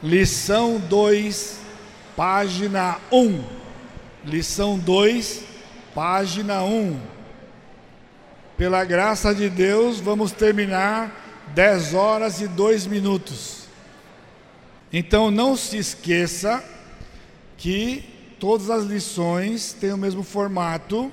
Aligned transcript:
Lição 0.00 0.78
2, 0.78 1.58
página 2.14 3.00
1. 3.10 3.42
Lição 4.24 4.78
2, 4.78 5.42
página 5.92 6.62
1. 6.62 7.00
Pela 8.56 8.84
graça 8.84 9.34
de 9.34 9.50
Deus, 9.50 9.98
vamos 9.98 10.30
terminar 10.30 11.42
10 11.52 11.94
horas 11.94 12.40
e 12.40 12.46
2 12.46 12.86
minutos. 12.86 13.64
Então 14.92 15.32
não 15.32 15.56
se 15.56 15.76
esqueça 15.76 16.62
que 17.56 18.04
todas 18.38 18.70
as 18.70 18.84
lições 18.84 19.72
têm 19.72 19.92
o 19.92 19.98
mesmo 19.98 20.22
formato. 20.22 21.12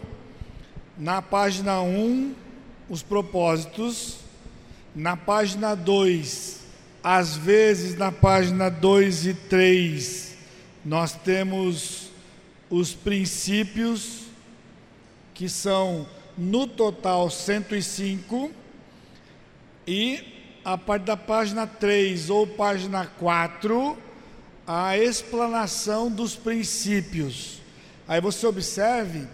Na 0.95 1.23
página 1.23 1.81
1, 1.81 2.35
os 2.87 3.01
propósitos. 3.01 4.17
Na 4.95 5.17
página 5.17 5.73
2, 5.73 6.64
às 7.07 7.35
vezes 7.37 7.95
na 7.95 8.11
página 8.11 8.67
2 8.67 9.27
e 9.27 9.33
3, 9.35 10.37
nós 10.83 11.13
temos 11.13 12.09
os 12.67 12.95
princípios, 12.95 14.23
que 15.31 15.47
são 15.47 16.07
no 16.35 16.65
total 16.65 17.29
105, 17.29 18.49
e 19.85 20.57
a 20.65 20.79
parte 20.79 21.03
da 21.03 21.15
página 21.15 21.67
3 21.67 22.31
ou 22.31 22.47
página 22.47 23.05
4, 23.05 23.95
a 24.65 24.97
explanação 24.97 26.09
dos 26.09 26.35
princípios. 26.35 27.61
Aí 28.07 28.19
você 28.19 28.47
observe 28.47 29.27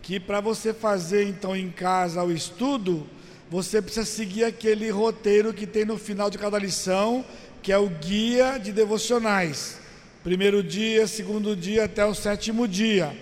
que 0.00 0.20
para 0.20 0.40
você 0.40 0.72
fazer 0.72 1.26
então 1.28 1.56
em 1.56 1.70
casa 1.70 2.22
o 2.22 2.30
estudo, 2.30 3.04
você 3.50 3.80
precisa 3.80 4.04
seguir 4.04 4.44
aquele 4.44 4.90
roteiro 4.90 5.54
que 5.54 5.66
tem 5.66 5.84
no 5.84 5.96
final 5.96 6.28
de 6.28 6.38
cada 6.38 6.58
lição, 6.58 7.24
que 7.62 7.72
é 7.72 7.78
o 7.78 7.88
guia 7.88 8.58
de 8.58 8.72
devocionais. 8.72 9.78
Primeiro 10.24 10.62
dia, 10.62 11.06
segundo 11.06 11.54
dia 11.54 11.84
até 11.84 12.04
o 12.04 12.14
sétimo 12.14 12.66
dia. 12.66 13.16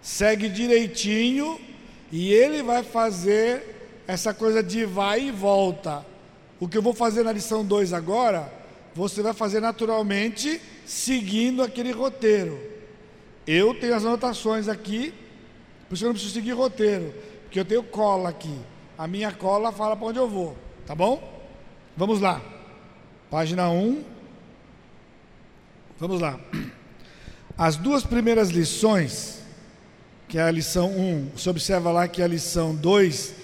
Segue 0.00 0.48
direitinho 0.48 1.60
e 2.10 2.32
ele 2.32 2.62
vai 2.62 2.82
fazer 2.82 4.02
essa 4.06 4.34
coisa 4.34 4.62
de 4.62 4.84
vai 4.84 5.28
e 5.28 5.30
volta. 5.30 6.04
O 6.58 6.66
que 6.66 6.76
eu 6.76 6.82
vou 6.82 6.92
fazer 6.92 7.22
na 7.22 7.32
lição 7.32 7.64
2 7.64 7.92
agora, 7.92 8.52
você 8.94 9.22
vai 9.22 9.32
fazer 9.32 9.60
naturalmente 9.60 10.60
seguindo 10.84 11.62
aquele 11.62 11.92
roteiro. 11.92 12.60
Eu 13.46 13.74
tenho 13.74 13.94
as 13.94 14.04
anotações 14.04 14.68
aqui, 14.68 15.14
por 15.88 15.94
isso 15.94 16.04
eu 16.04 16.08
não 16.08 16.14
preciso 16.14 16.34
seguir 16.34 16.52
roteiro, 16.52 17.14
porque 17.44 17.60
eu 17.60 17.64
tenho 17.64 17.82
cola 17.84 18.28
aqui. 18.28 18.56
A 18.98 19.06
minha 19.06 19.32
cola 19.32 19.72
fala 19.72 19.96
para 19.96 20.06
onde 20.06 20.18
eu 20.18 20.28
vou, 20.28 20.56
tá 20.86 20.94
bom? 20.94 21.42
Vamos 21.96 22.20
lá. 22.20 22.40
Página 23.30 23.70
1. 23.70 24.04
Vamos 25.98 26.20
lá. 26.20 26.38
As 27.56 27.76
duas 27.76 28.04
primeiras 28.04 28.50
lições, 28.50 29.42
que 30.28 30.38
é 30.38 30.42
a 30.42 30.50
lição 30.50 30.90
1, 30.90 31.30
você 31.36 31.50
observa 31.50 31.90
lá 31.90 32.08
que 32.08 32.22
a 32.22 32.26
lição 32.26 32.74
2 32.74 33.34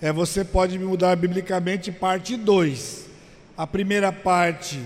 é 0.00 0.12
você 0.12 0.44
pode 0.44 0.78
mudar 0.78 1.16
biblicamente 1.16 1.90
parte 1.92 2.36
2. 2.36 3.06
A 3.56 3.66
primeira 3.66 4.12
parte 4.12 4.80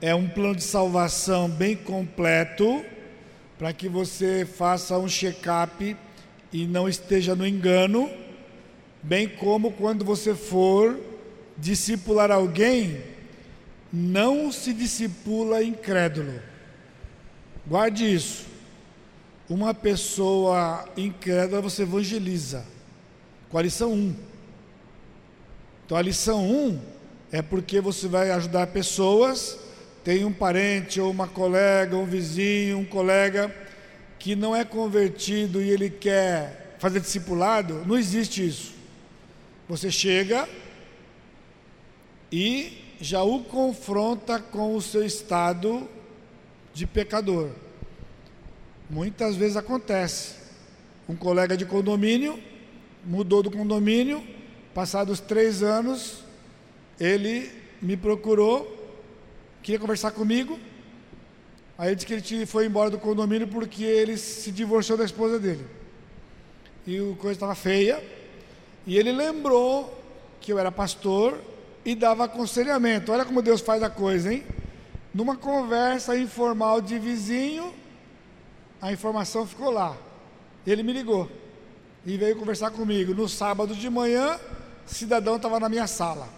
é 0.00 0.14
um 0.14 0.28
plano 0.28 0.56
de 0.56 0.62
salvação 0.64 1.48
bem 1.48 1.76
completo, 1.76 2.84
para 3.58 3.72
que 3.72 3.88
você 3.88 4.46
faça 4.46 4.98
um 4.98 5.08
check-up 5.08 5.96
e 6.52 6.66
não 6.66 6.88
esteja 6.88 7.36
no 7.36 7.46
engano, 7.46 8.10
bem 9.02 9.28
como 9.28 9.72
quando 9.72 10.04
você 10.04 10.34
for 10.34 10.98
discipular 11.56 12.30
alguém, 12.30 13.02
não 13.92 14.50
se 14.52 14.72
discipula 14.72 15.62
incrédulo. 15.62 16.40
Guarde 17.66 18.12
isso. 18.12 18.46
Uma 19.48 19.74
pessoa 19.74 20.88
incrédula 20.96 21.60
você 21.60 21.82
evangeliza. 21.82 22.64
Com 23.48 23.58
a 23.58 23.62
lição 23.62 23.92
1. 23.92 24.14
Então 25.84 25.98
a 25.98 26.02
lição 26.02 26.48
1 26.48 26.80
é 27.32 27.42
porque 27.42 27.80
você 27.80 28.06
vai 28.06 28.30
ajudar 28.30 28.68
pessoas, 28.68 29.58
tem 30.04 30.24
um 30.24 30.32
parente 30.32 31.00
ou 31.00 31.10
uma 31.10 31.26
colega, 31.26 31.96
um 31.96 32.06
vizinho, 32.06 32.78
um 32.78 32.84
colega 32.84 33.54
que 34.18 34.36
não 34.36 34.54
é 34.54 34.64
convertido 34.64 35.62
e 35.62 35.70
ele 35.70 35.90
quer 35.90 36.76
fazer 36.78 37.00
discipulado, 37.00 37.84
não 37.86 37.98
existe 37.98 38.46
isso. 38.46 38.79
Você 39.70 39.88
chega 39.88 40.48
e 42.32 42.96
já 43.00 43.22
o 43.22 43.44
confronta 43.44 44.40
com 44.40 44.74
o 44.74 44.82
seu 44.82 45.06
estado 45.06 45.88
de 46.74 46.88
pecador. 46.88 47.50
Muitas 48.90 49.36
vezes 49.36 49.56
acontece. 49.56 50.34
Um 51.08 51.14
colega 51.14 51.56
de 51.56 51.64
condomínio 51.64 52.36
mudou 53.04 53.44
do 53.44 53.50
condomínio, 53.52 54.26
passados 54.74 55.20
três 55.20 55.62
anos, 55.62 56.24
ele 56.98 57.48
me 57.80 57.96
procurou, 57.96 58.76
queria 59.62 59.78
conversar 59.78 60.10
comigo. 60.10 60.58
Aí 61.78 61.90
ele 61.90 61.94
disse 61.94 62.06
que 62.06 62.34
ele 62.34 62.44
foi 62.44 62.66
embora 62.66 62.90
do 62.90 62.98
condomínio 62.98 63.46
porque 63.46 63.84
ele 63.84 64.16
se 64.16 64.50
divorciou 64.50 64.98
da 64.98 65.04
esposa 65.04 65.38
dele. 65.38 65.64
E 66.84 66.98
a 66.98 67.14
coisa 67.14 67.36
estava 67.36 67.54
feia. 67.54 68.18
E 68.90 68.98
ele 68.98 69.12
lembrou 69.12 70.02
que 70.40 70.52
eu 70.52 70.58
era 70.58 70.72
pastor 70.72 71.40
e 71.84 71.94
dava 71.94 72.24
aconselhamento. 72.24 73.12
Olha 73.12 73.24
como 73.24 73.40
Deus 73.40 73.60
faz 73.60 73.84
a 73.84 73.88
coisa, 73.88 74.34
hein? 74.34 74.44
Numa 75.14 75.36
conversa 75.36 76.18
informal 76.18 76.80
de 76.80 76.98
vizinho, 76.98 77.72
a 78.82 78.90
informação 78.90 79.46
ficou 79.46 79.70
lá. 79.70 79.96
Ele 80.66 80.82
me 80.82 80.92
ligou 80.92 81.30
e 82.04 82.16
veio 82.16 82.34
conversar 82.34 82.72
comigo. 82.72 83.14
No 83.14 83.28
sábado 83.28 83.76
de 83.76 83.88
manhã, 83.88 84.40
cidadão 84.84 85.36
estava 85.36 85.60
na 85.60 85.68
minha 85.68 85.86
sala 85.86 86.28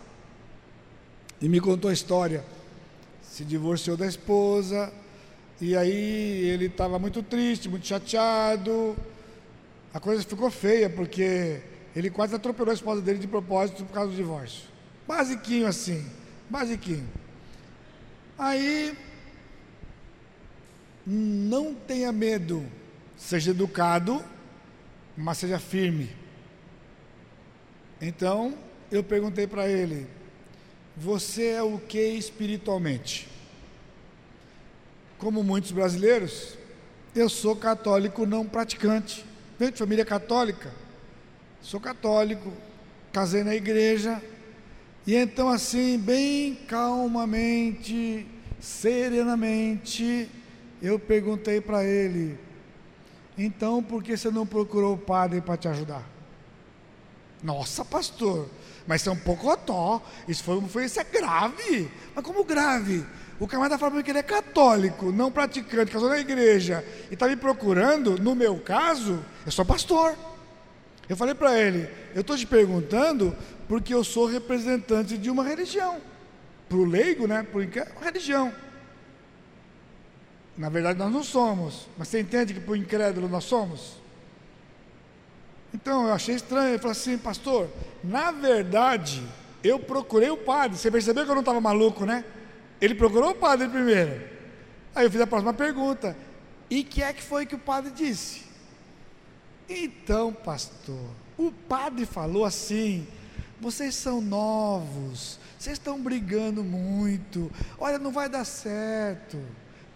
e 1.40 1.48
me 1.48 1.58
contou 1.58 1.88
a 1.88 1.94
história. 1.94 2.44
Se 3.22 3.46
divorciou 3.46 3.96
da 3.96 4.06
esposa 4.06 4.92
e 5.58 5.74
aí 5.74 6.50
ele 6.50 6.66
estava 6.66 6.98
muito 6.98 7.22
triste, 7.22 7.70
muito 7.70 7.86
chateado. 7.86 8.94
A 9.94 9.98
coisa 9.98 10.22
ficou 10.22 10.50
feia 10.50 10.90
porque 10.90 11.71
ele 11.94 12.10
quase 12.10 12.34
atropelou 12.34 12.70
a 12.70 12.74
esposa 12.74 13.00
dele 13.00 13.18
de 13.18 13.26
propósito 13.26 13.84
por 13.84 13.92
causa 13.92 14.10
do 14.10 14.16
divórcio. 14.16 14.64
Basiquinho 15.06 15.66
assim, 15.66 16.06
basiquinho. 16.48 17.08
Aí, 18.38 18.96
não 21.06 21.74
tenha 21.74 22.10
medo, 22.12 22.64
seja 23.16 23.50
educado, 23.50 24.24
mas 25.16 25.38
seja 25.38 25.58
firme. 25.58 26.10
Então, 28.00 28.56
eu 28.90 29.02
perguntei 29.02 29.46
para 29.46 29.68
ele: 29.68 30.06
Você 30.96 31.48
é 31.48 31.62
o 31.62 31.78
que 31.78 32.00
espiritualmente? 32.00 33.28
Como 35.18 35.44
muitos 35.44 35.70
brasileiros, 35.70 36.56
eu 37.14 37.28
sou 37.28 37.54
católico 37.54 38.26
não 38.26 38.46
praticante. 38.46 39.24
Venho 39.58 39.70
de 39.70 39.78
família 39.78 40.04
católica, 40.04 40.72
sou 41.62 41.80
católico, 41.80 42.52
casei 43.12 43.42
na 43.44 43.54
igreja, 43.54 44.20
e 45.06 45.16
então, 45.16 45.48
assim, 45.48 45.98
bem 45.98 46.54
calmamente, 46.68 48.26
serenamente, 48.60 50.28
eu 50.80 50.98
perguntei 50.98 51.60
para 51.60 51.84
ele: 51.84 52.38
então 53.36 53.82
por 53.82 54.02
que 54.02 54.16
você 54.16 54.30
não 54.30 54.46
procurou 54.46 54.94
o 54.94 54.98
padre 54.98 55.40
para 55.40 55.56
te 55.56 55.68
ajudar? 55.68 56.08
Nossa, 57.42 57.84
pastor, 57.84 58.48
mas 58.86 59.00
isso 59.00 59.10
é 59.10 59.12
um 59.12 59.18
pouco 59.18 59.50
otó, 59.50 60.00
isso 60.28 60.44
foi, 60.44 60.60
foi 60.62 60.84
isso 60.84 61.00
é 61.00 61.04
grave. 61.04 61.90
Mas 62.14 62.24
como 62.24 62.44
grave? 62.44 63.04
O 63.40 63.48
camarada 63.48 63.76
falou 63.76 64.00
que 64.04 64.10
ele 64.10 64.20
é 64.20 64.22
católico, 64.22 65.10
não 65.10 65.32
praticante, 65.32 65.90
casou 65.90 66.08
na 66.08 66.18
igreja 66.18 66.84
e 67.10 67.14
está 67.14 67.26
me 67.26 67.34
procurando, 67.34 68.16
no 68.18 68.36
meu 68.36 68.60
caso, 68.60 69.18
eu 69.44 69.50
sou 69.50 69.64
pastor. 69.64 70.16
Eu 71.12 71.16
falei 71.16 71.34
para 71.34 71.60
ele: 71.60 71.90
eu 72.14 72.22
estou 72.22 72.38
te 72.38 72.46
perguntando 72.46 73.36
porque 73.68 73.92
eu 73.92 74.02
sou 74.02 74.24
representante 74.24 75.18
de 75.18 75.28
uma 75.28 75.44
religião. 75.44 76.00
Para 76.66 76.78
o 76.78 76.86
leigo, 76.86 77.26
né? 77.26 77.42
Por 77.42 77.62
uma 77.62 78.02
religião. 78.02 78.50
Na 80.56 80.70
verdade, 80.70 80.98
nós 80.98 81.12
não 81.12 81.22
somos. 81.22 81.86
Mas 81.98 82.08
você 82.08 82.18
entende 82.18 82.54
que 82.54 82.60
para 82.60 82.72
o 82.72 82.76
incrédulo 82.76 83.28
nós 83.28 83.44
somos? 83.44 84.00
Então, 85.74 86.06
eu 86.06 86.14
achei 86.14 86.34
estranho. 86.34 86.70
Ele 86.70 86.78
falou 86.78 86.92
assim, 86.92 87.18
pastor, 87.18 87.68
na 88.02 88.30
verdade, 88.30 89.22
eu 89.62 89.78
procurei 89.78 90.30
o 90.30 90.36
padre. 90.38 90.78
Você 90.78 90.90
percebeu 90.90 91.26
que 91.26 91.30
eu 91.30 91.34
não 91.34 91.42
estava 91.42 91.60
maluco, 91.60 92.06
né? 92.06 92.24
Ele 92.80 92.94
procurou 92.94 93.32
o 93.32 93.34
padre 93.34 93.68
primeiro. 93.68 94.18
Aí 94.94 95.04
eu 95.04 95.10
fiz 95.10 95.20
a 95.20 95.26
próxima 95.26 95.52
pergunta. 95.52 96.16
E 96.70 96.82
que 96.82 97.02
é 97.02 97.12
que 97.12 97.22
foi 97.22 97.44
que 97.44 97.54
o 97.54 97.58
padre 97.58 97.90
disse? 97.90 98.41
Então, 99.68 100.32
pastor, 100.32 101.00
o 101.38 101.50
padre 101.50 102.04
falou 102.06 102.44
assim: 102.44 103.06
vocês 103.60 103.94
são 103.94 104.20
novos, 104.20 105.38
vocês 105.58 105.78
estão 105.78 106.02
brigando 106.02 106.64
muito, 106.64 107.50
olha, 107.78 107.98
não 107.98 108.10
vai 108.10 108.28
dar 108.28 108.44
certo, 108.44 109.40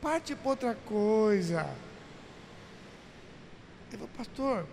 parte 0.01 0.35
para 0.35 0.51
outra 0.51 0.75
coisa. 0.75 1.69
Eu 3.93 3.99
falei, 3.99 4.09
pastor, 4.17 4.67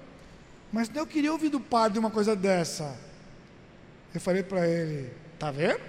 mas 0.71 0.89
eu 0.93 1.07
queria 1.07 1.31
ouvir 1.31 1.49
do 1.49 1.59
padre 1.59 1.99
uma 1.99 2.11
coisa 2.11 2.35
dessa. 2.35 2.95
Eu 4.13 4.21
falei 4.21 4.43
para 4.43 4.67
ele, 4.67 5.11
tá 5.39 5.49
vendo? 5.49 5.81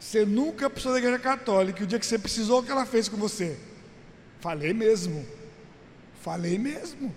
Você 0.00 0.24
nunca 0.24 0.68
precisou 0.68 0.92
da 0.92 0.98
igreja 0.98 1.18
católica, 1.18 1.82
o 1.82 1.86
dia 1.86 1.98
que 1.98 2.06
você 2.06 2.18
precisou, 2.18 2.60
o 2.60 2.62
que 2.62 2.70
ela 2.70 2.84
fez 2.86 3.08
com 3.08 3.16
você? 3.16 3.58
Falei 4.40 4.74
mesmo, 4.74 5.26
falei 6.20 6.58
mesmo, 6.58 7.14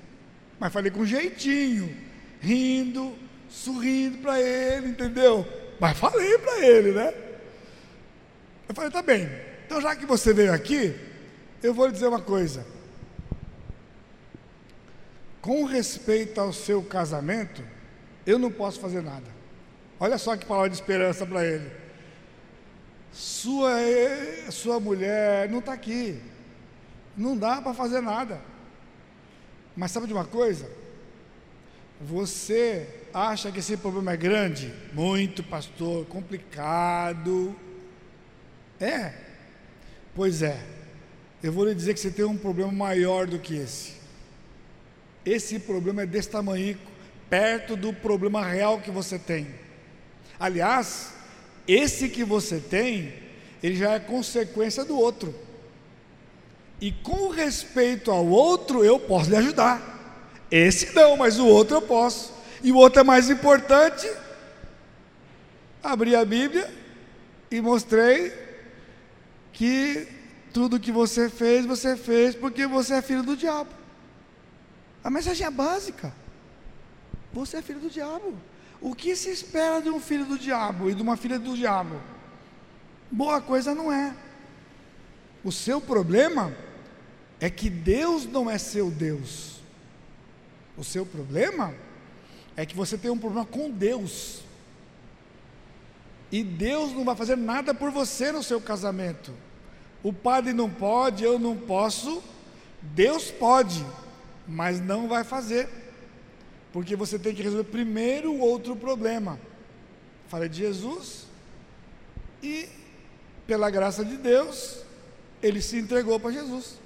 mas 0.59 0.73
falei 0.73 0.91
com 0.91 1.05
jeitinho, 1.05 1.95
rindo, 2.39 3.15
sorrindo 3.49 4.17
para 4.19 4.41
ele, 4.41 4.89
entendeu? 4.89 5.47
Mas 5.79 5.97
falei 5.97 6.37
para 6.39 6.65
ele, 6.65 6.91
né? 6.91 7.13
Eu 8.67 8.75
falei, 8.75 8.91
tá 8.91 9.01
bem, 9.01 9.29
então 9.65 9.79
já 9.79 9.95
que 9.95 10.05
você 10.05 10.33
veio 10.33 10.53
aqui, 10.53 10.95
eu 11.61 11.73
vou 11.73 11.85
lhe 11.85 11.93
dizer 11.93 12.07
uma 12.07 12.21
coisa. 12.21 12.65
Com 15.41 15.63
respeito 15.63 16.41
ao 16.41 16.51
seu 16.51 16.83
casamento, 16.83 17.63
eu 18.25 18.37
não 18.37 18.51
posso 18.51 18.79
fazer 18.79 19.01
nada. 19.01 19.37
Olha 19.99 20.17
só 20.17 20.35
que 20.35 20.45
palavra 20.45 20.69
de 20.69 20.75
esperança 20.75 21.25
para 21.25 21.45
ele. 21.45 21.71
Sua, 23.11 23.71
sua 24.51 24.79
mulher 24.79 25.49
não 25.49 25.59
está 25.59 25.73
aqui. 25.73 26.21
Não 27.15 27.37
dá 27.37 27.61
para 27.61 27.73
fazer 27.73 28.01
nada. 28.01 28.41
Mas 29.77 29.91
sabe 29.91 30.07
de 30.07 30.13
uma 30.13 30.25
coisa? 30.25 30.67
Você 32.01 32.87
acha 33.13 33.51
que 33.51 33.59
esse 33.59 33.77
problema 33.77 34.13
é 34.13 34.17
grande? 34.17 34.73
Muito, 34.91 35.43
pastor, 35.43 36.03
complicado. 36.07 37.55
É. 38.79 39.13
Pois 40.15 40.41
é. 40.41 40.59
Eu 41.43 41.53
vou 41.53 41.63
lhe 41.63 41.75
dizer 41.75 41.93
que 41.93 41.99
você 41.99 42.09
tem 42.09 42.25
um 42.25 42.35
problema 42.35 42.71
maior 42.71 43.27
do 43.27 43.37
que 43.37 43.55
esse. 43.55 43.93
Esse 45.23 45.59
problema 45.59 46.01
é 46.01 46.05
desse 46.07 46.29
tamanho, 46.29 46.75
perto 47.29 47.75
do 47.75 47.93
problema 47.93 48.43
real 48.43 48.81
que 48.81 48.89
você 48.89 49.19
tem. 49.19 49.47
Aliás, 50.39 51.13
esse 51.67 52.09
que 52.09 52.23
você 52.23 52.59
tem, 52.59 53.13
ele 53.61 53.75
já 53.75 53.93
é 53.93 53.99
consequência 53.99 54.83
do 54.83 54.97
outro. 54.97 55.35
E 56.79 56.91
com 56.91 57.29
respeito 57.29 58.11
ao 58.11 58.25
outro, 58.25 58.83
eu 58.83 58.99
posso 58.99 59.29
lhe 59.29 59.35
ajudar. 59.35 59.97
Esse 60.51 60.93
não, 60.93 61.17
mas 61.17 61.39
o 61.39 61.45
outro 61.45 61.77
eu 61.77 61.81
posso. 61.81 62.33
E 62.63 62.71
o 62.71 62.77
outro 62.77 63.01
é 63.01 63.03
mais 63.03 63.29
importante. 63.29 64.07
Abri 65.81 66.15
a 66.15 66.23
Bíblia 66.23 66.71
e 67.49 67.61
mostrei 67.61 68.33
que 69.51 70.07
tudo 70.53 70.79
que 70.79 70.91
você 70.91 71.29
fez, 71.29 71.65
você 71.65 71.95
fez 71.95 72.35
porque 72.35 72.67
você 72.67 72.95
é 72.95 73.01
filho 73.01 73.23
do 73.23 73.35
diabo. 73.35 73.69
A 75.03 75.09
mensagem 75.09 75.45
é 75.45 75.51
básica. 75.51 76.13
Você 77.33 77.57
é 77.57 77.61
filho 77.61 77.79
do 77.79 77.89
diabo. 77.89 78.35
O 78.79 78.93
que 78.93 79.15
se 79.15 79.29
espera 79.29 79.81
de 79.81 79.89
um 79.89 79.99
filho 79.99 80.25
do 80.25 80.37
diabo 80.37 80.89
e 80.89 80.95
de 80.95 81.01
uma 81.01 81.17
filha 81.17 81.39
do 81.39 81.55
diabo? 81.55 81.99
Boa 83.09 83.41
coisa 83.41 83.73
não 83.73 83.91
é. 83.91 84.13
O 85.43 85.51
seu 85.51 85.79
problema 85.79 86.53
é 87.39 87.49
que 87.49 87.69
Deus 87.69 88.25
não 88.25 88.49
é 88.49 88.57
seu 88.57 88.89
Deus. 88.89 89.57
O 90.77 90.83
seu 90.83 91.05
problema 91.05 91.73
é 92.55 92.65
que 92.65 92.75
você 92.75 92.97
tem 92.97 93.11
um 93.11 93.17
problema 93.17 93.45
com 93.45 93.69
Deus. 93.69 94.41
E 96.31 96.43
Deus 96.43 96.91
não 96.93 97.05
vai 97.05 97.15
fazer 97.15 97.37
nada 97.37 97.73
por 97.73 97.91
você 97.91 98.31
no 98.31 98.43
seu 98.43 98.59
casamento. 98.59 99.33
O 100.03 100.11
padre 100.11 100.53
não 100.53 100.69
pode, 100.69 101.23
eu 101.23 101.39
não 101.39 101.55
posso. 101.55 102.21
Deus 102.81 103.31
pode, 103.31 103.85
mas 104.47 104.79
não 104.79 105.07
vai 105.07 105.23
fazer. 105.23 105.69
Porque 106.73 106.95
você 106.95 107.17
tem 107.17 107.33
que 107.33 107.41
resolver 107.41 107.69
primeiro 107.69 108.31
o 108.31 108.39
outro 108.39 108.75
problema. 108.75 109.39
Falei 110.27 110.49
de 110.49 110.57
Jesus 110.57 111.25
e, 112.43 112.67
pela 113.45 113.69
graça 113.69 114.03
de 114.03 114.17
Deus, 114.17 114.79
ele 115.41 115.61
se 115.61 115.77
entregou 115.77 116.19
para 116.19 116.31
Jesus. 116.31 116.77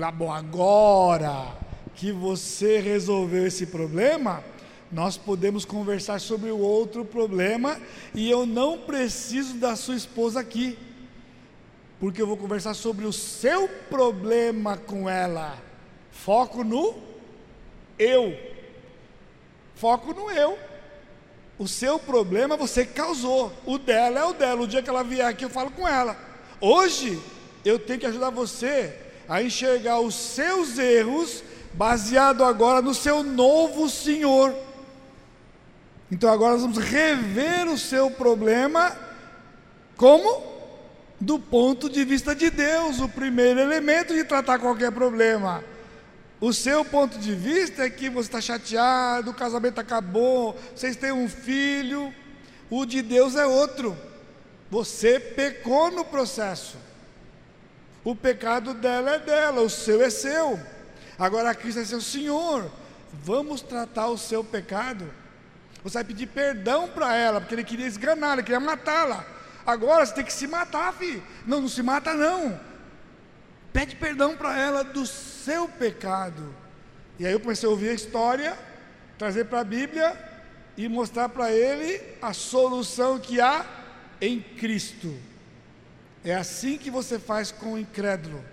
Falei, 0.00 0.14
ah, 0.14 0.16
bom, 0.16 0.32
agora 0.32 1.58
que 1.94 2.10
você 2.10 2.80
resolveu 2.80 3.46
esse 3.46 3.66
problema, 3.66 4.42
nós 4.90 5.18
podemos 5.18 5.66
conversar 5.66 6.18
sobre 6.20 6.50
o 6.50 6.58
outro 6.58 7.04
problema 7.04 7.78
e 8.14 8.30
eu 8.30 8.46
não 8.46 8.78
preciso 8.78 9.58
da 9.58 9.76
sua 9.76 9.94
esposa 9.94 10.40
aqui, 10.40 10.78
porque 11.98 12.22
eu 12.22 12.26
vou 12.26 12.38
conversar 12.38 12.72
sobre 12.72 13.04
o 13.04 13.12
seu 13.12 13.68
problema 13.90 14.78
com 14.78 15.06
ela. 15.06 15.58
Foco 16.10 16.64
no 16.64 16.94
eu. 17.98 18.34
Foco 19.74 20.14
no 20.14 20.30
eu. 20.30 20.58
O 21.58 21.68
seu 21.68 21.98
problema 21.98 22.56
você 22.56 22.86
causou, 22.86 23.52
o 23.66 23.76
dela 23.76 24.20
é 24.20 24.24
o 24.24 24.32
dela. 24.32 24.62
O 24.62 24.66
dia 24.66 24.82
que 24.82 24.88
ela 24.88 25.04
vier 25.04 25.26
aqui 25.26 25.44
eu 25.44 25.50
falo 25.50 25.70
com 25.70 25.86
ela. 25.86 26.16
Hoje 26.58 27.20
eu 27.62 27.78
tenho 27.78 28.00
que 28.00 28.06
ajudar 28.06 28.30
você 28.30 29.09
a 29.30 29.40
enxergar 29.40 30.00
os 30.00 30.16
seus 30.16 30.76
erros 30.76 31.44
baseado 31.72 32.42
agora 32.42 32.82
no 32.82 32.92
seu 32.92 33.22
novo 33.22 33.88
Senhor. 33.88 34.52
Então 36.10 36.28
agora 36.28 36.54
nós 36.54 36.62
vamos 36.62 36.78
rever 36.78 37.68
o 37.68 37.78
seu 37.78 38.10
problema 38.10 38.98
como? 39.96 40.50
Do 41.20 41.38
ponto 41.38 41.88
de 41.88 42.04
vista 42.04 42.34
de 42.34 42.50
Deus, 42.50 42.98
o 42.98 43.08
primeiro 43.08 43.60
elemento 43.60 44.14
de 44.14 44.24
tratar 44.24 44.58
qualquer 44.58 44.90
problema. 44.90 45.62
O 46.40 46.52
seu 46.52 46.84
ponto 46.84 47.16
de 47.18 47.32
vista 47.32 47.84
é 47.84 47.90
que 47.90 48.08
você 48.08 48.28
está 48.28 48.40
chateado, 48.40 49.30
o 49.30 49.34
casamento 49.34 49.78
acabou, 49.78 50.58
vocês 50.74 50.96
têm 50.96 51.12
um 51.12 51.28
filho, 51.28 52.12
o 52.68 52.84
de 52.84 53.00
Deus 53.00 53.36
é 53.36 53.46
outro. 53.46 53.96
Você 54.70 55.20
pecou 55.20 55.90
no 55.90 56.04
processo. 56.04 56.89
O 58.02 58.14
pecado 58.14 58.72
dela 58.72 59.12
é 59.12 59.18
dela, 59.18 59.60
o 59.60 59.70
seu 59.70 60.02
é 60.02 60.10
seu. 60.10 60.58
Agora 61.18 61.54
Cristo 61.54 61.80
é 61.80 61.84
seu 61.84 62.00
Senhor. 62.00 62.70
Vamos 63.12 63.60
tratar 63.60 64.08
o 64.08 64.16
seu 64.16 64.42
pecado. 64.42 65.10
Você 65.82 65.94
vai 65.94 66.04
pedir 66.04 66.26
perdão 66.26 66.88
para 66.88 67.14
ela, 67.14 67.40
porque 67.40 67.54
ele 67.54 67.64
queria 67.64 67.86
esganar, 67.86 68.34
ele 68.34 68.42
queria 68.42 68.60
matá-la. 68.60 69.24
Agora 69.66 70.04
você 70.04 70.14
tem 70.14 70.24
que 70.24 70.32
se 70.32 70.46
matar, 70.46 70.92
filho. 70.94 71.22
Não, 71.46 71.60
não 71.60 71.68
se 71.68 71.82
mata 71.82 72.14
não. 72.14 72.58
Pede 73.72 73.96
perdão 73.96 74.36
para 74.36 74.58
ela 74.58 74.82
do 74.82 75.06
seu 75.06 75.68
pecado. 75.68 76.54
E 77.18 77.26
aí 77.26 77.32
eu 77.32 77.40
comecei 77.40 77.68
a 77.68 77.70
ouvir 77.70 77.90
a 77.90 77.94
história, 77.94 78.58
trazer 79.18 79.44
para 79.44 79.60
a 79.60 79.64
Bíblia 79.64 80.18
e 80.76 80.88
mostrar 80.88 81.28
para 81.28 81.52
ele 81.52 82.00
a 82.22 82.32
solução 82.32 83.18
que 83.18 83.40
há 83.40 83.64
em 84.20 84.40
Cristo. 84.40 85.14
É 86.24 86.34
assim 86.34 86.76
que 86.76 86.90
você 86.90 87.18
faz 87.18 87.50
com 87.50 87.74
o 87.74 87.78
incrédulo. 87.78 88.44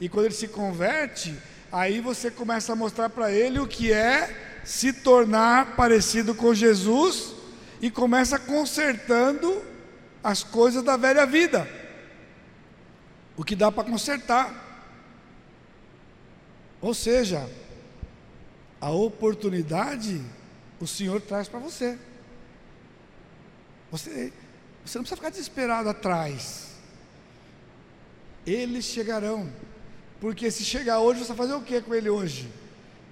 E 0.00 0.08
quando 0.08 0.26
ele 0.26 0.34
se 0.34 0.48
converte, 0.48 1.34
Aí 1.70 2.00
você 2.00 2.30
começa 2.30 2.72
a 2.72 2.76
mostrar 2.76 3.10
para 3.10 3.32
ele 3.32 3.58
o 3.58 3.66
que 3.66 3.92
é 3.92 4.60
se 4.64 4.92
tornar 4.92 5.76
parecido 5.76 6.34
com 6.34 6.54
Jesus 6.54 7.34
e 7.80 7.90
começa 7.90 8.38
consertando 8.38 9.62
as 10.22 10.42
coisas 10.42 10.82
da 10.82 10.96
velha 10.96 11.26
vida. 11.26 11.68
O 13.36 13.44
que 13.44 13.54
dá 13.54 13.70
para 13.70 13.84
consertar. 13.84 14.64
Ou 16.80 16.94
seja, 16.94 17.46
a 18.80 18.90
oportunidade 18.90 20.22
o 20.80 20.86
Senhor 20.86 21.20
traz 21.20 21.48
para 21.48 21.58
você. 21.58 21.98
você. 23.90 24.32
Você 24.84 24.98
não 24.98 25.02
precisa 25.02 25.16
ficar 25.16 25.30
desesperado 25.30 25.88
atrás. 25.88 26.65
Eles 28.46 28.84
chegarão. 28.84 29.50
Porque 30.20 30.50
se 30.50 30.64
chegar 30.64 31.00
hoje, 31.00 31.20
você 31.20 31.32
vai 31.32 31.36
fazer 31.36 31.54
o 31.54 31.62
que 31.62 31.80
com 31.80 31.94
ele 31.94 32.08
hoje? 32.08 32.48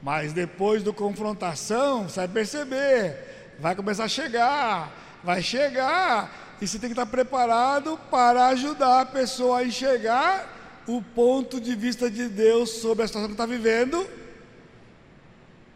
Mas 0.03 0.33
depois 0.33 0.83
do 0.83 0.93
confrontação, 0.93 2.09
você 2.09 2.21
vai 2.21 2.29
perceber, 2.29 3.55
vai 3.59 3.75
começar 3.75 4.05
a 4.05 4.09
chegar, 4.09 4.93
vai 5.25 5.43
chegar, 5.43 6.57
e 6.61 6.69
você 6.69 6.79
tem 6.79 6.89
que 6.89 6.93
estar 6.93 7.07
preparado 7.07 7.99
para 8.11 8.47
ajudar 8.49 9.01
a 9.01 9.07
pessoa 9.07 9.59
a 9.59 9.65
enxergar 9.65 10.83
o 10.87 11.03
ponto 11.03 11.61
de 11.61 11.75
vista 11.75 12.11
de 12.11 12.29
Deus 12.29 12.71
sobre 12.71 13.05
a 13.05 13.07
situação 13.07 13.29
que 13.29 13.35
está 13.35 13.47
vivendo. 13.47 14.07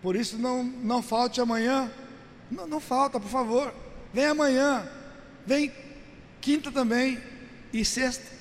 Por 0.02 0.14
isso 0.14 0.38
não, 0.38 0.62
não 0.62 1.02
falte 1.02 1.40
amanhã. 1.40 1.90
Não, 2.50 2.66
não 2.66 2.80
falta, 2.80 3.18
por 3.18 3.30
favor. 3.30 3.74
Vem 4.12 4.26
amanhã. 4.26 4.88
Vem 5.46 5.72
quinta 6.40 6.70
também. 6.70 7.18
E 7.72 7.84
sexta 7.84 8.37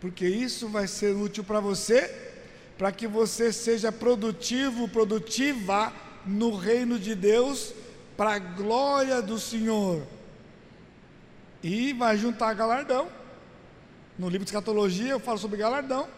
porque 0.00 0.26
isso 0.26 0.68
vai 0.68 0.86
ser 0.86 1.14
útil 1.14 1.44
para 1.44 1.60
você, 1.60 2.08
para 2.78 2.90
que 2.90 3.06
você 3.06 3.52
seja 3.52 3.92
produtivo, 3.92 4.88
produtiva 4.88 5.92
no 6.24 6.56
reino 6.56 6.98
de 6.98 7.14
Deus, 7.14 7.74
para 8.16 8.34
a 8.34 8.38
glória 8.38 9.20
do 9.20 9.38
Senhor. 9.38 10.02
E 11.62 11.92
vai 11.92 12.16
juntar 12.16 12.54
galardão. 12.54 13.08
No 14.18 14.28
livro 14.28 14.44
de 14.44 14.50
escatologia 14.50 15.10
eu 15.10 15.20
falo 15.20 15.38
sobre 15.38 15.58
galardão. 15.58 16.08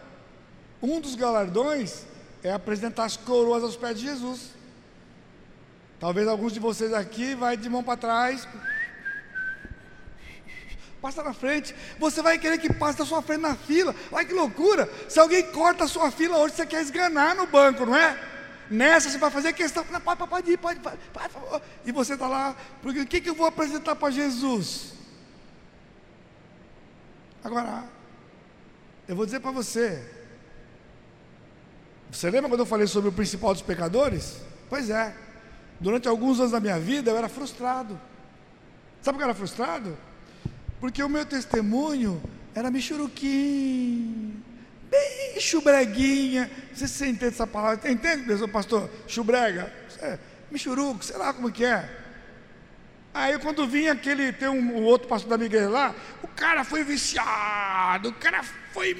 Um 0.81 1.01
dos 1.01 1.15
galardões 1.15 2.05
é 2.41 2.51
apresentar 2.51 3.05
as 3.05 3.17
coroas 3.17 3.63
aos 3.63 3.75
pés 3.75 3.99
de 3.99 4.05
Jesus. 4.05 4.51
Talvez 5.99 6.27
alguns 6.27 6.53
de 6.53 6.59
vocês 6.59 6.93
aqui 6.93 7.35
vai 7.35 7.55
de 7.55 7.69
mão 7.69 7.83
para 7.83 7.95
trás, 7.95 8.47
passa 11.03 11.21
na 11.21 11.33
frente. 11.33 11.75
Você 11.99 12.21
vai 12.21 12.39
querer 12.39 12.57
que 12.57 12.71
passe 12.71 12.97
da 12.97 13.05
sua 13.05 13.21
frente 13.21 13.41
na 13.41 13.55
fila. 13.55 13.93
Olha 14.09 14.25
que 14.25 14.33
loucura! 14.33 14.89
Se 15.09 15.19
alguém 15.19 15.43
corta 15.51 15.83
a 15.83 15.87
sua 15.87 16.09
fila 16.09 16.37
hoje, 16.37 16.55
você 16.55 16.65
quer 16.65 16.81
esganar 16.81 17.35
no 17.35 17.45
banco, 17.45 17.85
não 17.85 17.93
é? 17.93 18.17
Nessa 18.71 19.09
você 19.09 19.17
vai 19.17 19.29
fazer 19.29 19.51
questão, 19.51 19.85
não, 19.91 19.99
pode, 19.99 20.25
pode 20.25 20.49
ir, 20.49 20.57
pode, 20.57 20.79
pode, 20.79 20.97
pode, 21.11 21.63
e 21.85 21.91
você 21.91 22.13
está 22.13 22.29
lá, 22.29 22.55
porque 22.81 23.01
o 23.01 23.05
que, 23.05 23.19
que 23.19 23.29
eu 23.29 23.35
vou 23.35 23.45
apresentar 23.45 23.93
para 23.97 24.09
Jesus? 24.09 24.93
Agora, 27.43 27.83
eu 29.05 29.15
vou 29.17 29.25
dizer 29.25 29.41
para 29.41 29.51
você, 29.51 30.01
você 32.09 32.31
lembra 32.31 32.49
quando 32.49 32.61
eu 32.61 32.65
falei 32.65 32.87
sobre 32.87 33.09
o 33.09 33.13
principal 33.13 33.53
dos 33.53 33.61
pecadores? 33.61 34.37
Pois 34.69 34.89
é, 34.89 35.13
durante 35.81 36.07
alguns 36.07 36.39
anos 36.39 36.53
da 36.53 36.61
minha 36.61 36.79
vida 36.79 37.11
eu 37.11 37.17
era 37.17 37.27
frustrado. 37.27 37.99
Sabe 39.01 39.15
por 39.15 39.19
que 39.19 39.23
eu 39.23 39.29
era 39.29 39.35
frustrado? 39.35 39.97
Porque 40.83 41.01
o 41.01 41.07
meu 41.07 41.25
testemunho 41.25 42.21
era 42.53 42.69
michuruquim, 42.69 44.35
bem 44.91 45.39
chubreguinha. 45.39 46.51
Você, 46.73 46.89
você 46.89 47.07
entende 47.07 47.33
essa 47.33 47.47
palavra? 47.47 47.89
Entende, 47.89 48.47
pastor? 48.49 48.89
Chubrega? 49.07 49.71
É, 50.01 50.19
michuruco, 50.51 51.05
sei 51.05 51.15
lá 51.15 51.31
como 51.31 51.49
que 51.49 51.63
é. 51.63 51.89
Aí 53.13 53.37
quando 53.37 53.67
vinha 53.67 53.91
aquele, 53.91 54.33
tem 54.33 54.49
um, 54.49 54.81
outro 54.81 55.07
pastor 55.07 55.29
da 55.29 55.37
minha 55.37 55.45
igreja 55.45 55.69
lá, 55.69 55.95
o 56.23 56.27
cara 56.27 56.63
foi 56.63 56.83
viciado, 56.83 58.09
o 58.09 58.13
cara 58.13 58.41
foi 58.71 58.97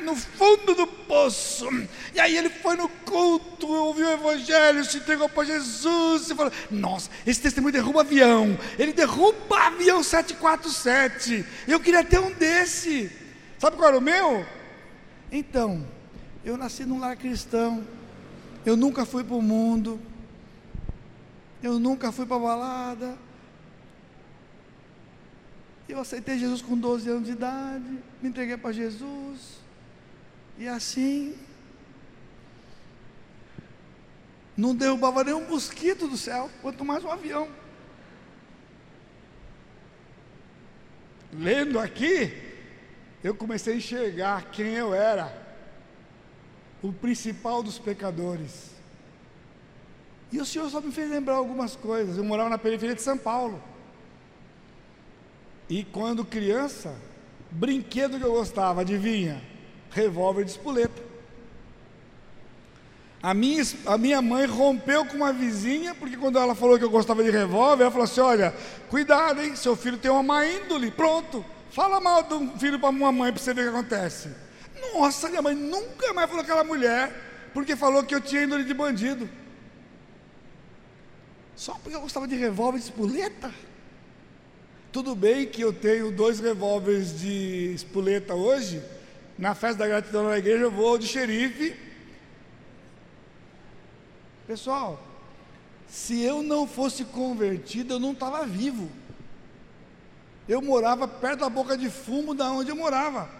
no 0.00 0.16
fundo 0.16 0.74
do 0.74 0.86
poço. 0.86 1.68
E 2.14 2.20
aí 2.20 2.34
ele 2.34 2.48
foi 2.48 2.76
no 2.76 2.88
culto, 2.88 3.66
ouviu 3.66 4.06
o 4.06 4.12
evangelho, 4.12 4.82
se 4.86 4.96
entregou 4.96 5.28
para 5.28 5.44
Jesus 5.44 6.30
e 6.30 6.34
falou: 6.34 6.50
Nossa, 6.70 7.10
esse 7.26 7.42
testemunho 7.42 7.74
derruba 7.74 8.00
avião. 8.00 8.58
Ele 8.78 8.94
derruba 8.94 9.66
avião 9.66 10.02
747. 10.02 11.44
Eu 11.68 11.78
queria 11.78 12.02
ter 12.02 12.20
um 12.20 12.32
desse. 12.32 13.12
Sabe 13.58 13.76
qual 13.76 13.88
era 13.88 13.98
o 13.98 14.00
meu? 14.00 14.46
Então, 15.30 15.86
eu 16.42 16.56
nasci 16.56 16.86
num 16.86 16.98
lar 16.98 17.16
cristão. 17.16 17.86
Eu 18.64 18.78
nunca 18.78 19.04
fui 19.04 19.22
para 19.22 19.36
o 19.36 19.42
mundo. 19.42 20.00
Eu 21.62 21.78
nunca 21.78 22.10
fui 22.10 22.24
para 22.24 22.38
balada 22.38 23.14
eu 25.92 26.00
aceitei 26.00 26.38
Jesus 26.38 26.62
com 26.62 26.76
12 26.76 27.08
anos 27.08 27.26
de 27.26 27.32
idade, 27.32 27.98
me 28.22 28.28
entreguei 28.28 28.56
para 28.56 28.72
Jesus, 28.72 29.58
e 30.56 30.66
assim, 30.66 31.36
não 34.56 34.74
derrubava 34.74 35.22
nenhum 35.22 35.46
mosquito 35.48 36.08
do 36.08 36.16
céu, 36.16 36.50
quanto 36.62 36.84
mais 36.84 37.04
um 37.04 37.10
avião. 37.10 37.48
Lendo 41.32 41.78
aqui, 41.78 42.32
eu 43.22 43.34
comecei 43.34 43.74
a 43.74 43.76
enxergar 43.76 44.50
quem 44.50 44.68
eu 44.74 44.94
era, 44.94 45.30
o 46.82 46.92
principal 46.92 47.62
dos 47.62 47.78
pecadores. 47.78 48.70
E 50.30 50.40
o 50.40 50.46
Senhor 50.46 50.68
só 50.70 50.80
me 50.80 50.90
fez 50.90 51.10
lembrar 51.10 51.34
algumas 51.34 51.76
coisas. 51.76 52.16
Eu 52.16 52.24
morava 52.24 52.48
na 52.48 52.58
periferia 52.58 52.94
de 52.94 53.02
São 53.02 53.18
Paulo. 53.18 53.71
E 55.68 55.84
quando 55.84 56.24
criança, 56.24 56.94
brinquedo 57.50 58.18
que 58.18 58.24
eu 58.24 58.32
gostava, 58.32 58.80
adivinha? 58.80 59.42
Revólver 59.90 60.44
de 60.44 60.50
espoleta. 60.50 61.12
A 63.22 63.32
minha, 63.32 63.62
a 63.86 63.96
minha 63.96 64.20
mãe 64.20 64.46
rompeu 64.46 65.06
com 65.06 65.18
uma 65.18 65.32
vizinha, 65.32 65.94
porque 65.94 66.16
quando 66.16 66.38
ela 66.38 66.56
falou 66.56 66.76
que 66.76 66.84
eu 66.84 66.90
gostava 66.90 67.22
de 67.22 67.30
revólver, 67.30 67.84
ela 67.84 67.90
falou 67.90 68.04
assim: 68.04 68.20
Olha, 68.20 68.52
cuidado, 68.90 69.40
hein? 69.40 69.54
Seu 69.54 69.76
filho 69.76 69.96
tem 69.96 70.10
uma 70.10 70.24
má 70.24 70.44
índole. 70.44 70.90
Pronto, 70.90 71.44
fala 71.70 72.00
mal 72.00 72.24
do 72.24 72.58
filho 72.58 72.80
para 72.80 72.88
uma 72.88 73.12
mãe 73.12 73.32
para 73.32 73.40
você 73.40 73.54
ver 73.54 73.68
o 73.68 73.70
que 73.70 73.78
acontece. 73.78 74.28
Nossa, 74.92 75.28
minha 75.28 75.40
mãe 75.40 75.54
nunca 75.54 76.12
mais 76.12 76.28
falou 76.28 76.42
aquela 76.42 76.64
mulher, 76.64 77.50
porque 77.54 77.76
falou 77.76 78.02
que 78.02 78.12
eu 78.12 78.20
tinha 78.20 78.42
índole 78.42 78.64
de 78.64 78.74
bandido. 78.74 79.30
Só 81.54 81.74
porque 81.74 81.94
eu 81.94 82.00
gostava 82.00 82.26
de 82.26 82.34
revólver 82.34 82.78
de 82.78 82.86
espoleta? 82.86 83.54
Tudo 84.92 85.14
bem 85.14 85.46
que 85.46 85.62
eu 85.62 85.72
tenho 85.72 86.12
dois 86.12 86.38
revólveres 86.38 87.18
de 87.18 87.72
espoleta 87.72 88.34
hoje, 88.34 88.82
na 89.38 89.54
festa 89.54 89.78
da 89.78 89.88
gratidão 89.88 90.28
na 90.28 90.36
igreja 90.36 90.64
eu 90.64 90.70
vou 90.70 90.98
de 90.98 91.06
xerife. 91.06 91.74
Pessoal, 94.46 95.02
se 95.88 96.20
eu 96.20 96.42
não 96.42 96.66
fosse 96.66 97.06
convertido, 97.06 97.94
eu 97.94 97.98
não 97.98 98.12
estava 98.12 98.44
vivo. 98.44 98.90
Eu 100.46 100.60
morava 100.60 101.08
perto 101.08 101.40
da 101.40 101.48
boca 101.48 101.74
de 101.74 101.88
fumo 101.88 102.34
da 102.34 102.52
onde 102.52 102.68
eu 102.68 102.76
morava. 102.76 103.30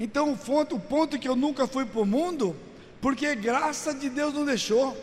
Então 0.00 0.32
o 0.32 0.38
ponto, 0.38 0.76
o 0.76 0.80
ponto 0.80 1.18
que 1.18 1.28
eu 1.28 1.36
nunca 1.36 1.66
fui 1.66 1.84
para 1.84 2.00
o 2.00 2.06
mundo, 2.06 2.56
porque 3.02 3.34
graça 3.34 3.92
de 3.92 4.08
Deus 4.08 4.32
não 4.32 4.46
deixou. 4.46 4.96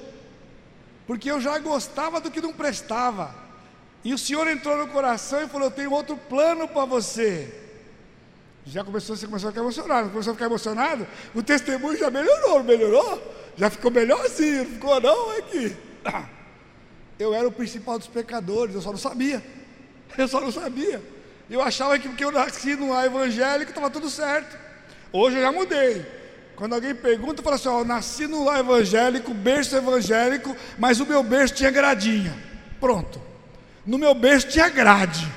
Porque 1.06 1.30
eu 1.30 1.40
já 1.40 1.60
gostava 1.60 2.20
do 2.20 2.32
que 2.32 2.42
não 2.42 2.52
prestava. 2.52 3.43
E 4.04 4.14
o 4.14 4.18
Senhor 4.18 4.48
entrou 4.48 4.78
no 4.78 4.88
coração 4.88 5.44
e 5.44 5.48
falou: 5.48 5.68
Eu 5.68 5.72
tenho 5.72 5.92
outro 5.92 6.18
plano 6.18 6.68
para 6.68 6.86
você. 6.86 7.62
Já 8.66 8.84
começou, 8.84 9.16
você 9.16 9.26
começou 9.26 9.50
a 9.50 9.52
ficar 9.52 9.62
emocionado, 9.62 10.10
começou 10.10 10.32
a 10.32 10.36
ficar 10.36 10.46
emocionado, 10.46 11.06
o 11.36 11.44
testemunho 11.44 11.98
já 11.98 12.10
melhorou, 12.10 12.64
melhorou? 12.64 13.22
Já 13.58 13.70
ficou 13.70 13.92
melhorzinho, 13.92 14.66
ficou 14.66 15.00
não 15.02 15.38
aqui. 15.38 15.76
Eu 17.20 17.34
era 17.34 17.48
o 17.48 17.52
principal 17.52 18.00
dos 18.00 18.08
pecadores, 18.08 18.74
eu 18.74 18.82
só 18.82 18.92
não 18.92 18.98
sabia. 18.98 19.44
Eu 20.18 20.28
só 20.28 20.40
não 20.40 20.52
sabia. 20.52 21.02
Eu 21.50 21.62
achava 21.62 21.98
que 22.00 22.08
porque 22.08 22.24
eu 22.24 22.32
nasci 22.32 22.76
lar 22.76 23.06
evangélico 23.06 23.72
estava 23.72 23.90
tudo 23.90 24.10
certo. 24.10 24.58
Hoje 25.12 25.38
eu 25.38 25.42
já 25.42 25.52
mudei. 25.52 26.06
Quando 26.56 26.74
alguém 26.74 26.96
pergunta, 26.96 27.40
eu 27.40 27.44
falo 27.44 27.56
assim: 27.56 27.70
ó, 27.70 27.80
eu 27.80 27.86
nasci 27.86 28.28
lar 28.28 28.60
evangélico, 28.60 29.34
berço 29.34 29.76
evangélico, 29.76 30.56
mas 30.78 31.00
o 31.00 31.06
meu 31.06 31.22
berço 31.22 31.56
tinha 31.56 31.70
gradinha. 31.70 32.34
Pronto. 32.80 33.33
No 33.86 33.98
meu 33.98 34.14
berço 34.14 34.48
tinha 34.48 34.70
grade. 34.70 35.28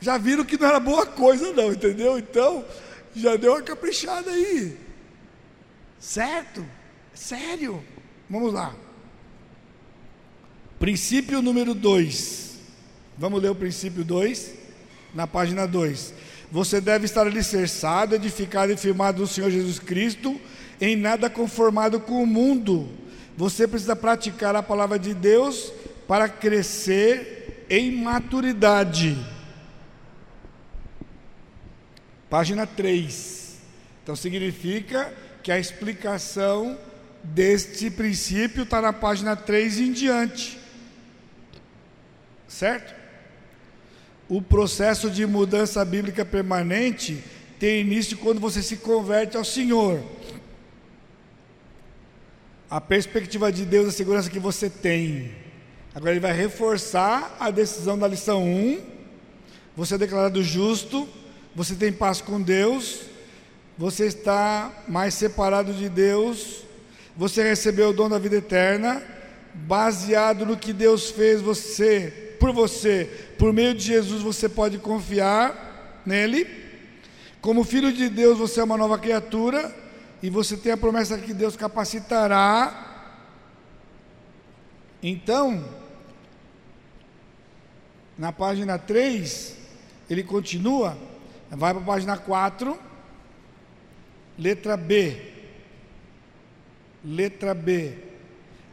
Já 0.00 0.16
viram 0.18 0.44
que 0.44 0.58
não 0.58 0.68
era 0.68 0.80
boa 0.80 1.06
coisa, 1.06 1.52
não, 1.52 1.72
entendeu? 1.72 2.18
Então, 2.18 2.64
já 3.14 3.36
deu 3.36 3.52
uma 3.52 3.62
caprichada 3.62 4.30
aí. 4.30 4.76
Certo? 5.98 6.64
Sério? 7.14 7.84
Vamos 8.28 8.52
lá. 8.52 8.74
Princípio 10.78 11.42
número 11.42 11.74
2. 11.74 12.58
Vamos 13.18 13.42
ler 13.42 13.50
o 13.50 13.54
princípio 13.54 14.02
2, 14.02 14.54
na 15.14 15.26
página 15.26 15.66
2. 15.66 16.14
Você 16.50 16.80
deve 16.80 17.04
estar 17.04 17.26
alicerçado, 17.26 18.14
edificado 18.14 18.72
e 18.72 18.76
firmado 18.76 19.20
no 19.20 19.26
Senhor 19.26 19.50
Jesus 19.50 19.78
Cristo, 19.78 20.40
em 20.80 20.96
nada 20.96 21.28
conformado 21.28 22.00
com 22.00 22.22
o 22.22 22.26
mundo. 22.26 22.88
Você 23.36 23.68
precisa 23.68 23.94
praticar 23.94 24.56
a 24.56 24.62
palavra 24.62 24.98
de 24.98 25.12
Deus 25.12 25.70
para 26.08 26.28
crescer 26.28 27.49
em 27.70 27.92
maturidade. 27.92 29.16
Página 32.28 32.66
3. 32.66 33.58
Então 34.02 34.16
significa 34.16 35.14
que 35.42 35.52
a 35.52 35.58
explicação 35.58 36.76
deste 37.22 37.88
princípio 37.90 38.64
está 38.64 38.82
na 38.82 38.92
página 38.92 39.36
3 39.36 39.78
em 39.78 39.92
diante. 39.92 40.58
Certo? 42.48 42.98
O 44.28 44.42
processo 44.42 45.08
de 45.08 45.24
mudança 45.24 45.84
bíblica 45.84 46.24
permanente 46.24 47.22
tem 47.58 47.82
início 47.82 48.18
quando 48.18 48.40
você 48.40 48.62
se 48.62 48.78
converte 48.78 49.36
ao 49.36 49.44
Senhor. 49.44 50.02
A 52.68 52.80
perspectiva 52.80 53.52
de 53.52 53.64
Deus, 53.64 53.88
a 53.88 53.92
segurança 53.92 54.30
que 54.30 54.38
você 54.38 54.70
tem 54.70 55.34
Agora 55.92 56.12
ele 56.12 56.20
vai 56.20 56.32
reforçar 56.32 57.36
a 57.40 57.50
decisão 57.50 57.98
da 57.98 58.06
lição 58.06 58.44
1. 58.44 58.80
Você 59.76 59.96
é 59.96 59.98
declarado 59.98 60.42
justo, 60.42 61.08
você 61.54 61.74
tem 61.74 61.92
paz 61.92 62.20
com 62.20 62.40
Deus, 62.40 63.00
você 63.76 64.06
está 64.06 64.70
mais 64.86 65.14
separado 65.14 65.72
de 65.72 65.88
Deus, 65.88 66.62
você 67.16 67.42
recebeu 67.42 67.88
o 67.88 67.92
dom 67.92 68.08
da 68.08 68.18
vida 68.18 68.36
eterna, 68.36 69.02
baseado 69.52 70.46
no 70.46 70.56
que 70.56 70.72
Deus 70.72 71.10
fez 71.10 71.40
você, 71.40 72.36
por 72.38 72.52
você, 72.52 73.10
por 73.36 73.52
meio 73.52 73.74
de 73.74 73.82
Jesus 73.82 74.22
você 74.22 74.48
pode 74.48 74.78
confiar 74.78 76.02
nele. 76.06 76.46
Como 77.40 77.64
filho 77.64 77.92
de 77.92 78.08
Deus, 78.08 78.38
você 78.38 78.60
é 78.60 78.64
uma 78.64 78.76
nova 78.76 78.96
criatura 78.96 79.74
e 80.22 80.30
você 80.30 80.56
tem 80.56 80.70
a 80.70 80.76
promessa 80.76 81.18
que 81.18 81.34
Deus 81.34 81.56
capacitará. 81.56 83.16
Então, 85.02 85.64
Na 88.20 88.30
página 88.30 88.78
3, 88.78 89.56
ele 90.10 90.22
continua, 90.22 90.94
vai 91.50 91.72
para 91.72 91.82
a 91.82 91.86
página 91.86 92.18
4, 92.18 92.78
letra 94.38 94.76
B. 94.76 95.32
Letra 97.02 97.54
B. 97.54 97.96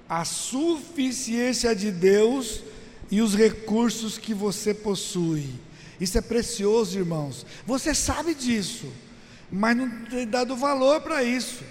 A 0.09 0.25
suficiência 0.25 1.73
de 1.73 1.91
Deus 1.91 2.61
e 3.09 3.21
os 3.21 3.35
recursos 3.35 4.17
que 4.17 4.33
você 4.33 4.73
possui. 4.73 5.47
Isso 5.97 6.17
é 6.17 6.21
precioso, 6.21 6.99
irmãos. 6.99 7.45
Você 7.65 7.95
sabe 7.95 8.35
disso, 8.35 8.91
mas 9.49 9.77
não 9.77 9.89
tem 10.07 10.27
dado 10.27 10.57
valor 10.57 10.99
para 10.99 11.23
isso. 11.23 11.63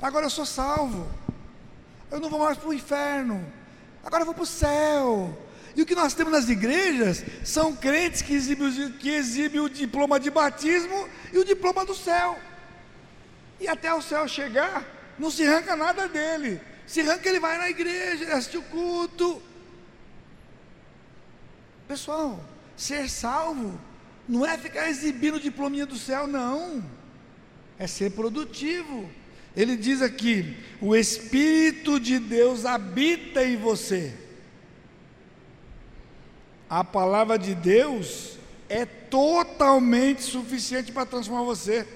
Agora 0.00 0.26
eu 0.26 0.30
sou 0.30 0.46
salvo. 0.46 1.08
Eu 2.08 2.20
não 2.20 2.30
vou 2.30 2.38
mais 2.38 2.56
para 2.56 2.68
o 2.68 2.72
inferno. 2.72 3.44
Agora 4.04 4.22
eu 4.22 4.26
vou 4.26 4.34
para 4.34 4.44
o 4.44 4.46
céu. 4.46 5.36
E 5.76 5.82
o 5.82 5.86
que 5.86 5.94
nós 5.94 6.14
temos 6.14 6.32
nas 6.32 6.48
igrejas 6.48 7.22
são 7.44 7.76
crentes 7.76 8.22
que 8.22 8.32
exibem, 8.32 8.92
que 8.92 9.10
exibem 9.10 9.60
o 9.60 9.68
diploma 9.68 10.18
de 10.18 10.30
batismo 10.30 11.06
e 11.30 11.38
o 11.38 11.44
diploma 11.44 11.84
do 11.84 11.94
céu. 11.94 12.38
E 13.60 13.68
até 13.68 13.92
o 13.92 14.00
céu 14.00 14.26
chegar, 14.26 14.82
não 15.18 15.30
se 15.30 15.46
arranca 15.46 15.76
nada 15.76 16.08
dele. 16.08 16.58
Se 16.86 17.02
arranca, 17.02 17.28
ele 17.28 17.38
vai 17.38 17.58
na 17.58 17.68
igreja, 17.68 18.24
ele 18.24 18.32
assiste 18.32 18.56
o 18.56 18.62
culto. 18.62 19.42
Pessoal, 21.86 22.42
ser 22.74 23.10
salvo 23.10 23.78
não 24.26 24.46
é 24.46 24.56
ficar 24.56 24.88
exibindo 24.88 25.36
o 25.36 25.40
diplominha 25.40 25.84
do 25.84 25.96
céu, 25.96 26.26
não. 26.26 26.82
É 27.78 27.86
ser 27.86 28.12
produtivo. 28.12 29.10
Ele 29.54 29.76
diz 29.76 30.00
aqui: 30.00 30.56
o 30.80 30.96
Espírito 30.96 32.00
de 32.00 32.18
Deus 32.18 32.64
habita 32.64 33.44
em 33.44 33.58
você. 33.58 34.25
A 36.68 36.82
palavra 36.82 37.38
de 37.38 37.54
Deus 37.54 38.36
é 38.68 38.84
totalmente 38.84 40.22
suficiente 40.22 40.90
para 40.92 41.06
transformar 41.06 41.44
você. 41.44 41.86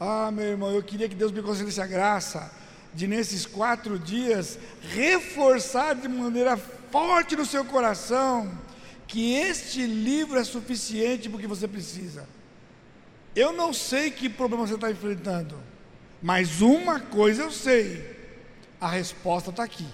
Ah, 0.00 0.30
meu 0.32 0.44
irmão, 0.44 0.70
eu 0.72 0.82
queria 0.82 1.08
que 1.08 1.14
Deus 1.14 1.30
me 1.30 1.42
concedesse 1.42 1.80
a 1.80 1.86
graça 1.86 2.50
de, 2.92 3.06
nesses 3.06 3.46
quatro 3.46 3.98
dias, 3.98 4.58
reforçar 4.80 5.94
de 5.94 6.08
maneira 6.08 6.56
forte 6.56 7.36
no 7.36 7.46
seu 7.46 7.64
coração 7.64 8.50
que 9.06 9.34
este 9.34 9.86
livro 9.86 10.38
é 10.38 10.44
suficiente 10.44 11.28
para 11.28 11.36
o 11.36 11.40
que 11.40 11.46
você 11.46 11.68
precisa. 11.68 12.26
Eu 13.36 13.52
não 13.52 13.72
sei 13.72 14.10
que 14.10 14.28
problema 14.28 14.66
você 14.66 14.74
está 14.74 14.90
enfrentando, 14.90 15.56
mas 16.22 16.60
uma 16.60 16.98
coisa 16.98 17.42
eu 17.42 17.50
sei: 17.50 18.16
a 18.80 18.88
resposta 18.88 19.50
está 19.50 19.62
aqui. 19.62 19.86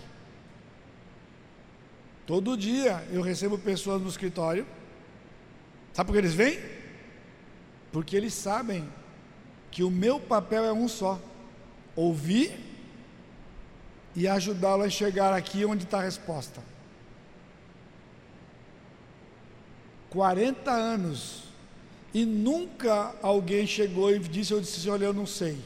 Todo 2.28 2.58
dia 2.58 3.02
eu 3.10 3.22
recebo 3.22 3.56
pessoas 3.56 4.02
no 4.02 4.08
escritório, 4.10 4.66
sabe 5.94 6.08
por 6.08 6.12
que 6.12 6.18
eles 6.18 6.34
vêm? 6.34 6.60
Porque 7.90 8.14
eles 8.14 8.34
sabem 8.34 8.86
que 9.70 9.82
o 9.82 9.90
meu 9.90 10.20
papel 10.20 10.62
é 10.62 10.70
um 10.70 10.86
só: 10.86 11.18
ouvir 11.96 12.54
e 14.14 14.28
ajudá-lo 14.28 14.82
a 14.82 14.90
chegar 14.90 15.32
aqui 15.32 15.64
onde 15.64 15.84
está 15.84 16.00
a 16.00 16.02
resposta. 16.02 16.62
40 20.10 20.70
anos 20.70 21.44
e 22.12 22.26
nunca 22.26 23.14
alguém 23.22 23.66
chegou 23.66 24.10
e 24.10 24.18
disse, 24.18 24.52
eu 24.52 24.60
disse, 24.60 24.90
olha, 24.90 25.06
eu 25.06 25.14
não 25.14 25.24
sei. 25.24 25.58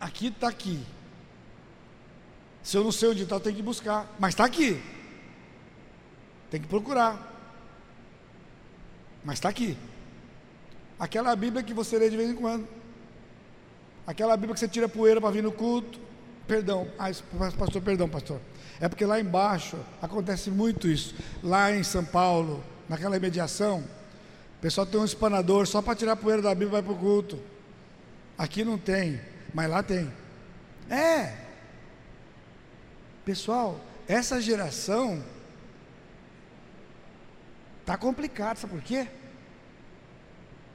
Aqui 0.00 0.28
está 0.28 0.48
aqui. 0.48 0.80
Se 2.62 2.76
eu 2.76 2.84
não 2.84 2.92
sei 2.92 3.08
onde 3.10 3.24
está, 3.24 3.36
eu 3.36 3.40
tenho 3.40 3.56
que 3.56 3.62
buscar. 3.62 4.14
Mas 4.18 4.34
está 4.34 4.44
aqui. 4.44 4.80
Tem 6.50 6.60
que 6.60 6.68
procurar. 6.68 7.30
Mas 9.24 9.38
está 9.38 9.48
aqui. 9.48 9.76
Aquela 10.98 11.34
Bíblia 11.34 11.62
que 11.62 11.74
você 11.74 11.98
lê 11.98 12.08
de 12.08 12.16
vez 12.16 12.30
em 12.30 12.34
quando. 12.34 12.68
Aquela 14.06 14.36
Bíblia 14.36 14.54
que 14.54 14.60
você 14.60 14.68
tira 14.68 14.88
poeira 14.88 15.20
para 15.20 15.30
vir 15.30 15.42
no 15.42 15.52
culto. 15.52 15.98
Perdão. 16.46 16.88
Ah, 16.98 17.10
pastor, 17.58 17.82
perdão, 17.82 18.08
pastor. 18.08 18.40
É 18.80 18.88
porque 18.88 19.04
lá 19.04 19.18
embaixo 19.20 19.76
acontece 20.00 20.50
muito 20.50 20.88
isso. 20.88 21.14
Lá 21.42 21.72
em 21.72 21.82
São 21.82 22.04
Paulo, 22.04 22.62
naquela 22.88 23.16
imediação, 23.16 23.80
o 24.58 24.60
pessoal 24.60 24.86
tem 24.86 25.00
um 25.00 25.04
espanador 25.04 25.66
só 25.66 25.80
para 25.80 25.94
tirar 25.94 26.16
poeira 26.16 26.42
da 26.42 26.50
Bíblia 26.50 26.68
e 26.68 26.72
vai 26.72 26.82
para 26.82 26.92
o 26.92 26.98
culto. 26.98 27.38
Aqui 28.36 28.64
não 28.64 28.78
tem, 28.78 29.20
mas 29.54 29.70
lá 29.70 29.82
tem. 29.82 30.12
É. 30.90 31.51
Pessoal, 33.24 33.80
essa 34.08 34.40
geração 34.40 35.22
está 37.80 37.96
complicada, 37.96 38.58
sabe 38.58 38.74
por 38.74 38.82
quê? 38.82 39.06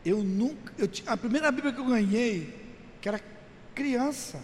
Eu 0.05 0.23
nunca, 0.23 0.73
eu, 0.77 0.89
a 1.05 1.17
primeira 1.17 1.51
Bíblia 1.51 1.73
que 1.73 1.79
eu 1.79 1.85
ganhei, 1.85 2.53
que 3.01 3.09
era 3.09 3.19
criança, 3.75 4.39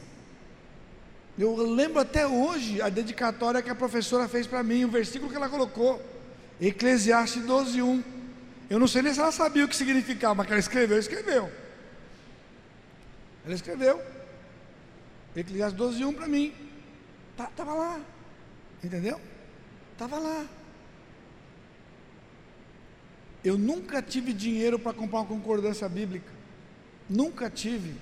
eu 1.38 1.56
lembro 1.56 2.00
até 2.00 2.28
hoje 2.28 2.82
a 2.82 2.89
dedicatória 2.89 3.62
que 3.62 3.70
a 3.70 3.76
professora 3.76 4.28
fez 4.28 4.46
para 4.46 4.62
mim, 4.62 4.84
o 4.84 4.89
versículo 4.89 5.32
que 5.32 5.38
ela 5.38 5.50
colocou, 5.50 6.02
Eclesiastes 6.62 7.44
12, 7.44 7.82
1. 7.82 8.04
Eu 8.70 8.80
não 8.80 8.88
sei 8.88 9.02
nem 9.02 9.13
se 9.13 9.20
ela 9.20 9.32
sabia 9.32 9.66
o 9.66 9.68
que 9.68 9.76
significava, 9.76 10.36
mas 10.36 10.46
que 10.46 10.54
ela 10.54 10.60
escreveu, 10.60 11.00
escreveu. 11.00 11.52
Ela 13.46 13.56
escreveu. 13.56 14.02
Eclesiastes 15.36 15.78
12, 15.78 16.06
1 16.06 16.13
para 16.13 16.28
mim. 16.28 16.54
Estava 17.34 17.52
tá, 17.52 17.63
lá. 17.74 18.02
Entendeu? 18.84 19.19
Estava 19.93 20.19
lá. 20.19 20.46
Eu 23.43 23.58
nunca 23.58 24.02
tive 24.02 24.32
dinheiro 24.32 24.80
para 24.80 24.93
comprar 24.93 25.19
uma 25.19 25.28
concordância 25.28 25.88
bíblica. 25.89 26.32
Nunca 27.10 27.50
tive. 27.50 27.96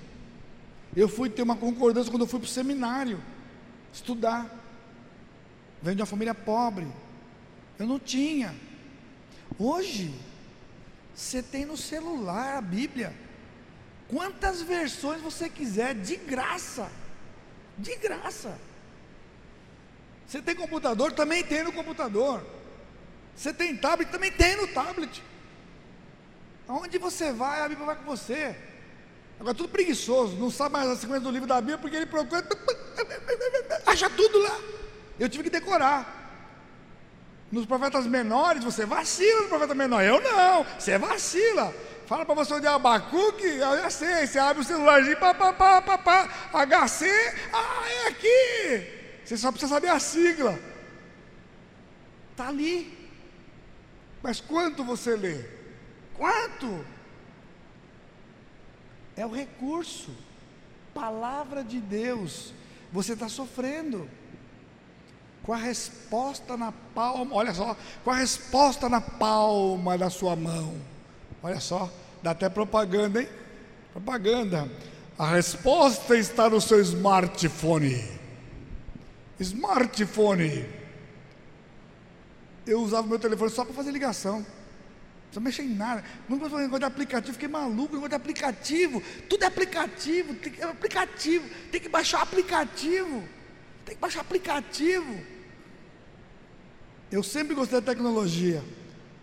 Eu 0.94 1.08
fui 1.08 1.28
ter 1.28 1.42
uma 1.42 1.56
concordância 1.56 2.10
quando 2.10 2.22
eu 2.22 2.28
fui 2.28 2.38
para 2.38 2.46
o 2.46 2.50
seminário 2.50 3.20
estudar. 3.92 4.50
Venho 5.82 5.96
de 5.96 6.02
uma 6.02 6.06
família 6.06 6.34
pobre. 6.34 6.86
Eu 7.78 7.86
não 7.86 7.98
tinha. 7.98 8.54
Hoje, 9.58 10.14
você 11.14 11.42
tem 11.42 11.64
no 11.64 11.76
celular 11.76 12.58
a 12.58 12.60
Bíblia. 12.60 13.14
Quantas 14.08 14.62
versões 14.62 15.20
você 15.20 15.48
quiser, 15.48 15.94
de 15.94 16.16
graça. 16.16 16.90
De 17.78 17.96
graça. 17.96 18.58
Você 20.26 20.40
tem 20.40 20.54
computador? 20.54 21.12
Também 21.12 21.42
tem 21.42 21.64
no 21.64 21.72
computador. 21.72 22.42
Você 23.34 23.52
tem 23.52 23.76
tablet? 23.76 24.10
Também 24.10 24.30
tem 24.30 24.56
no 24.56 24.66
tablet. 24.68 25.22
Aonde 26.68 26.98
você 26.98 27.32
vai, 27.32 27.60
a 27.60 27.68
Bíblia 27.68 27.86
vai 27.86 27.96
com 27.96 28.04
você. 28.04 28.56
Agora, 29.38 29.54
tudo 29.54 29.68
preguiçoso, 29.70 30.36
não 30.36 30.50
sabe 30.50 30.72
mais 30.74 30.88
a 30.88 30.96
sequência 30.96 31.22
do 31.22 31.30
livro 31.30 31.48
da 31.48 31.60
Bíblia, 31.60 31.78
porque 31.78 31.96
ele 31.96 32.06
procura, 32.06 32.46
acha 33.86 34.08
tudo 34.08 34.38
lá. 34.38 34.58
Eu 35.18 35.28
tive 35.28 35.44
que 35.44 35.50
decorar. 35.50 36.20
Nos 37.50 37.66
profetas 37.66 38.06
menores, 38.06 38.64
você 38.64 38.86
vacila 38.86 39.42
no 39.42 39.48
profeta 39.48 39.74
menor. 39.74 40.02
Eu 40.02 40.20
não, 40.20 40.64
você 40.78 40.96
vacila. 40.96 41.74
Fala 42.06 42.24
para 42.24 42.34
você 42.34 42.54
onde 42.54 42.66
é 42.66 42.70
Abacuque, 42.70 43.44
eu 43.44 43.78
já 43.78 43.90
sei. 43.90 44.26
Você 44.26 44.38
abre 44.38 44.62
o 44.62 44.64
celularzinho, 44.64 45.18
pá, 45.18 45.34
pá, 45.34 45.52
pá, 45.52 45.82
pá, 45.82 45.98
pá, 45.98 46.66
HC, 46.66 47.06
ah, 47.52 47.90
é 47.90 48.08
aqui. 48.08 49.01
Você 49.24 49.36
só 49.36 49.50
precisa 49.50 49.74
saber 49.74 49.88
a 49.88 50.00
sigla. 50.00 50.58
Está 52.30 52.48
ali. 52.48 52.98
Mas 54.22 54.40
quanto 54.40 54.84
você 54.84 55.16
lê? 55.16 55.44
Quanto? 56.14 56.84
é 59.16 59.26
o 59.26 59.30
recurso. 59.30 60.10
Palavra 60.94 61.64
de 61.64 61.80
Deus. 61.80 62.52
Você 62.92 63.14
está 63.14 63.28
sofrendo. 63.28 64.08
Com 65.42 65.52
a 65.52 65.56
resposta 65.56 66.56
na 66.56 66.70
palma, 66.94 67.34
olha 67.34 67.52
só, 67.52 67.76
com 68.04 68.10
a 68.12 68.16
resposta 68.16 68.88
na 68.88 69.00
palma 69.00 69.98
da 69.98 70.08
sua 70.08 70.36
mão. 70.36 70.76
Olha 71.42 71.58
só, 71.58 71.90
dá 72.22 72.30
até 72.30 72.48
propaganda, 72.48 73.20
hein? 73.20 73.28
Propaganda. 73.92 74.70
A 75.18 75.26
resposta 75.30 76.16
está 76.16 76.48
no 76.48 76.60
seu 76.60 76.80
smartphone. 76.80 78.21
Smartphone. 79.40 80.66
Eu 82.66 82.80
usava 82.80 83.06
meu 83.06 83.18
telefone 83.18 83.50
só 83.50 83.64
para 83.64 83.74
fazer 83.74 83.90
ligação 83.90 84.44
precisa 85.32 85.40
mexer 85.40 85.62
em 85.62 85.74
nada. 85.74 86.04
Fazer 86.28 86.54
um 86.54 86.58
negócio 86.58 86.78
de 86.80 86.84
aplicativo, 86.84 87.32
fiquei 87.32 87.48
maluco, 87.48 87.94
negócio 87.94 88.10
de 88.10 88.14
aplicativo. 88.14 89.02
Tudo 89.28 89.44
é 89.44 89.46
aplicativo, 89.46 90.34
tem 90.34 90.52
é 90.58 90.64
aplicativo, 90.64 91.48
tem 91.70 91.80
que 91.80 91.88
baixar 91.88 92.22
aplicativo. 92.22 93.26
Tem 93.84 93.94
que 93.94 94.00
baixar 94.00 94.20
aplicativo. 94.20 95.20
Eu 97.10 97.22
sempre 97.22 97.54
gostei 97.54 97.80
da 97.80 97.92
tecnologia. 97.92 98.62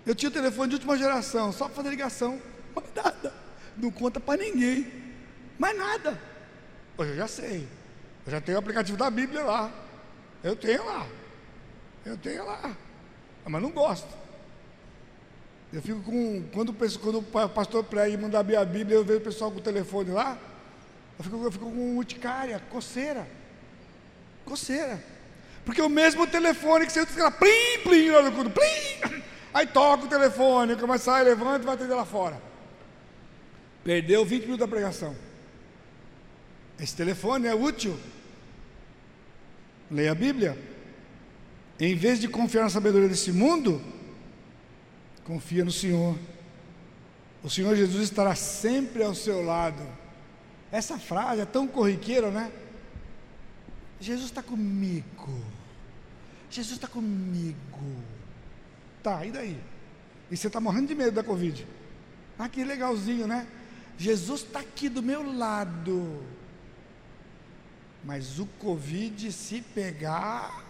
Eu 0.06 0.16
tinha 0.16 0.30
o 0.30 0.34
telefone 0.34 0.70
de 0.70 0.76
última 0.76 0.98
geração, 0.98 1.52
só 1.52 1.66
para 1.66 1.76
fazer 1.76 1.90
ligação. 1.90 2.42
Mais 2.76 2.88
nada. 2.96 3.34
Não 3.78 3.92
conta 3.92 4.20
para 4.20 4.42
ninguém. 4.42 4.92
Mais 5.58 5.78
nada. 5.78 6.20
Hoje 6.98 7.12
eu 7.12 7.16
já 7.16 7.28
sei. 7.28 7.68
Eu 8.26 8.32
já 8.32 8.42
tenho 8.42 8.58
o 8.58 8.60
aplicativo 8.60 8.98
da 8.98 9.10
Bíblia 9.10 9.44
lá. 9.44 9.72
Eu 10.44 10.56
tenho 10.56 10.86
lá. 10.86 11.08
Eu 12.06 12.18
tenho 12.18 12.46
lá. 12.46 12.76
mas 13.46 13.62
não 13.62 13.72
gosto. 13.72 14.08
Eu 15.72 15.82
fico 15.82 16.02
com. 16.02 16.44
Quando, 16.54 16.74
quando 16.74 17.20
o 17.20 17.50
pastor 17.50 17.84
prega 17.84 18.10
e 18.10 18.18
manda 18.18 18.40
abrir 18.40 18.56
a 18.56 18.66
Bíblia, 18.66 18.98
eu 18.98 19.04
vejo 19.04 19.20
o 19.20 19.24
pessoal 19.24 19.52
com 19.52 19.58
o 19.58 19.62
telefone 19.62 20.12
lá. 20.12 20.38
Eu 21.18 21.24
fico, 21.24 21.44
eu 21.44 21.52
fico 21.52 21.66
com 21.66 21.98
urticária, 21.98 22.60
coceira. 22.72 23.28
Coceira. 24.46 25.04
Porque 25.66 25.82
o 25.82 25.90
mesmo 25.90 26.26
telefone 26.26 26.86
que 26.86 26.92
você 26.92 27.06
fica 27.06 27.30
plim, 27.30 27.84
plim, 27.84 28.10
lá 28.10 28.24
no 28.24 28.32
culto, 28.32 28.50
plim. 28.50 29.24
Aí 29.54 29.68
toca 29.68 30.06
o 30.06 30.08
telefone, 30.08 30.76
começa 30.76 31.12
a 31.12 31.22
levanta 31.22 31.64
e 31.64 31.66
vai 31.66 31.76
atender 31.76 31.94
lá 31.94 32.06
fora. 32.06 32.42
Perdeu 33.84 34.26
20 34.26 34.42
minutos 34.42 34.60
da 34.60 34.68
pregação. 34.68 35.16
Esse 36.80 36.96
telefone 36.96 37.48
é 37.48 37.54
útil. 37.54 37.98
Leia 39.90 40.12
a 40.12 40.16
Bíblia. 40.16 40.58
Em 41.80 41.96
vez 41.96 42.20
de 42.20 42.28
confiar 42.28 42.64
na 42.64 42.70
sabedoria 42.70 43.08
desse 43.08 43.32
mundo, 43.32 43.82
confia 45.24 45.64
no 45.64 45.72
Senhor. 45.72 46.18
O 47.44 47.50
Senhor 47.50 47.76
Jesus 47.76 48.04
estará 48.04 48.36
sempre 48.36 49.04
ao 49.04 49.16
seu 49.16 49.42
lado. 49.42 49.82
Essa 50.72 51.00
frase 51.00 51.42
é 51.42 51.46
tão 51.46 51.68
corriqueira, 51.68 52.30
né? 52.30 52.52
Jesus 54.00 54.26
está 54.26 54.44
comigo. 54.44 55.42
Jesus 56.50 56.78
está 56.78 56.88
comigo. 56.88 57.58
Tá, 59.02 59.26
e 59.26 59.32
daí? 59.32 59.58
E 60.30 60.38
você 60.38 60.48
está 60.48 60.60
morrendo 60.60 60.88
de 60.88 60.96
medo 60.96 61.12
da 61.12 61.24
Covid. 61.24 61.66
Ah, 62.38 62.48
que 62.48 62.64
legalzinho, 62.64 63.26
né? 63.26 63.48
Jesus 63.98 64.42
está 64.42 64.60
aqui 64.60 64.88
do 64.88 65.02
meu 65.02 65.36
lado. 65.36 66.24
Mas 68.04 68.40
o 68.40 68.46
Covid, 68.46 69.32
se 69.32 69.62
pegar. 69.62 70.66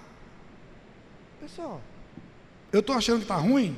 Pessoal, 1.39 1.81
eu 2.71 2.79
estou 2.81 2.95
achando 2.95 3.17
que 3.17 3.23
está 3.23 3.37
ruim? 3.37 3.77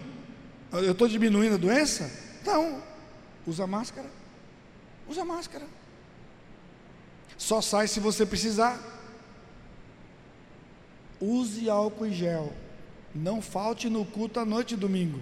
Eu 0.72 0.92
estou 0.92 1.08
diminuindo 1.08 1.56
a 1.56 1.58
doença? 1.58 2.10
Não. 2.46 2.82
Usa 3.46 3.68
máscara. 3.68 4.10
Usa 5.08 5.26
máscara. 5.26 5.66
Só 7.38 7.62
sai 7.62 7.88
se 7.88 8.00
você 8.00 8.26
precisar. 8.26 8.80
Use 11.20 11.70
álcool 11.70 12.06
em 12.06 12.14
gel. 12.14 12.54
Não 13.14 13.42
falte 13.42 13.90
no 13.90 14.06
culto 14.06 14.40
à 14.40 14.46
noite 14.46 14.76
domingo. 14.76 15.22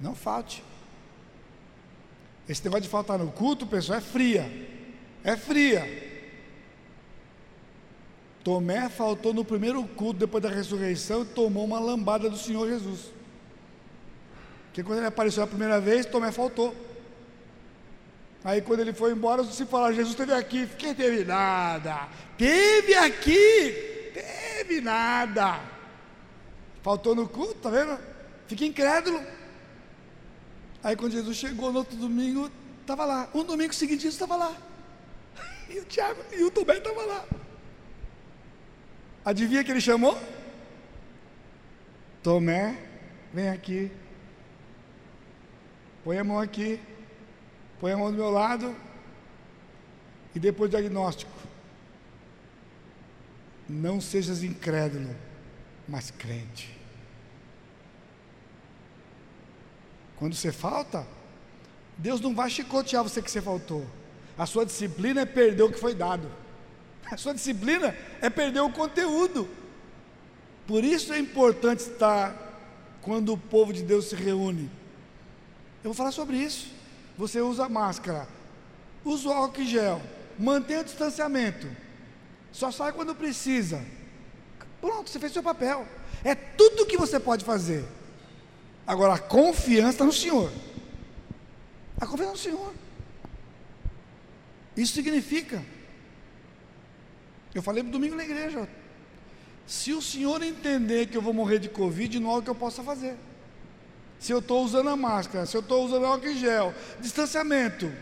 Não 0.00 0.14
falte. 0.14 0.62
Esse 2.48 2.64
negócio 2.64 2.82
de 2.82 2.88
faltar 2.88 3.18
no 3.18 3.30
culto, 3.32 3.66
pessoal, 3.66 3.98
é 3.98 4.00
fria. 4.00 4.50
É 5.24 5.36
fria. 5.36 6.05
Tomé 8.46 8.88
faltou 8.88 9.34
no 9.34 9.44
primeiro 9.44 9.82
culto 9.82 10.20
depois 10.20 10.40
da 10.40 10.48
ressurreição 10.48 11.22
e 11.22 11.24
tomou 11.24 11.64
uma 11.64 11.80
lambada 11.80 12.30
do 12.30 12.38
Senhor 12.38 12.68
Jesus. 12.68 13.10
Porque 14.66 14.84
quando 14.84 14.98
ele 14.98 15.08
apareceu 15.08 15.42
a 15.42 15.48
primeira 15.48 15.80
vez, 15.80 16.06
Tomé 16.06 16.30
faltou. 16.30 16.72
Aí 18.44 18.62
quando 18.62 18.78
ele 18.78 18.92
foi 18.92 19.10
embora, 19.10 19.42
se 19.42 19.66
falar, 19.66 19.92
Jesus 19.94 20.14
teve 20.14 20.32
aqui, 20.32 20.64
quem 20.78 20.94
teve 20.94 21.24
nada? 21.24 22.08
Teve 22.38 22.94
aqui, 22.94 24.12
teve 24.14 24.80
nada. 24.80 25.58
Faltou 26.84 27.16
no 27.16 27.28
culto, 27.28 27.54
tá 27.54 27.68
vendo? 27.68 27.98
Fica 28.46 28.64
incrédulo. 28.64 29.20
Aí 30.84 30.94
quando 30.94 31.14
Jesus 31.14 31.36
chegou 31.36 31.72
no 31.72 31.80
outro 31.80 31.96
domingo, 31.96 32.48
estava 32.80 33.04
lá. 33.04 33.28
Um 33.34 33.42
domingo 33.42 33.74
seguinte, 33.74 34.02
Jesus 34.02 34.14
estava 34.14 34.36
lá. 34.36 34.56
E 35.68 35.80
o 35.80 35.84
Tiago 35.84 36.22
e 36.32 36.44
o 36.44 36.50
Tomé 36.52 36.78
estavam 36.78 37.04
lá. 37.08 37.24
Adivinha 39.26 39.64
que 39.64 39.72
ele 39.72 39.80
chamou? 39.80 40.16
Tomé, 42.22 42.78
vem 43.34 43.48
aqui. 43.48 43.90
Põe 46.04 46.18
a 46.18 46.22
mão 46.22 46.38
aqui. 46.38 46.80
Põe 47.80 47.90
a 47.90 47.96
mão 47.96 48.12
do 48.12 48.16
meu 48.16 48.30
lado. 48.30 48.72
E 50.32 50.38
depois 50.38 50.70
do 50.70 50.78
diagnóstico. 50.78 51.32
Não 53.68 54.00
sejas 54.00 54.44
incrédulo, 54.44 55.12
mas 55.88 56.12
crente. 56.12 56.72
Quando 60.14 60.36
você 60.36 60.52
falta, 60.52 61.04
Deus 61.98 62.20
não 62.20 62.32
vai 62.32 62.48
chicotear 62.48 63.02
você 63.02 63.20
que 63.20 63.30
você 63.30 63.42
faltou. 63.42 63.84
A 64.38 64.46
sua 64.46 64.64
disciplina 64.64 65.22
é 65.22 65.26
perder 65.26 65.64
o 65.64 65.72
que 65.72 65.80
foi 65.80 65.96
dado. 65.96 66.45
A 67.10 67.16
sua 67.16 67.34
disciplina 67.34 67.96
é 68.20 68.28
perder 68.28 68.60
o 68.60 68.72
conteúdo. 68.72 69.48
Por 70.66 70.82
isso 70.82 71.12
é 71.12 71.18
importante 71.18 71.80
estar 71.80 72.34
quando 73.02 73.32
o 73.32 73.38
povo 73.38 73.72
de 73.72 73.82
Deus 73.82 74.06
se 74.06 74.16
reúne. 74.16 74.70
Eu 75.84 75.90
vou 75.90 75.94
falar 75.94 76.10
sobre 76.10 76.36
isso. 76.36 76.68
Você 77.16 77.40
usa 77.40 77.68
máscara, 77.68 78.26
usa 79.04 79.28
o 79.28 79.32
álcool 79.32 79.64
gel, 79.64 80.02
mantenha 80.38 80.80
o 80.80 80.84
distanciamento. 80.84 81.68
Só 82.52 82.70
sai 82.70 82.92
quando 82.92 83.14
precisa. 83.14 83.82
Pronto, 84.80 85.08
você 85.08 85.18
fez 85.18 85.32
seu 85.32 85.42
papel. 85.42 85.86
É 86.24 86.34
tudo 86.34 86.86
que 86.86 86.96
você 86.96 87.20
pode 87.20 87.44
fazer. 87.44 87.84
Agora 88.86 89.14
a 89.14 89.18
confiança 89.18 89.90
está 89.90 90.04
no 90.04 90.12
Senhor. 90.12 90.50
A 92.00 92.06
confiança 92.06 92.32
no 92.32 92.38
Senhor. 92.38 92.74
Isso 94.76 94.92
significa 94.92 95.62
eu 97.58 97.62
falei 97.62 97.82
domingo 97.82 98.14
na 98.14 98.24
igreja. 98.24 98.68
Se 99.66 99.92
o 99.92 100.00
senhor 100.00 100.42
entender 100.42 101.06
que 101.06 101.16
eu 101.16 101.22
vou 101.22 101.32
morrer 101.32 101.58
de 101.58 101.68
Covid, 101.68 102.20
não 102.20 102.30
há 102.30 102.36
o 102.36 102.42
que 102.42 102.50
eu 102.50 102.54
possa 102.54 102.82
fazer. 102.82 103.16
Se 104.18 104.32
eu 104.32 104.38
estou 104.38 104.64
usando 104.64 104.88
a 104.88 104.96
máscara, 104.96 105.44
se 105.44 105.56
eu 105.56 105.60
estou 105.60 105.84
usando 105.84 106.06
álcool 106.06 106.28
em 106.28 106.36
gel, 106.36 106.72
distanciamento. 107.00 107.92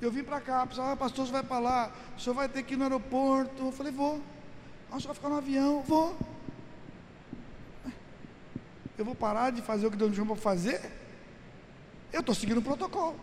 Eu 0.00 0.10
vim 0.10 0.22
para 0.22 0.40
cá, 0.40 0.66
pessoal, 0.66 0.90
ah, 0.90 0.96
pastor, 0.96 1.26
você 1.26 1.32
vai 1.32 1.42
para 1.42 1.58
lá, 1.58 1.92
o 2.16 2.20
senhor 2.20 2.34
vai 2.34 2.48
ter 2.48 2.62
que 2.62 2.74
ir 2.74 2.76
no 2.76 2.84
aeroporto. 2.84 3.64
Eu 3.66 3.72
falei, 3.72 3.92
vou. 3.92 4.20
Ah, 4.90 4.96
o 4.96 5.00
senhor 5.00 5.08
vai 5.08 5.14
ficar 5.14 5.28
no 5.28 5.38
avião? 5.38 5.82
Vou. 5.82 6.16
Eu 8.96 9.04
vou 9.04 9.14
parar 9.14 9.50
de 9.50 9.60
fazer 9.60 9.86
o 9.86 9.90
que 9.90 9.96
Deus 9.96 10.10
me 10.10 10.16
chamou 10.16 10.36
para 10.36 10.42
fazer? 10.42 10.80
Eu 12.12 12.20
estou 12.20 12.34
seguindo 12.34 12.58
o 12.58 12.62
protocolo. 12.62 13.18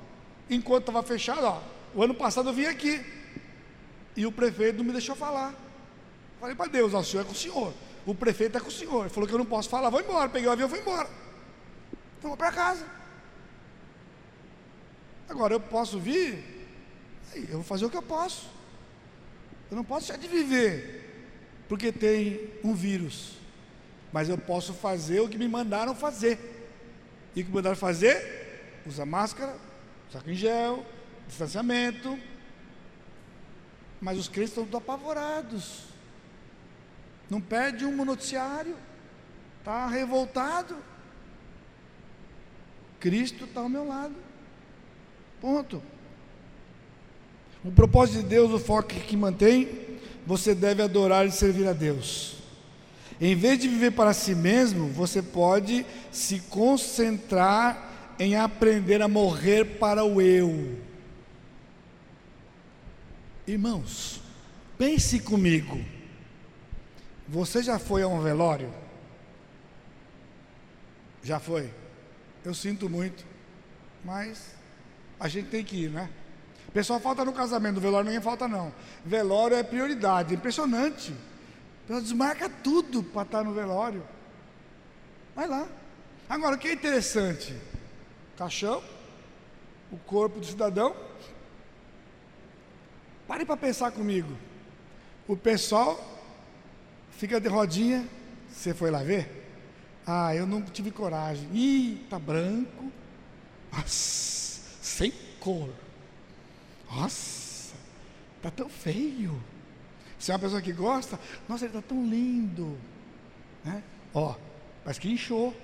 Enquanto 0.50 0.82
estava 0.82 1.02
fechado, 1.02 1.46
ó, 1.46 1.62
o 1.94 2.04
ano 2.04 2.14
passado 2.14 2.50
eu 2.50 2.54
vim 2.54 2.66
aqui 2.66 3.04
e 4.16 4.26
o 4.26 4.32
prefeito 4.32 4.78
não 4.78 4.86
me 4.86 4.92
deixou 4.92 5.16
falar. 5.16 5.54
Falei 6.40 6.56
para 6.56 6.72
Deus, 6.72 6.94
o 6.94 7.04
senhor 7.04 7.22
é 7.22 7.26
com 7.26 7.34
o 7.34 7.36
senhor. 7.36 7.74
O 8.06 8.16
prefeito 8.16 8.58
é 8.58 8.62
com 8.62 8.68
o 8.68 8.72
senhor. 8.72 9.02
Ele 9.02 9.10
falou 9.10 9.28
que 9.28 9.34
eu 9.34 9.40
não 9.40 9.46
posso 9.46 9.70
falar, 9.70 9.90
vou 9.90 10.02
embora. 10.02 10.30
Peguei 10.30 10.48
o 10.48 10.52
avião 10.52 10.68
e 10.68 10.70
fui 10.70 10.80
embora. 10.80 11.08
Então 12.18 12.30
vou 12.30 12.38
para 12.38 12.52
casa. 12.52 12.86
Agora 15.30 15.54
eu 15.54 15.60
posso 15.60 16.00
vir, 16.00 16.44
eu 17.36 17.54
vou 17.54 17.64
fazer 17.64 17.86
o 17.86 17.90
que 17.90 17.98
eu 17.98 18.02
posso. 18.02 18.50
Eu 19.70 19.78
não 19.78 19.84
posso 19.84 20.08
deixar 20.08 20.22
de 20.22 20.28
viver, 20.28 21.26
porque 21.70 21.92
tem 21.92 22.50
um 22.64 22.74
vírus. 22.74 23.38
Mas 24.12 24.28
eu 24.28 24.38
posso 24.38 24.74
fazer 24.74 25.22
o 25.22 25.30
que 25.30 25.38
me 25.38 25.48
mandaram 25.48 25.96
fazer. 25.96 26.38
E 27.34 27.42
o 27.42 27.46
que 27.46 27.50
me 27.50 27.56
mandaram 27.56 27.78
fazer? 27.78 28.82
Usa 28.86 29.06
máscara, 29.06 29.56
saco 30.12 30.30
em 30.30 30.36
gel, 30.36 30.86
distanciamento. 31.32 32.20
Mas 34.00 34.18
os 34.18 34.28
crentes 34.28 34.56
estão 34.58 34.78
apavorados. 34.78 35.86
Não 37.30 37.42
perde 37.42 37.86
um 37.86 38.06
noticiário. 38.06 38.76
Está 39.60 39.88
revoltado. 39.88 40.76
Cristo 43.00 43.46
está 43.46 43.62
ao 43.62 43.70
meu 43.70 43.88
lado. 43.88 44.16
Ponto. 45.40 45.82
O 47.64 47.72
propósito 47.72 48.24
de 48.24 48.30
Deus, 48.30 48.52
o 48.52 48.60
foco 48.60 48.90
que 48.90 49.16
mantém, 49.16 50.00
você 50.26 50.54
deve 50.54 50.82
adorar 50.82 51.26
e 51.26 51.32
servir 51.32 51.68
a 51.68 51.74
Deus. 51.74 52.38
Em 53.20 53.36
vez 53.36 53.60
de 53.60 53.68
viver 53.68 53.92
para 53.92 54.14
si 54.14 54.34
mesmo, 54.34 54.88
você 54.88 55.22
pode 55.22 55.86
se 56.12 56.40
concentrar 56.42 58.16
em 58.18 58.36
aprender 58.36 59.02
a 59.02 59.08
morrer 59.08 59.78
para 59.78 60.04
o 60.04 60.20
eu. 60.20 60.78
Irmãos, 63.48 64.22
pense 64.78 65.20
comigo. 65.20 65.84
Você 67.28 67.64
já 67.64 67.80
foi 67.80 68.04
a 68.04 68.08
um 68.08 68.22
velório? 68.22 68.72
Já 71.24 71.40
foi? 71.40 71.72
Eu 72.44 72.54
sinto 72.54 72.90
muito, 72.90 73.26
mas 74.04 74.56
a 75.20 75.28
gente 75.28 75.50
tem 75.50 75.64
que 75.64 75.86
ir, 75.86 75.90
né? 75.90 76.10
O 76.68 76.72
pessoal 76.72 77.00
falta 77.00 77.26
no 77.26 77.34
casamento, 77.34 77.76
no 77.76 77.82
velório 77.82 78.06
ninguém 78.06 78.22
falta 78.22 78.48
não. 78.48 78.74
Velório 79.06 79.58
é 79.58 79.64
prioridade, 79.64 80.34
impressionante. 80.34 81.14
Pessoal 81.86 82.02
desmarca 82.02 82.50
tudo 82.50 83.04
para 83.04 83.24
estar 83.24 83.44
no 83.44 83.54
velório. 83.54 84.04
Vai 85.36 85.48
lá. 85.48 85.68
Agora, 86.30 86.56
o 86.56 86.58
que 86.60 86.70
é 86.70 86.74
interessante? 86.74 87.56
Caixão, 88.38 88.82
o 89.92 89.98
corpo 89.98 90.40
do 90.40 90.46
cidadão, 90.46 90.96
Pare 93.32 93.46
para 93.46 93.56
pensar 93.56 93.92
comigo. 93.92 94.38
O 95.26 95.38
pessoal 95.38 95.98
fica 97.12 97.40
de 97.40 97.48
rodinha. 97.48 98.06
Você 98.50 98.74
foi 98.74 98.92
lá 98.92 99.04
ver? 99.04 99.48
Ah, 100.06 100.36
eu 100.36 100.46
não 100.46 100.62
tive 100.62 100.92
coragem. 100.92 101.48
Ih, 101.54 102.06
tá 102.10 102.20
branco. 102.20 102.92
Nossa, 103.72 104.62
sem 104.82 105.14
cor. 105.40 105.70
Nossa, 106.92 107.74
tá 108.42 108.52
tão 108.52 108.68
feio. 108.68 109.42
Se 110.20 110.32
é 110.32 110.34
uma 110.34 110.40
pessoa 110.42 110.62
que 110.62 110.74
gosta, 110.74 111.18
nossa, 111.48 111.64
ele 111.64 111.74
tá 111.74 111.82
tão 111.82 112.06
lindo. 112.06 112.78
Né? 113.64 113.82
Ó, 114.14 114.36
parece 114.84 115.00
que 115.00 115.10
inchou. 115.10 115.56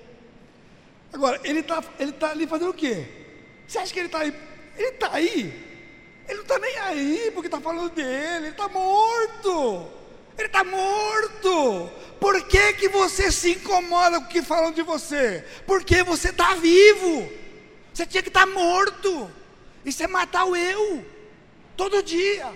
Agora, 1.11 1.37
ele 1.43 1.59
está 1.59 1.83
ele 1.99 2.13
tá 2.13 2.31
ali 2.31 2.47
fazendo 2.47 2.69
o 2.69 2.73
quê? 2.73 3.09
Você 3.67 3.77
acha 3.77 3.91
que 3.91 3.99
ele 3.99 4.07
está 4.07 4.19
aí? 4.19 4.33
Ele 4.77 4.87
está 4.87 5.11
aí. 5.11 5.66
Ele 6.27 6.37
não 6.37 6.43
está 6.43 6.59
nem 6.59 6.77
aí 6.79 7.31
porque 7.33 7.47
está 7.47 7.59
falando 7.59 7.89
dele. 7.89 8.37
Ele 8.37 8.49
está 8.49 8.67
morto. 8.67 9.87
Ele 10.37 10.47
está 10.47 10.63
morto. 10.63 11.89
Por 12.19 12.45
que, 12.47 12.73
que 12.73 12.89
você 12.89 13.31
se 13.31 13.51
incomoda 13.51 14.19
com 14.19 14.25
o 14.25 14.29
que 14.29 14.41
falam 14.41 14.71
de 14.71 14.81
você? 14.81 15.45
Porque 15.65 16.03
você 16.03 16.29
está 16.29 16.53
vivo. 16.55 17.29
Você 17.93 18.05
tinha 18.05 18.21
que 18.21 18.29
estar 18.29 18.45
tá 18.45 18.51
morto. 18.51 19.31
Isso 19.85 20.03
é 20.03 20.07
matar 20.07 20.45
o 20.45 20.55
eu. 20.55 21.05
Todo 21.75 22.03
dia. 22.03 22.53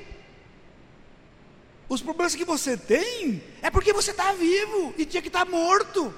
Os 1.87 2.01
problemas 2.01 2.35
que 2.35 2.45
você 2.45 2.77
tem 2.77 3.43
é 3.61 3.69
porque 3.69 3.93
você 3.93 4.11
está 4.11 4.31
vivo 4.33 4.93
e 4.97 5.05
tinha 5.05 5.21
que 5.21 5.27
estar 5.27 5.45
tá 5.45 5.51
morto. 5.51 6.13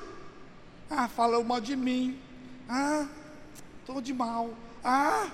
Ah, 0.89 1.07
falou 1.07 1.43
mal 1.43 1.59
de 1.59 1.75
mim. 1.75 2.19
Ah, 2.67 3.07
estou 3.79 4.01
de 4.01 4.13
mal. 4.13 4.53
Ah, 4.83 5.27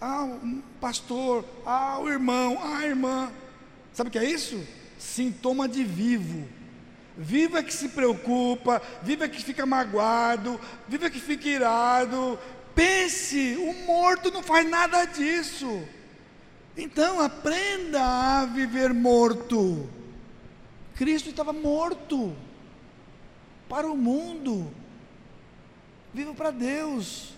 ah, 0.00 0.24
um 0.24 0.62
pastor. 0.80 1.44
Ah, 1.64 1.98
o 2.00 2.08
irmão. 2.08 2.58
Ah, 2.60 2.78
a 2.78 2.86
irmã. 2.86 3.32
Sabe 3.92 4.08
o 4.08 4.10
que 4.10 4.18
é 4.18 4.24
isso? 4.24 4.62
Sintoma 4.98 5.68
de 5.68 5.82
vivo. 5.84 6.46
Viva 7.16 7.62
que 7.62 7.72
se 7.72 7.88
preocupa, 7.88 8.82
viva 9.02 9.26
que 9.26 9.42
fica 9.42 9.64
magoado, 9.64 10.60
viva 10.86 11.08
que 11.08 11.18
fica 11.18 11.48
irado. 11.48 12.38
Pense, 12.74 13.56
o 13.56 13.86
morto 13.86 14.30
não 14.30 14.42
faz 14.42 14.68
nada 14.68 15.06
disso. 15.06 15.82
Então 16.76 17.18
aprenda 17.20 18.02
a 18.02 18.44
viver 18.44 18.92
morto. 18.92 19.88
Cristo 20.94 21.30
estava 21.30 21.54
morto 21.54 22.36
para 23.66 23.90
o 23.90 23.96
mundo. 23.96 24.70
Viva 26.12 26.34
para 26.34 26.50
Deus. 26.50 27.35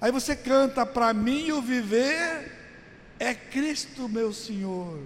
Aí 0.00 0.10
você 0.10 0.34
canta: 0.34 0.86
Para 0.86 1.12
mim 1.12 1.52
o 1.52 1.60
viver 1.60 2.50
é 3.18 3.34
Cristo, 3.34 4.08
meu 4.08 4.32
Senhor. 4.32 4.98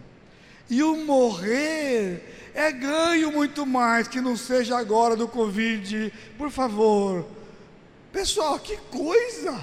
E 0.70 0.82
o 0.82 0.96
morrer 1.04 2.52
é 2.54 2.70
ganho 2.72 3.32
muito 3.32 3.66
mais 3.66 4.08
que 4.08 4.20
não 4.20 4.36
seja 4.36 4.78
agora 4.78 5.16
do 5.16 5.28
Covid. 5.28 6.12
Por 6.38 6.50
favor. 6.50 7.26
Pessoal, 8.12 8.58
que 8.60 8.76
coisa! 8.76 9.60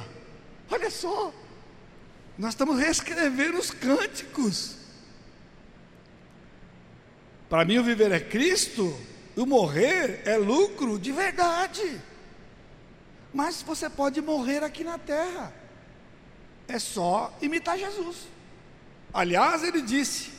Olha 0.69 0.89
só. 0.89 1.33
Nós 2.37 2.49
estamos 2.49 2.77
reescrevendo 2.77 3.57
os 3.57 3.71
cânticos. 3.71 4.75
Para 7.49 7.65
mim 7.65 7.77
o 7.77 7.83
viver 7.83 8.11
é 8.11 8.19
Cristo, 8.19 8.97
o 9.35 9.45
morrer 9.45 10.21
é 10.25 10.37
lucro 10.37 10.97
de 10.97 11.11
verdade. 11.11 12.01
Mas 13.33 13.61
você 13.61 13.89
pode 13.89 14.21
morrer 14.21 14.63
aqui 14.63 14.83
na 14.83 14.97
terra. 14.97 15.53
É 16.67 16.79
só 16.79 17.33
imitar 17.41 17.77
Jesus. 17.77 18.27
Aliás, 19.13 19.63
ele 19.63 19.81
disse: 19.81 20.31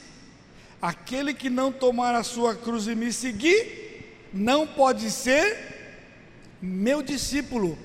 Aquele 0.81 1.33
que 1.35 1.49
não 1.49 1.73
tomar 1.73 2.15
a 2.15 2.23
sua 2.23 2.55
cruz 2.55 2.87
e 2.87 2.95
me 2.95 3.13
seguir, 3.13 4.29
não 4.33 4.67
pode 4.67 5.11
ser 5.11 5.73
meu 6.61 7.03
discípulo. 7.03 7.79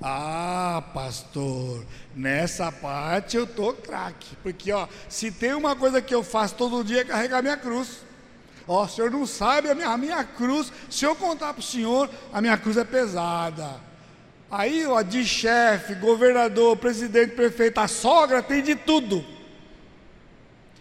Ah, 0.00 0.82
pastor, 0.92 1.84
nessa 2.14 2.70
parte 2.70 3.36
eu 3.36 3.46
tô 3.46 3.72
craque, 3.72 4.36
porque 4.42 4.70
ó, 4.70 4.86
se 5.08 5.30
tem 5.30 5.54
uma 5.54 5.74
coisa 5.74 6.02
que 6.02 6.14
eu 6.14 6.22
faço 6.22 6.54
todo 6.54 6.84
dia 6.84 7.00
é 7.00 7.04
carregar 7.04 7.42
minha 7.42 7.56
cruz. 7.56 8.04
Ó, 8.68 8.84
o 8.84 8.88
senhor 8.88 9.10
não 9.10 9.26
sabe 9.26 9.70
a 9.70 9.74
minha, 9.74 9.88
a 9.88 9.96
minha 9.96 10.24
cruz. 10.24 10.72
Se 10.90 11.04
eu 11.04 11.14
contar 11.14 11.54
para 11.54 11.60
o 11.60 11.62
senhor, 11.62 12.10
a 12.32 12.40
minha 12.40 12.58
cruz 12.58 12.76
é 12.76 12.84
pesada. 12.84 13.80
Aí, 14.50 14.86
ó, 14.86 15.02
de 15.02 15.24
chefe, 15.24 15.94
governador, 15.94 16.76
presidente, 16.76 17.34
prefeito, 17.34 17.78
a 17.78 17.88
sogra 17.88 18.42
tem 18.42 18.62
de 18.62 18.76
tudo. 18.76 19.24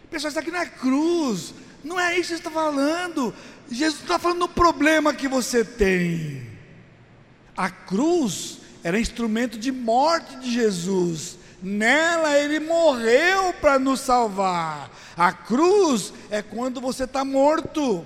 Pessoal, 0.10 0.30
isso 0.30 0.40
aqui 0.40 0.52
não 0.52 0.60
é 0.60 0.66
cruz, 0.68 1.54
não 1.84 2.00
é 2.00 2.18
isso 2.18 2.30
que 2.30 2.36
está 2.36 2.52
falando. 2.52 3.34
Jesus 3.70 4.02
está 4.02 4.20
falando 4.20 4.40
do 4.42 4.50
problema 4.50 5.14
que 5.14 5.28
você 5.28 5.66
tem. 5.66 6.48
A 7.58 7.70
cruz 7.70 8.60
era 8.84 9.00
instrumento 9.00 9.58
de 9.58 9.72
morte 9.72 10.36
de 10.38 10.52
Jesus. 10.52 11.38
Nela 11.62 12.38
ele 12.38 12.60
morreu 12.60 13.54
para 13.54 13.80
nos 13.80 14.02
salvar. 14.02 14.92
A 15.18 15.34
cruz 15.34 16.14
é 16.30 16.42
quando 16.42 16.80
você 16.80 17.06
está 17.06 17.26
morto. 17.26 18.06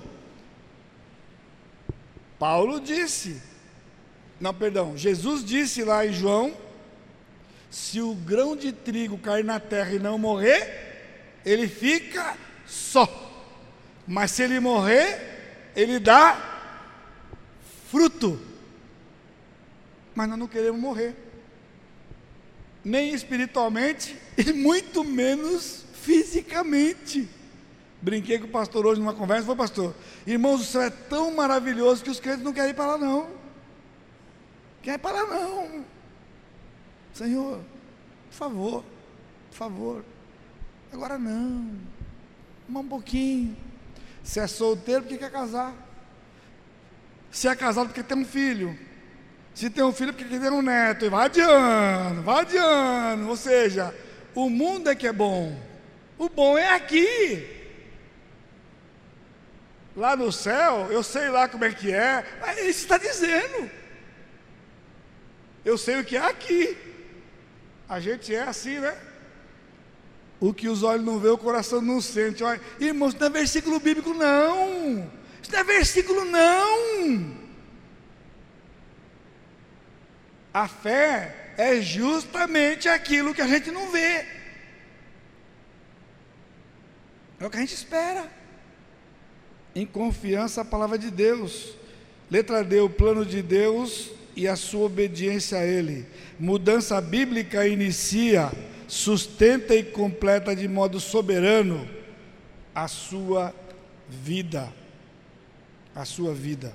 Paulo 2.38 2.80
disse: 2.80 3.42
não, 4.40 4.54
perdão. 4.54 4.96
Jesus 4.96 5.44
disse 5.44 5.84
lá 5.84 6.06
em 6.06 6.12
João: 6.12 6.56
se 7.70 8.00
o 8.00 8.14
grão 8.14 8.56
de 8.56 8.72
trigo 8.72 9.18
cair 9.18 9.44
na 9.44 9.60
terra 9.60 9.92
e 9.92 9.98
não 9.98 10.18
morrer, 10.18 11.40
ele 11.44 11.68
fica 11.68 12.36
só. 12.66 13.06
Mas 14.06 14.30
se 14.30 14.42
ele 14.42 14.58
morrer, 14.58 15.72
ele 15.76 15.98
dá 15.98 16.72
fruto. 17.90 18.40
Mas 20.14 20.28
nós 20.28 20.38
não 20.38 20.48
queremos 20.48 20.80
morrer. 20.80 21.14
Nem 22.82 23.12
espiritualmente 23.12 24.16
e 24.38 24.54
muito 24.54 25.04
menos 25.04 25.84
fisicamente. 26.02 27.28
Brinquei 28.00 28.38
com 28.38 28.46
o 28.46 28.50
pastor 28.50 28.86
hoje 28.86 28.98
numa 28.98 29.12
conversa, 29.12 29.44
foi 29.44 29.54
pastor. 29.54 29.94
Irmãos, 30.26 30.62
o 30.62 30.64
céu 30.64 30.80
é 30.80 30.90
tão 30.90 31.30
maravilhoso 31.34 32.02
que 32.02 32.08
os 32.08 32.18
crentes 32.18 32.42
não 32.42 32.54
querem 32.54 32.70
ir 32.70 32.74
para 32.74 32.92
lá 32.92 32.98
não. 32.98 33.39
Quer 34.82 34.98
parar 34.98 35.26
não. 35.26 35.84
Senhor, 37.12 37.60
por 38.30 38.36
favor, 38.36 38.84
por 39.50 39.56
favor. 39.56 40.04
Agora 40.92 41.18
não. 41.18 41.76
Um 42.68 42.88
pouquinho. 42.88 43.56
Se 44.22 44.40
é 44.40 44.46
solteiro, 44.46 45.02
porque 45.02 45.18
quer 45.18 45.30
casar. 45.30 45.74
Se 47.30 47.48
é 47.48 47.54
casado, 47.54 47.88
porque 47.88 48.02
tem 48.02 48.18
um 48.18 48.24
filho. 48.24 48.78
Se 49.54 49.68
tem 49.68 49.84
um 49.84 49.92
filho, 49.92 50.12
porque 50.12 50.28
quer 50.28 50.40
ter 50.40 50.52
um 50.52 50.62
neto. 50.62 51.04
E 51.04 51.08
vai 51.08 51.26
adiando, 51.26 52.22
vai 52.22 52.40
adiando. 52.40 53.28
Ou 53.28 53.36
seja, 53.36 53.94
o 54.34 54.48
mundo 54.48 54.88
é 54.88 54.94
que 54.94 55.06
é 55.06 55.12
bom. 55.12 55.56
O 56.16 56.28
bom 56.28 56.56
é 56.56 56.74
aqui. 56.74 57.58
Lá 59.96 60.16
no 60.16 60.30
céu, 60.30 60.88
eu 60.90 61.02
sei 61.02 61.28
lá 61.28 61.48
como 61.48 61.64
é 61.64 61.72
que 61.72 61.92
é. 61.92 62.24
Mas 62.40 62.58
isso 62.58 62.80
está 62.80 62.96
dizendo. 62.96 63.70
Eu 65.64 65.76
sei 65.76 66.00
o 66.00 66.04
que 66.04 66.16
é 66.16 66.20
aqui. 66.20 66.76
A 67.88 68.00
gente 68.00 68.34
é 68.34 68.42
assim, 68.42 68.78
né? 68.78 68.96
O 70.38 70.54
que 70.54 70.68
os 70.68 70.82
olhos 70.82 71.04
não 71.04 71.18
vê, 71.18 71.28
o 71.28 71.36
coração 71.36 71.82
não 71.82 72.00
sente. 72.00 72.42
Olha, 72.42 72.60
irmãos, 72.78 73.10
isso 73.10 73.18
não 73.20 73.26
é 73.26 73.30
versículo 73.30 73.78
bíblico, 73.78 74.14
não. 74.14 75.10
Isso 75.42 75.52
não 75.52 75.58
é 75.58 75.64
versículo, 75.64 76.24
não. 76.24 77.36
A 80.52 80.66
fé 80.66 81.52
é 81.58 81.80
justamente 81.80 82.88
aquilo 82.88 83.34
que 83.34 83.42
a 83.42 83.46
gente 83.46 83.70
não 83.70 83.90
vê. 83.90 84.24
É 87.38 87.46
o 87.46 87.50
que 87.50 87.56
a 87.56 87.60
gente 87.60 87.74
espera. 87.74 88.30
Em 89.74 89.84
confiança 89.84 90.62
a 90.62 90.64
palavra 90.64 90.98
de 90.98 91.10
Deus. 91.10 91.74
Letra 92.30 92.64
D, 92.64 92.80
o 92.80 92.88
plano 92.88 93.26
de 93.26 93.42
Deus 93.42 94.10
e 94.36 94.46
a 94.48 94.56
sua 94.56 94.86
obediência 94.86 95.58
a 95.58 95.66
Ele. 95.66 96.06
Mudança 96.38 97.00
bíblica 97.00 97.66
inicia, 97.66 98.50
sustenta 98.86 99.74
e 99.74 99.82
completa 99.82 100.54
de 100.54 100.66
modo 100.66 100.98
soberano 101.00 101.88
a 102.74 102.88
sua 102.88 103.54
vida. 104.08 104.72
A 105.94 106.04
sua 106.04 106.34
vida. 106.34 106.72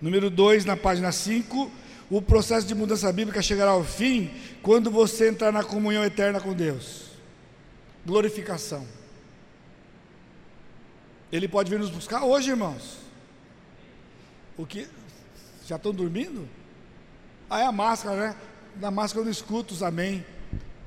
Número 0.00 0.30
2, 0.30 0.64
na 0.64 0.76
página 0.76 1.10
5, 1.10 1.70
o 2.10 2.22
processo 2.22 2.66
de 2.66 2.74
mudança 2.74 3.12
bíblica 3.12 3.42
chegará 3.42 3.72
ao 3.72 3.84
fim 3.84 4.30
quando 4.62 4.90
você 4.90 5.28
entrar 5.28 5.52
na 5.52 5.64
comunhão 5.64 6.04
eterna 6.04 6.40
com 6.40 6.52
Deus. 6.52 7.08
Glorificação. 8.06 8.86
Ele 11.30 11.46
pode 11.46 11.70
vir 11.70 11.78
nos 11.78 11.90
buscar 11.90 12.24
hoje, 12.24 12.50
irmãos. 12.50 12.98
O 14.56 14.64
que 14.64 14.88
já 15.66 15.76
estão 15.76 15.92
dormindo? 15.92 16.48
Aí 17.50 17.64
a 17.64 17.72
máscara, 17.72 18.16
né? 18.16 18.36
Na 18.76 18.90
máscara 18.90 19.20
eu 19.20 19.24
não 19.24 19.32
escuto 19.32 19.74
os 19.74 19.82
amém. 19.82 20.24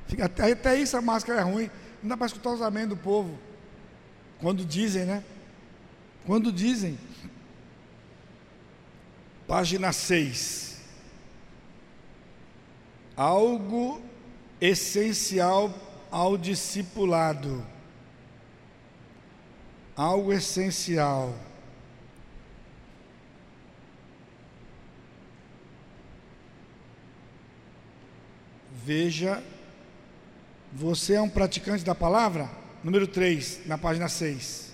Fica, 0.08 0.26
até, 0.26 0.52
até 0.52 0.78
isso 0.78 0.96
a 0.96 1.02
máscara 1.02 1.40
é 1.40 1.44
ruim. 1.44 1.70
Não 2.02 2.10
dá 2.10 2.18
para 2.18 2.28
escutar 2.28 2.52
os 2.52 2.62
amém 2.62 2.88
do 2.88 2.98
povo. 2.98 3.38
Quando 4.40 4.66
dizem, 4.66 5.06
né? 5.06 5.24
Quando 6.26 6.52
dizem. 6.52 6.98
Página 9.48 9.92
6. 9.92 10.82
Algo 13.16 14.02
essencial 14.60 15.74
ao 16.10 16.38
discipulado. 16.38 17.66
Algo 19.96 20.32
essencial. 20.32 21.34
Veja, 28.84 29.44
você 30.74 31.14
é 31.14 31.22
um 31.22 31.30
praticante 31.30 31.84
da 31.84 31.94
palavra? 31.94 32.50
Número 32.84 33.06
3, 33.06 33.62
na 33.68 33.78
página 33.78 34.10
6. 34.10 34.72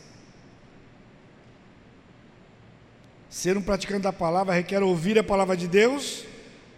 Ser 3.30 3.58
um 3.58 3.62
praticante 3.62 4.04
da 4.04 4.14
palavra 4.14 4.54
requer 4.54 4.82
ouvir 4.82 5.20
a 5.20 5.24
palavra 5.24 5.58
de 5.58 5.68
Deus, 5.68 6.24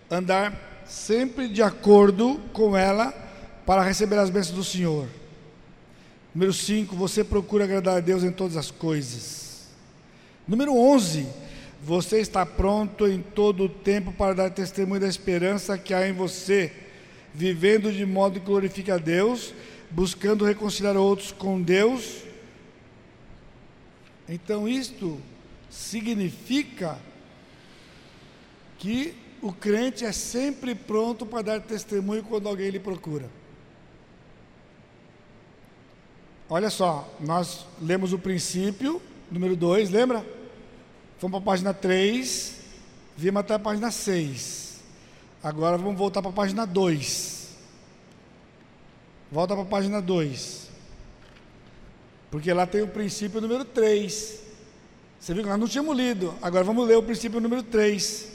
andar 0.09 0.83
sempre 0.87 1.47
de 1.47 1.61
acordo 1.61 2.41
com 2.51 2.75
ela 2.75 3.11
para 3.63 3.83
receber 3.83 4.17
as 4.17 4.31
bênçãos 4.31 4.55
do 4.55 4.63
Senhor. 4.63 5.07
Número 6.33 6.51
5, 6.51 6.95
você 6.95 7.23
procura 7.23 7.65
agradar 7.65 7.97
a 7.97 7.99
Deus 7.99 8.23
em 8.23 8.31
todas 8.31 8.57
as 8.57 8.71
coisas. 8.71 9.67
Número 10.47 10.75
11, 10.75 11.27
você 11.83 12.19
está 12.19 12.43
pronto 12.43 13.07
em 13.07 13.21
todo 13.21 13.65
o 13.65 13.69
tempo 13.69 14.11
para 14.11 14.33
dar 14.33 14.49
testemunho 14.49 15.01
da 15.01 15.07
esperança 15.07 15.77
que 15.77 15.93
há 15.93 16.07
em 16.07 16.13
você 16.13 16.88
vivendo 17.33 17.91
de 17.91 18.05
modo 18.05 18.39
que 18.39 18.45
glorifica 18.45 18.95
a 18.95 18.97
Deus, 18.97 19.53
buscando 19.89 20.45
reconciliar 20.45 20.97
outros 20.97 21.31
com 21.31 21.61
Deus. 21.61 22.23
Então, 24.27 24.67
isto 24.67 25.19
significa 25.69 26.99
que 28.77 29.15
o 29.41 29.51
crente 29.51 30.05
é 30.05 30.11
sempre 30.11 30.75
pronto 30.75 31.25
para 31.25 31.41
dar 31.41 31.61
testemunho 31.61 32.23
quando 32.23 32.47
alguém 32.47 32.69
lhe 32.69 32.79
procura. 32.79 33.29
Olha 36.49 36.69
só, 36.69 37.07
nós 37.19 37.65
lemos 37.81 38.11
o 38.11 38.17
princípio, 38.17 39.01
número 39.31 39.55
2, 39.55 39.91
lembra? 39.91 40.25
Fomos 41.19 41.39
para 41.39 41.51
a 41.51 41.53
página 41.53 41.73
3, 41.73 42.55
vimos 43.15 43.39
até 43.41 43.53
a 43.53 43.59
página 43.59 43.91
6. 43.91 44.68
Agora 45.41 45.77
vamos 45.77 45.97
voltar 45.97 46.21
para 46.21 46.31
a 46.31 46.33
página 46.33 46.65
2. 46.65 47.49
Volta 49.31 49.53
para 49.53 49.63
a 49.63 49.67
página 49.67 50.01
2. 50.01 50.69
Porque 52.29 52.51
lá 52.51 52.67
tem 52.67 52.81
o 52.81 52.87
princípio 52.87 53.39
número 53.39 53.63
3. 53.63 54.39
Você 55.19 55.33
viu 55.33 55.43
que 55.43 55.49
nós 55.49 55.59
não 55.59 55.67
tínhamos 55.67 55.95
lido. 55.95 56.33
Agora 56.41 56.63
vamos 56.63 56.85
ler 56.87 56.97
o 56.97 57.03
princípio 57.03 57.39
número 57.39 57.63
3. 57.63 58.27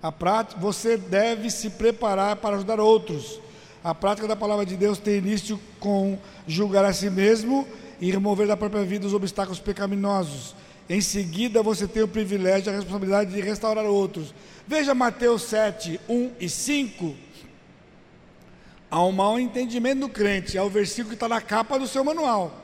A 0.00 0.12
prática, 0.12 0.60
você 0.60 0.96
deve 0.96 1.50
se 1.50 1.70
preparar 1.70 2.36
para 2.36 2.56
ajudar 2.56 2.78
outros. 2.78 3.40
A 3.82 3.94
prática 3.94 4.28
da 4.28 4.36
palavra 4.36 4.64
de 4.64 4.76
Deus 4.76 4.98
tem 4.98 5.16
início 5.16 5.58
com 5.80 6.16
julgar 6.46 6.84
a 6.84 6.92
si 6.92 7.10
mesmo 7.10 7.66
e 8.00 8.10
remover 8.10 8.46
da 8.46 8.56
própria 8.56 8.84
vida 8.84 9.06
os 9.06 9.14
obstáculos 9.14 9.58
pecaminosos. 9.58 10.54
Em 10.88 11.00
seguida, 11.00 11.62
você 11.62 11.86
tem 11.86 12.02
o 12.02 12.08
privilégio 12.08 12.70
e 12.70 12.72
a 12.72 12.76
responsabilidade 12.76 13.32
de 13.32 13.40
restaurar 13.40 13.84
outros. 13.84 14.32
Veja 14.66 14.94
Mateus 14.94 15.42
7, 15.42 16.00
1 16.08 16.32
e 16.38 16.48
5. 16.48 17.16
Há 18.88 19.04
um 19.04 19.10
mau 19.10 19.38
entendimento 19.38 20.00
do 20.00 20.08
crente, 20.08 20.56
é 20.56 20.62
o 20.62 20.70
versículo 20.70 21.08
que 21.08 21.14
está 21.14 21.28
na 21.28 21.40
capa 21.40 21.78
do 21.78 21.88
seu 21.88 22.04
manual. 22.04 22.62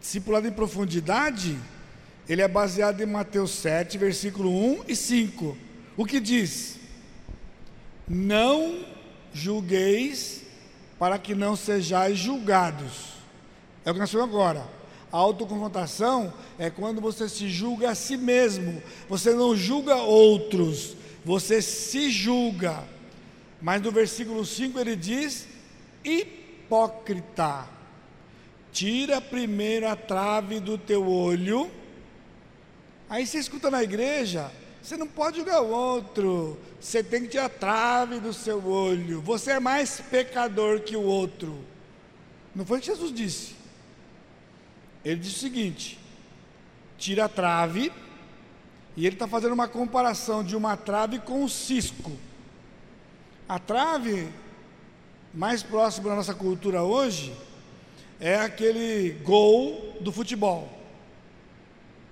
Discipulado 0.00 0.48
em 0.48 0.52
profundidade, 0.52 1.58
ele 2.26 2.40
é 2.40 2.48
baseado 2.48 3.00
em 3.02 3.06
Mateus 3.06 3.50
7, 3.50 3.98
versículo 3.98 4.50
1 4.50 4.84
e 4.88 4.96
5. 4.96 5.56
O 5.94 6.06
que 6.06 6.18
diz? 6.18 6.78
Não 8.08 8.84
julgueis 9.32 10.42
para 10.98 11.18
que 11.18 11.34
não 11.34 11.54
sejais 11.54 12.18
julgados. 12.18 13.12
É 13.84 13.90
o 13.90 13.94
que 13.94 14.00
nós 14.00 14.10
falamos 14.10 14.34
agora. 14.34 14.81
A 15.12 15.18
autoconfrontação 15.18 16.32
é 16.58 16.70
quando 16.70 17.00
você 17.00 17.28
se 17.28 17.46
julga 17.48 17.90
a 17.90 17.94
si 17.94 18.16
mesmo. 18.16 18.82
Você 19.10 19.34
não 19.34 19.54
julga 19.54 19.96
outros, 19.96 20.96
você 21.22 21.60
se 21.60 22.10
julga. 22.10 22.82
Mas 23.60 23.82
no 23.82 23.92
versículo 23.92 24.44
5 24.46 24.78
ele 24.80 24.96
diz: 24.96 25.46
hipócrita, 26.02 27.68
tira 28.72 29.20
primeiro 29.20 29.86
a 29.86 29.94
trave 29.94 30.58
do 30.58 30.78
teu 30.78 31.06
olho. 31.06 31.70
Aí 33.08 33.26
você 33.26 33.38
escuta 33.38 33.70
na 33.70 33.82
igreja, 33.82 34.50
você 34.82 34.96
não 34.96 35.06
pode 35.06 35.36
julgar 35.36 35.62
o 35.62 35.68
outro, 35.68 36.58
você 36.80 37.04
tem 37.04 37.22
que 37.22 37.28
tirar 37.28 37.44
a 37.44 37.50
trave 37.50 38.18
do 38.18 38.32
seu 38.32 38.66
olho. 38.66 39.20
Você 39.20 39.50
é 39.50 39.60
mais 39.60 40.00
pecador 40.00 40.80
que 40.80 40.96
o 40.96 41.02
outro. 41.02 41.62
Não 42.54 42.64
foi 42.64 42.78
o 42.78 42.80
que 42.80 42.86
Jesus 42.86 43.12
disse. 43.12 43.61
Ele 45.04 45.16
diz 45.20 45.36
o 45.36 45.38
seguinte: 45.38 45.98
tira 46.98 47.24
a 47.24 47.28
trave, 47.28 47.92
e 48.96 49.06
ele 49.06 49.16
está 49.16 49.26
fazendo 49.26 49.52
uma 49.52 49.68
comparação 49.68 50.44
de 50.44 50.56
uma 50.56 50.76
trave 50.76 51.18
com 51.18 51.42
um 51.42 51.48
cisco. 51.48 52.12
A 53.48 53.58
trave, 53.58 54.28
mais 55.34 55.62
próxima 55.62 56.10
da 56.10 56.16
nossa 56.16 56.34
cultura 56.34 56.82
hoje, 56.82 57.34
é 58.20 58.36
aquele 58.36 59.14
gol 59.24 59.96
do 60.00 60.12
futebol. 60.12 60.70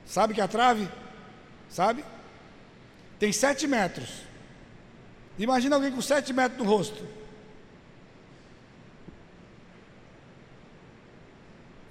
Sabe 0.04 0.34
que 0.34 0.40
é 0.40 0.44
a 0.44 0.48
trave? 0.48 0.88
Sabe? 1.68 2.04
Tem 3.18 3.32
sete 3.32 3.66
metros. 3.66 4.22
Imagina 5.38 5.76
alguém 5.76 5.92
com 5.92 6.02
sete 6.02 6.32
metros 6.32 6.58
no 6.58 6.64
rosto. 6.64 7.19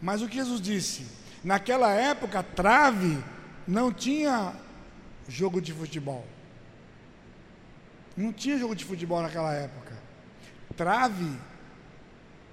Mas 0.02 0.22
o 0.22 0.28
que 0.28 0.36
Jesus 0.36 0.62
disse? 0.62 1.06
Naquela 1.44 1.94
época, 1.94 2.42
trave 2.44 3.22
não 3.68 3.92
tinha 3.92 4.54
jogo 5.28 5.62
de 5.62 5.74
futebol. 5.74 6.26
Não 8.16 8.34
tinha 8.34 8.58
jogo 8.58 8.76
de 8.76 8.86
futebol 8.86 9.22
naquela 9.22 9.54
época. 9.54 9.98
Trave, 10.76 11.38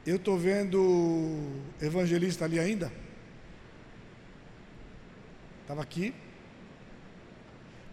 eu 0.04 0.16
estou 0.16 0.38
vendo 0.38 1.62
evangelista 1.80 2.44
ali 2.44 2.58
ainda. 2.58 2.92
Estava 5.62 5.82
aqui. 5.82 6.14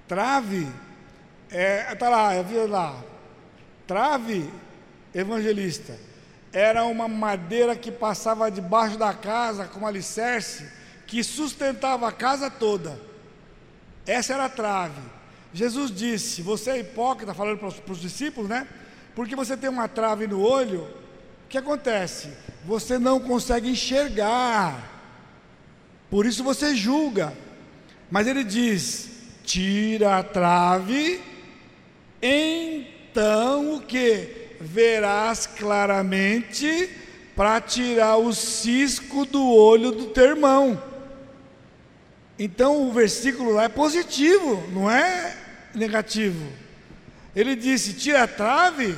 Trave, 0.08 0.68
é, 1.50 1.96
tá 1.96 2.10
lá, 2.10 2.36
eu 2.36 2.44
vi 2.44 2.58
lá. 2.68 3.04
Trave, 3.88 4.52
evangelista 5.14 5.98
era 6.54 6.86
uma 6.86 7.08
madeira 7.08 7.76
que 7.76 7.92
passava 7.92 8.52
debaixo 8.52 8.96
da 8.96 9.12
casa 9.12 9.66
como 9.66 9.88
alicerce, 9.88 10.70
que 11.08 11.24
sustentava 11.24 12.08
a 12.08 12.12
casa 12.12 12.50
toda. 12.50 13.02
Essa 14.06 14.36
era 14.36 14.46
a 14.46 14.50
trave. 14.50 15.02
Jesus 15.52 15.92
disse: 15.92 16.44
Você 16.44 16.70
é 16.70 16.80
hipócrita, 16.80 17.34
falando 17.34 17.58
para 17.58 17.70
os, 17.70 17.80
para 17.80 17.94
os 17.94 18.00
discípulos, 18.00 18.48
né? 18.48 18.68
Porque 19.16 19.36
você 19.36 19.58
tem 19.58 19.70
uma 19.70 19.88
trave 19.88 20.28
no 20.28 20.42
olho, 20.42 20.82
o 21.46 21.48
que 21.50 21.58
acontece? 21.58 22.30
Você 22.66 23.00
não 23.00 23.20
consegue 23.20 23.70
enxergar, 23.70 24.92
por 26.10 26.26
isso 26.26 26.44
você 26.44 26.76
julga. 26.76 27.34
Mas 28.12 28.28
ele 28.28 28.44
diz: 28.44 29.10
Tira 29.44 30.20
a 30.20 30.24
trave, 30.24 31.20
então 32.22 33.76
o 33.76 33.82
que? 33.82 34.43
Verás 34.64 35.46
claramente 35.46 36.90
para 37.36 37.60
tirar 37.60 38.18
o 38.18 38.34
cisco 38.34 39.26
do 39.26 39.44
olho 39.46 39.92
do 39.92 40.06
teu 40.08 40.24
irmão. 40.26 40.82
Então 42.40 42.88
o 42.88 42.92
versículo 42.92 43.52
lá 43.52 43.66
é 43.66 43.70
positivo, 43.70 44.64
não 44.72 44.90
é 44.90 45.36
negativo. 45.76 46.48
Ele 47.36 47.56
disse: 47.56 47.94
tira 47.94 48.24
a 48.24 48.28
trave 48.28 48.96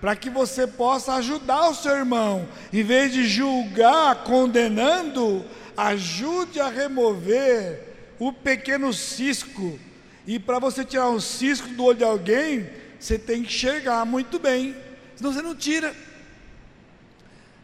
para 0.00 0.14
que 0.14 0.28
você 0.28 0.66
possa 0.66 1.14
ajudar 1.14 1.70
o 1.70 1.74
seu 1.74 1.96
irmão, 1.96 2.46
em 2.72 2.82
vez 2.82 3.12
de 3.12 3.26
julgar, 3.26 4.24
condenando, 4.24 5.44
ajude 5.76 6.60
a 6.60 6.68
remover 6.68 7.80
o 8.18 8.32
pequeno 8.32 8.92
cisco. 8.92 9.78
E 10.26 10.38
para 10.38 10.58
você 10.58 10.84
tirar 10.84 11.08
um 11.08 11.20
cisco 11.20 11.68
do 11.68 11.84
olho 11.84 11.98
de 11.98 12.04
alguém, 12.04 12.68
você 12.98 13.18
tem 13.18 13.42
que 13.42 13.48
enxergar 13.48 14.04
muito 14.04 14.38
bem 14.38 14.76
senão 15.16 15.32
você 15.32 15.42
não 15.42 15.54
tira. 15.54 15.94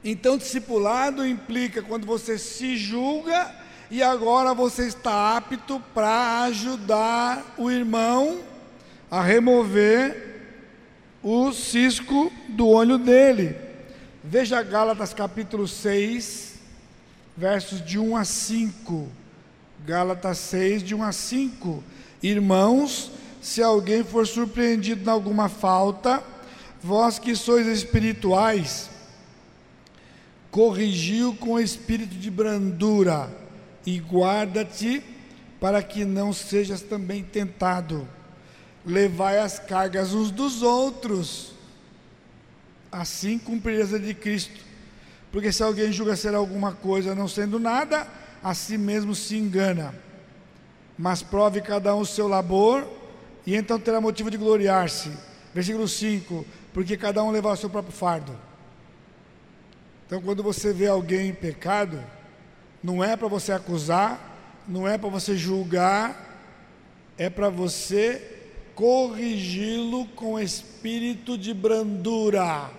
Então, 0.05 0.37
discipulado 0.37 1.27
implica 1.27 1.83
quando 1.83 2.07
você 2.07 2.37
se 2.37 2.77
julga 2.77 3.55
e 3.91 4.03
agora 4.03 4.53
você 4.53 4.87
está 4.87 5.37
apto 5.37 5.81
para 5.95 6.43
ajudar 6.45 7.55
o 7.57 7.71
irmão 7.71 8.41
a 9.11 9.23
remover 9.23 10.33
o 11.23 11.53
cisco 11.53 12.33
do 12.49 12.67
olho 12.67 12.99
dele. 12.99 13.55
Veja 14.25 14.63
Gálatas 14.63 15.13
capítulo 15.13 15.69
6, 15.69 16.59
versos 17.37 17.85
de 17.85 17.99
1 17.99 18.17
a 18.17 18.25
5. 18.25 19.09
Gálatas 19.85 20.39
6, 20.39 20.83
de 20.83 20.95
1 20.95 21.03
a 21.03 21.13
5. 21.13 21.85
Irmãos, 22.23 23.11
se 23.41 23.63
alguém 23.63 24.03
for 24.03 24.27
surpreendido 24.27 25.09
em 25.09 25.13
alguma 25.13 25.49
falta, 25.49 26.23
vós 26.83 27.19
que 27.19 27.37
sois 27.37 27.67
espirituais, 27.67 28.91
corrigiu 30.51 31.35
com 31.35 31.59
espírito 31.59 32.15
de 32.15 32.31
brandura 32.31 33.31
e 33.87 33.99
guarda-te 33.99 35.03
para 35.61 35.83
que 35.83 36.05
não 36.05 36.33
sejas 36.33 36.83
também 36.83 37.23
tentado. 37.23 38.07
Levai 38.85 39.39
as 39.39 39.59
cargas 39.61 40.13
uns 40.13 40.31
dos 40.31 40.63
outros, 40.63 41.53
assim 42.91 43.39
cumprirás 43.39 43.95
a 43.95 43.99
de 43.99 44.13
Cristo. 44.13 44.61
Porque 45.31 45.53
se 45.53 45.63
alguém 45.63 45.93
julga 45.93 46.17
ser 46.17 46.35
alguma 46.35 46.73
coisa 46.73 47.15
não 47.15 47.29
sendo 47.29 47.59
nada, 47.59 48.07
a 48.43 48.55
si 48.55 48.77
mesmo 48.77 49.15
se 49.15 49.37
engana. 49.37 49.95
Mas 50.99 51.23
prove 51.23 51.61
cada 51.61 51.95
um 51.95 52.01
o 52.01 52.07
seu 52.07 52.29
labor, 52.29 52.87
e 53.47 53.55
então 53.55 53.79
terá 53.79 54.01
motivo 54.01 54.31
de 54.31 54.37
gloriar-se. 54.37 55.11
Versículo 55.55 55.89
5: 55.89 56.45
Porque 56.73 56.97
cada 56.97 57.23
um 57.23 57.31
levará 57.31 57.55
o 57.55 57.59
seu 57.59 57.71
próprio 57.71 57.95
fardo. 57.95 58.37
Então, 60.07 60.21
quando 60.21 60.43
você 60.43 60.73
vê 60.73 60.87
alguém 60.87 61.29
em 61.29 61.35
pecado, 61.35 62.03
não 62.83 63.03
é 63.03 63.17
para 63.17 63.29
você 63.29 63.53
acusar, 63.53 64.63
não 64.67 64.87
é 64.87 64.99
para 64.99 65.09
você 65.09 65.37
julgar, 65.37 66.33
é 67.17 67.31
para 67.31 67.49
você 67.49 68.41
corrigi-lo 68.75 70.07
com 70.09 70.41
espírito 70.41 71.37
de 71.37 71.55
brandura, 71.55 72.71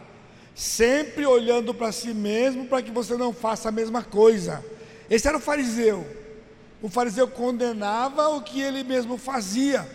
sempre 0.55 1.25
olhando 1.25 1.73
para 1.73 1.91
si 1.91 2.13
mesmo 2.13 2.65
para 2.65 2.81
que 2.81 2.91
você 2.91 3.15
não 3.15 3.33
faça 3.33 3.69
a 3.69 3.71
mesma 3.71 4.03
coisa. 4.03 4.63
Esse 5.09 5.27
era 5.27 5.37
o 5.37 5.41
fariseu. 5.41 6.05
O 6.81 6.89
fariseu 6.89 7.27
condenava 7.27 8.27
o 8.29 8.41
que 8.41 8.59
ele 8.59 8.83
mesmo 8.83 9.17
fazia. 9.17 9.87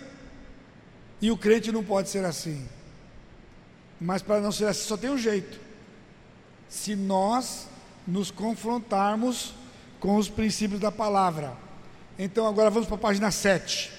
E 1.21 1.31
o 1.31 1.37
crente 1.37 1.71
não 1.71 1.85
pode 1.85 2.09
ser 2.09 2.25
assim. 2.25 2.67
Mas 4.01 4.23
para 4.23 4.41
não 4.41 4.53
ser 4.53 4.67
assim, 4.67 4.87
só 4.87 4.97
tem 4.97 5.11
um 5.11 5.19
jeito 5.19 5.59
se 6.69 6.95
nós 6.95 7.67
nos 8.07 8.31
confrontarmos 8.31 9.55
com 9.99 10.17
os 10.17 10.29
princípios 10.29 10.81
da 10.81 10.93
palavra. 10.93 11.57
Então 12.19 12.47
agora 12.47 12.71
vamos 12.71 12.87
para 12.87 12.97
a 12.97 13.01
página 13.01 13.31
7. 13.31 13.93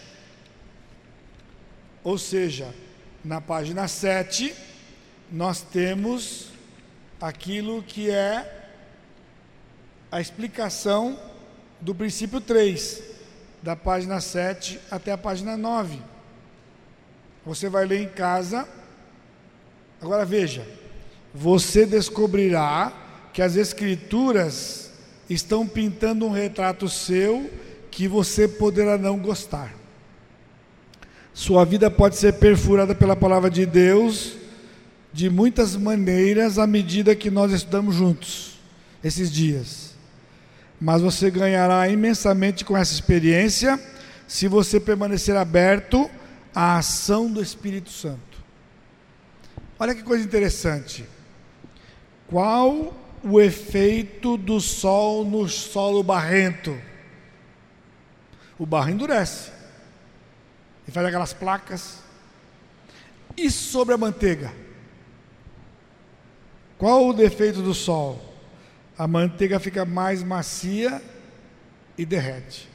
Ou 2.04 2.18
seja, 2.18 2.74
na 3.24 3.42
página 3.42 3.88
7 3.88 4.56
nós 5.32 5.62
temos 5.62 6.50
aquilo 7.22 7.84
que 7.84 8.10
é 8.10 8.68
a 10.12 10.20
explicação 10.20 11.20
do 11.80 11.94
princípio 11.94 12.42
3, 12.42 13.04
da 13.62 13.76
página 13.76 14.20
7 14.20 14.80
até 14.90 15.12
a 15.12 15.18
página 15.18 15.56
9. 15.56 16.00
Você 17.46 17.70
vai 17.70 17.86
ler 17.86 18.02
em 18.02 18.10
casa. 18.10 18.68
Agora 20.02 20.24
veja, 20.26 20.66
você 21.34 21.86
descobrirá 21.86 22.94
que 23.34 23.42
as 23.42 23.56
Escrituras 23.56 24.92
estão 25.30 25.68
pintando 25.68 26.26
um 26.26 26.32
retrato 26.32 26.90
seu 26.90 27.50
que 27.92 28.08
você 28.08 28.48
poderá 28.48 28.98
não 28.98 29.18
gostar. 29.20 29.74
Sua 31.34 31.64
vida 31.64 31.90
pode 31.92 32.16
ser 32.16 32.34
perfurada 32.34 32.96
pela 32.96 33.16
palavra 33.16 33.50
de 33.50 33.66
Deus 33.66 34.34
de 35.12 35.30
muitas 35.30 35.76
maneiras 35.76 36.58
à 36.58 36.68
medida 36.68 37.16
que 37.16 37.32
nós 37.32 37.52
estudamos 37.52 37.96
juntos 37.96 38.60
esses 39.04 39.32
dias. 39.32 39.96
Mas 40.80 41.02
você 41.02 41.30
ganhará 41.30 41.88
imensamente 41.90 42.64
com 42.64 42.78
essa 42.78 42.94
experiência 42.94 43.80
se 44.28 44.48
você 44.48 44.80
permanecer 44.80 45.36
aberto 45.36 46.10
à 46.54 46.78
ação 46.78 47.32
do 47.32 47.42
Espírito 47.42 47.90
Santo. 47.90 48.29
Olha 49.80 49.96
que 49.96 50.04
coisa 50.04 50.26
interessante. 50.26 51.06
Qual 52.28 52.94
o 53.24 53.40
efeito 53.40 54.36
do 54.36 54.60
sol 54.60 55.24
no 55.24 55.48
solo 55.48 56.04
barrento? 56.04 56.78
O 58.58 58.66
barro 58.66 58.90
endurece 58.90 59.52
e 60.86 60.92
faz 60.92 61.08
aquelas 61.08 61.32
placas. 61.32 62.00
E 63.38 63.50
sobre 63.50 63.94
a 63.94 63.98
manteiga? 63.98 64.54
Qual 66.78 67.08
o 67.08 67.14
defeito 67.14 67.62
do 67.62 67.74
sol? 67.74 68.36
A 68.98 69.08
manteiga 69.08 69.62
fica 69.62 69.86
mais 69.86 70.22
macia 70.22 71.02
e 71.98 72.06
derrete. 72.06 72.68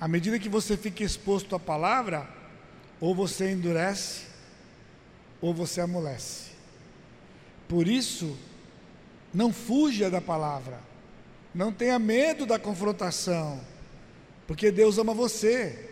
À 0.00 0.06
medida 0.06 0.38
que 0.38 0.48
você 0.48 0.76
fica 0.76 1.02
exposto 1.02 1.56
à 1.56 1.58
palavra, 1.58 2.28
ou 3.00 3.12
você 3.12 3.50
endurece, 3.50 4.27
ou 5.40 5.54
você 5.54 5.80
amolece. 5.80 6.50
Por 7.68 7.86
isso, 7.86 8.36
não 9.32 9.52
fuja 9.52 10.10
da 10.10 10.20
palavra. 10.20 10.80
Não 11.54 11.72
tenha 11.72 11.98
medo 11.98 12.46
da 12.46 12.58
confrontação. 12.58 13.60
Porque 14.46 14.70
Deus 14.70 14.98
ama 14.98 15.12
você. 15.12 15.86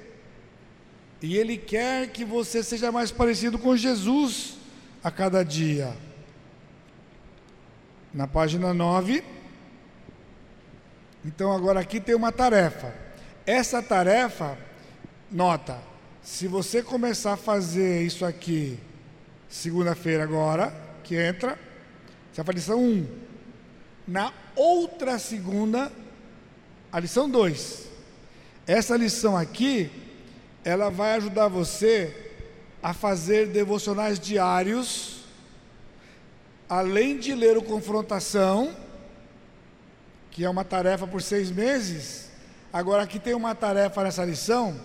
E 1.20 1.36
Ele 1.36 1.56
quer 1.56 2.08
que 2.08 2.24
você 2.24 2.62
seja 2.62 2.90
mais 2.90 3.10
parecido 3.10 3.58
com 3.58 3.76
Jesus 3.76 4.56
a 5.02 5.10
cada 5.10 5.44
dia. 5.44 5.96
Na 8.12 8.26
página 8.26 8.72
9. 8.72 9.22
Então 11.24 11.52
agora 11.52 11.80
aqui 11.80 12.00
tem 12.00 12.14
uma 12.14 12.32
tarefa. 12.32 12.94
Essa 13.44 13.82
tarefa, 13.82 14.58
nota, 15.30 15.78
se 16.22 16.48
você 16.48 16.82
começar 16.82 17.34
a 17.34 17.36
fazer 17.36 18.02
isso 18.02 18.24
aqui 18.24 18.78
segunda-feira 19.56 20.22
agora, 20.22 20.72
que 21.02 21.16
entra, 21.16 21.58
você 22.30 22.42
vai 22.42 22.54
lição 22.54 22.78
1. 22.78 23.06
Na 24.06 24.32
outra 24.54 25.18
segunda, 25.18 25.90
a 26.92 27.00
lição 27.00 27.28
2. 27.28 27.88
Essa 28.66 28.96
lição 28.96 29.34
aqui, 29.36 29.90
ela 30.62 30.90
vai 30.90 31.14
ajudar 31.14 31.48
você 31.48 32.32
a 32.82 32.92
fazer 32.92 33.46
devocionais 33.46 34.20
diários, 34.20 35.24
além 36.68 37.18
de 37.18 37.34
ler 37.34 37.56
o 37.56 37.62
Confrontação, 37.62 38.76
que 40.30 40.44
é 40.44 40.50
uma 40.50 40.64
tarefa 40.64 41.06
por 41.06 41.22
seis 41.22 41.50
meses. 41.50 42.30
Agora, 42.70 43.04
aqui 43.04 43.18
tem 43.18 43.34
uma 43.34 43.54
tarefa 43.54 44.04
nessa 44.04 44.24
lição, 44.24 44.78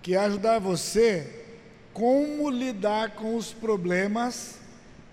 que 0.00 0.14
é 0.14 0.18
ajudar 0.18 0.58
você 0.58 1.47
como 1.98 2.48
lidar 2.48 3.16
com 3.16 3.34
os 3.34 3.52
problemas, 3.52 4.60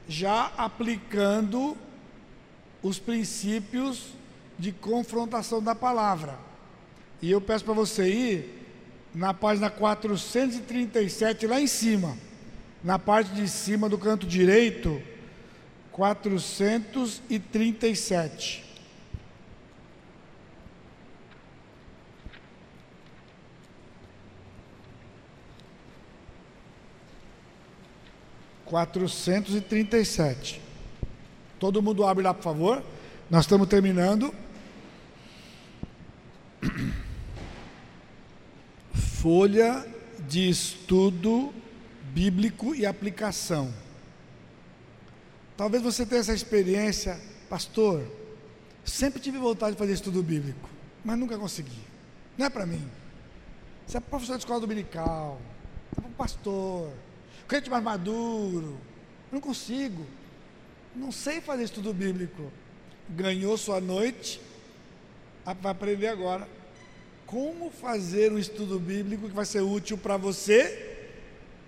já 0.08 0.52
aplicando 0.56 1.76
os 2.84 3.00
princípios 3.00 4.10
de 4.60 4.72
confrontação 4.72 5.64
da 5.64 5.74
palavra. 5.74 6.38
E 7.24 7.32
eu 7.32 7.42
peço 7.42 7.66
para 7.66 7.74
você 7.74 8.08
ir 8.08 8.70
na 9.16 9.34
página 9.34 9.68
437, 9.68 11.48
lá 11.48 11.60
em 11.60 11.66
cima, 11.66 12.16
na 12.84 13.00
parte 13.00 13.32
de 13.32 13.48
cima 13.48 13.90
do 13.90 13.98
canto 13.98 14.28
direito, 14.28 15.02
437. 15.92 18.64
Quatrocentos 28.66 29.56
e 29.56 29.62
trinta 29.62 29.98
e 29.98 30.06
sete. 30.06 30.62
Todo 31.60 31.82
mundo 31.82 32.06
abre 32.06 32.24
lá, 32.24 32.34
por 32.34 32.44
favor. 32.44 32.84
Nós 33.30 33.46
estamos 33.46 33.68
terminando. 33.68 34.34
Folha 38.94 39.86
de 40.28 40.50
estudo 40.50 41.54
bíblico 42.14 42.74
e 42.74 42.86
aplicação. 42.86 43.74
Talvez 45.58 45.84
você 45.84 46.06
tenha 46.06 46.22
essa 46.22 46.34
experiência, 46.34 47.20
pastor. 47.50 48.06
Sempre 48.84 49.20
tive 49.20 49.38
vontade 49.38 49.74
de 49.74 49.78
fazer 49.78 49.94
estudo 49.94 50.22
bíblico, 50.22 50.70
mas 51.04 51.18
nunca 51.18 51.38
consegui. 51.38 51.82
Não 52.38 52.46
é 52.46 52.50
para 52.50 52.66
mim. 52.66 52.86
Você 53.88 53.98
é 53.98 54.00
professor 54.00 54.34
de 54.34 54.40
escola 54.40 54.60
dominical, 54.60 55.40
é 56.02 56.06
um 56.06 56.12
pastor, 56.12 56.92
crente 57.48 57.70
mais 57.70 57.84
maduro. 57.84 58.78
Não 59.32 59.40
consigo 59.40 60.06
não 60.96 61.12
sei 61.12 61.42
fazer 61.42 61.64
estudo 61.64 61.94
bíblico. 61.94 62.52
Ganhou 63.10 63.58
sua 63.58 63.82
noite, 63.82 64.42
vai 65.62 65.72
aprender 65.72 66.08
agora 66.08 66.48
como 67.26 67.70
fazer 67.70 68.32
um 68.32 68.38
estudo 68.38 68.80
bíblico 68.80 69.28
que 69.28 69.36
vai 69.36 69.46
ser 69.46 69.62
útil 69.62 69.98
para 69.98 70.16
você 70.16 71.08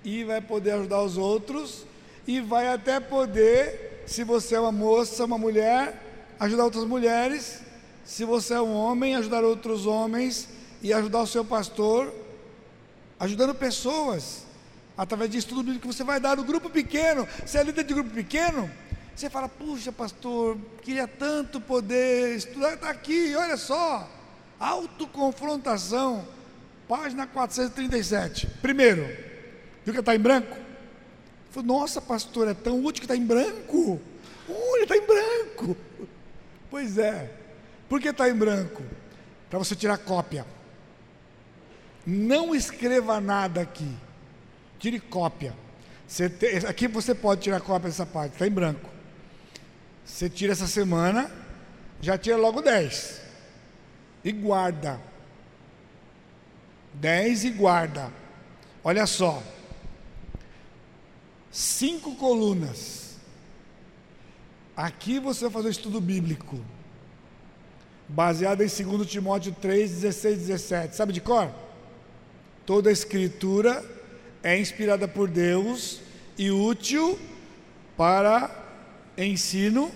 e 0.04 0.24
vai 0.24 0.40
poder 0.40 0.72
ajudar 0.72 1.02
os 1.02 1.18
outros 1.18 1.86
e 2.28 2.40
vai 2.40 2.68
até 2.68 3.00
poder, 3.00 4.04
se 4.06 4.24
você 4.24 4.56
é 4.56 4.60
uma 4.60 4.72
moça, 4.72 5.26
uma 5.26 5.38
mulher, 5.38 6.02
ajudar 6.40 6.64
outras 6.64 6.86
mulheres, 6.86 7.62
se 8.06 8.24
você 8.24 8.54
é 8.54 8.62
um 8.62 8.74
homem, 8.74 9.16
ajudar 9.16 9.44
outros 9.44 9.86
homens 9.86 10.48
e 10.82 10.94
ajudar 10.94 11.22
o 11.22 11.28
seu 11.28 11.44
pastor 11.44 12.14
ajudando 13.20 13.56
pessoas, 13.56 14.44
através 14.98 15.30
de 15.30 15.38
estudo 15.38 15.64
bíblico 15.64 15.88
que 15.88 15.94
você 15.94 16.04
vai 16.04 16.20
dar 16.20 16.36
no 16.36 16.44
grupo 16.44 16.70
pequeno. 16.70 17.28
Você 17.46 17.60
é 17.60 17.64
líder 17.64 17.84
de 17.84 17.94
grupo 17.94 18.10
pequeno, 18.10 18.70
você 19.16 19.30
fala, 19.30 19.48
puxa, 19.48 19.92
pastor, 19.92 20.58
queria 20.82 21.08
tanto 21.08 21.62
poder 21.62 22.36
estudar, 22.36 22.74
está 22.74 22.90
aqui, 22.90 23.36
olha 23.36 23.58
só. 23.58 24.10
Autoconfrontação, 24.60 26.28
página 26.88 27.28
437. 27.28 28.48
Primeiro, 28.62 29.04
viu 29.86 29.94
que 29.94 30.00
está 30.00 30.16
em 30.16 30.20
branco? 30.20 30.58
Falei, 31.52 31.68
nossa, 31.68 32.02
pastor, 32.02 32.48
é 32.48 32.54
tão 32.54 32.84
útil 32.84 33.02
que 33.02 33.06
está 33.06 33.16
em 33.16 33.26
branco. 33.26 34.00
Olha, 34.50 34.84
está 34.84 34.96
em 34.96 35.06
branco. 35.06 35.78
Pois 36.70 36.98
é. 36.98 37.32
Por 37.90 38.02
que 38.02 38.10
está 38.10 38.30
em 38.30 38.36
branco? 38.36 38.84
Para 39.50 39.60
você 39.60 39.76
tirar 39.76 39.98
cópia. 39.98 40.46
Não 42.06 42.54
escreva 42.54 43.20
nada 43.20 43.62
aqui. 43.62 44.07
Tire 44.80 45.00
cópia. 45.00 45.54
Você 46.08 46.30
te, 46.30 46.66
aqui 46.66 46.88
você 46.88 47.14
pode 47.14 47.42
tirar 47.42 47.60
cópia 47.60 47.90
dessa 47.90 48.06
parte, 48.06 48.34
está 48.34 48.48
em 48.48 48.52
branco. 48.52 48.90
Você 50.06 50.30
tira 50.30 50.54
essa 50.54 50.68
semana, 50.68 51.30
já 52.00 52.18
tira 52.18 52.38
logo 52.38 52.62
10. 52.62 53.22
E 54.24 54.32
guarda. 54.32 55.02
10 56.94 57.44
e 57.44 57.50
guarda. 57.50 58.12
Olha 58.84 59.06
só. 59.06 59.44
Cinco 61.52 62.16
colunas. 62.16 63.18
Aqui 64.76 65.20
você 65.20 65.46
vai 65.46 65.52
fazer 65.52 65.68
o 65.68 65.72
estudo 65.72 66.00
bíblico. 66.00 66.64
Baseado 68.08 68.62
em 68.62 68.68
2 68.68 69.10
Timóteo 69.10 69.54
3, 69.60 69.92
16 69.92 70.38
17. 70.38 70.96
Sabe 70.96 71.12
de 71.12 71.20
cor? 71.20 71.52
Toda 72.66 72.90
a 72.90 72.94
escritura 72.94 73.84
é 74.48 74.58
inspirada 74.58 75.10
por 75.10 75.28
Deus 75.28 76.00
e 76.38 76.50
útil 76.50 77.20
para 77.98 78.50
ensino, 79.18 79.92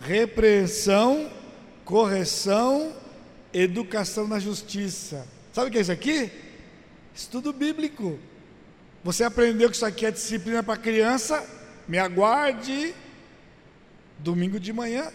repreensão, 0.00 1.30
correção, 1.84 2.92
educação 3.54 4.26
na 4.26 4.40
justiça. 4.40 5.24
Sabe 5.52 5.68
o 5.68 5.70
que 5.70 5.78
é 5.78 5.82
isso 5.82 5.92
aqui? 5.92 6.32
Estudo 7.14 7.52
bíblico. 7.52 8.18
Você 9.04 9.22
aprendeu 9.22 9.70
que 9.70 9.76
isso 9.76 9.86
aqui 9.86 10.04
é 10.04 10.10
disciplina 10.10 10.64
para 10.64 10.76
criança? 10.76 11.46
Me 11.86 11.96
aguarde 11.96 12.92
domingo 14.18 14.58
de 14.58 14.72
manhã. 14.72 15.12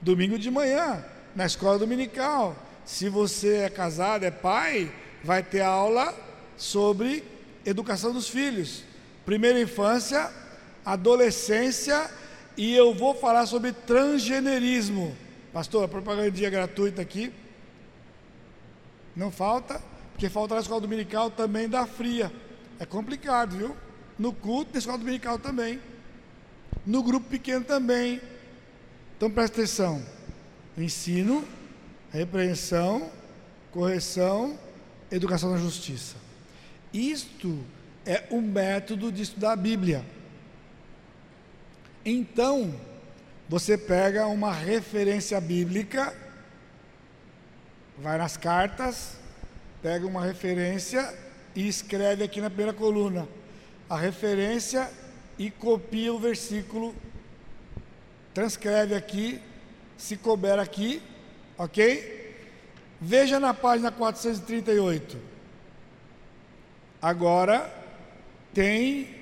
Domingo 0.00 0.38
de 0.38 0.48
manhã, 0.48 1.04
na 1.34 1.44
escola 1.44 1.76
dominical. 1.76 2.56
Se 2.84 3.08
você 3.08 3.56
é 3.62 3.68
casado, 3.68 4.22
é 4.22 4.30
pai, 4.30 4.94
vai 5.24 5.42
ter 5.42 5.62
aula 5.62 6.14
sobre 6.56 7.33
educação 7.64 8.12
dos 8.12 8.28
filhos, 8.28 8.84
primeira 9.24 9.60
infância, 9.60 10.30
adolescência 10.84 12.10
e 12.56 12.74
eu 12.74 12.94
vou 12.94 13.14
falar 13.14 13.46
sobre 13.46 13.72
transgenerismo. 13.72 15.16
Pastor, 15.52 15.84
a 15.84 15.88
propaganda 15.88 16.50
gratuita 16.50 17.00
aqui. 17.02 17.32
Não 19.14 19.30
falta, 19.30 19.80
porque 20.12 20.28
falta 20.28 20.54
na 20.54 20.60
escola 20.60 20.80
dominical 20.80 21.30
também 21.30 21.68
da 21.68 21.86
fria. 21.86 22.32
É 22.78 22.84
complicado, 22.84 23.56
viu? 23.56 23.76
No 24.18 24.32
culto 24.32 24.72
da 24.72 24.78
escola 24.78 24.98
dominical 24.98 25.38
também. 25.38 25.80
No 26.84 27.02
grupo 27.02 27.28
pequeno 27.28 27.64
também. 27.64 28.20
Então 29.16 29.30
presta 29.30 29.60
atenção. 29.60 30.02
Ensino, 30.76 31.44
repreensão, 32.10 33.10
correção 33.70 34.58
educação 35.10 35.50
na 35.50 35.58
justiça. 35.58 36.16
Isto 36.94 37.58
é 38.06 38.22
um 38.30 38.40
método 38.40 39.10
de 39.10 39.22
estudar 39.22 39.52
a 39.52 39.56
Bíblia. 39.56 40.06
Então, 42.04 42.72
você 43.48 43.76
pega 43.76 44.28
uma 44.28 44.52
referência 44.52 45.40
bíblica, 45.40 46.14
vai 47.98 48.16
nas 48.16 48.36
cartas, 48.36 49.16
pega 49.82 50.06
uma 50.06 50.24
referência 50.24 51.12
e 51.56 51.66
escreve 51.66 52.22
aqui 52.22 52.40
na 52.40 52.48
primeira 52.48 52.72
coluna 52.72 53.26
a 53.90 53.96
referência 53.96 54.88
e 55.36 55.50
copia 55.50 56.14
o 56.14 56.18
versículo, 56.18 56.94
transcreve 58.32 58.94
aqui, 58.94 59.40
se 59.96 60.16
couber 60.16 60.60
aqui, 60.60 61.02
ok? 61.58 62.36
Veja 63.00 63.40
na 63.40 63.52
página 63.52 63.90
438. 63.90 65.33
Agora 67.04 67.70
tem 68.54 69.14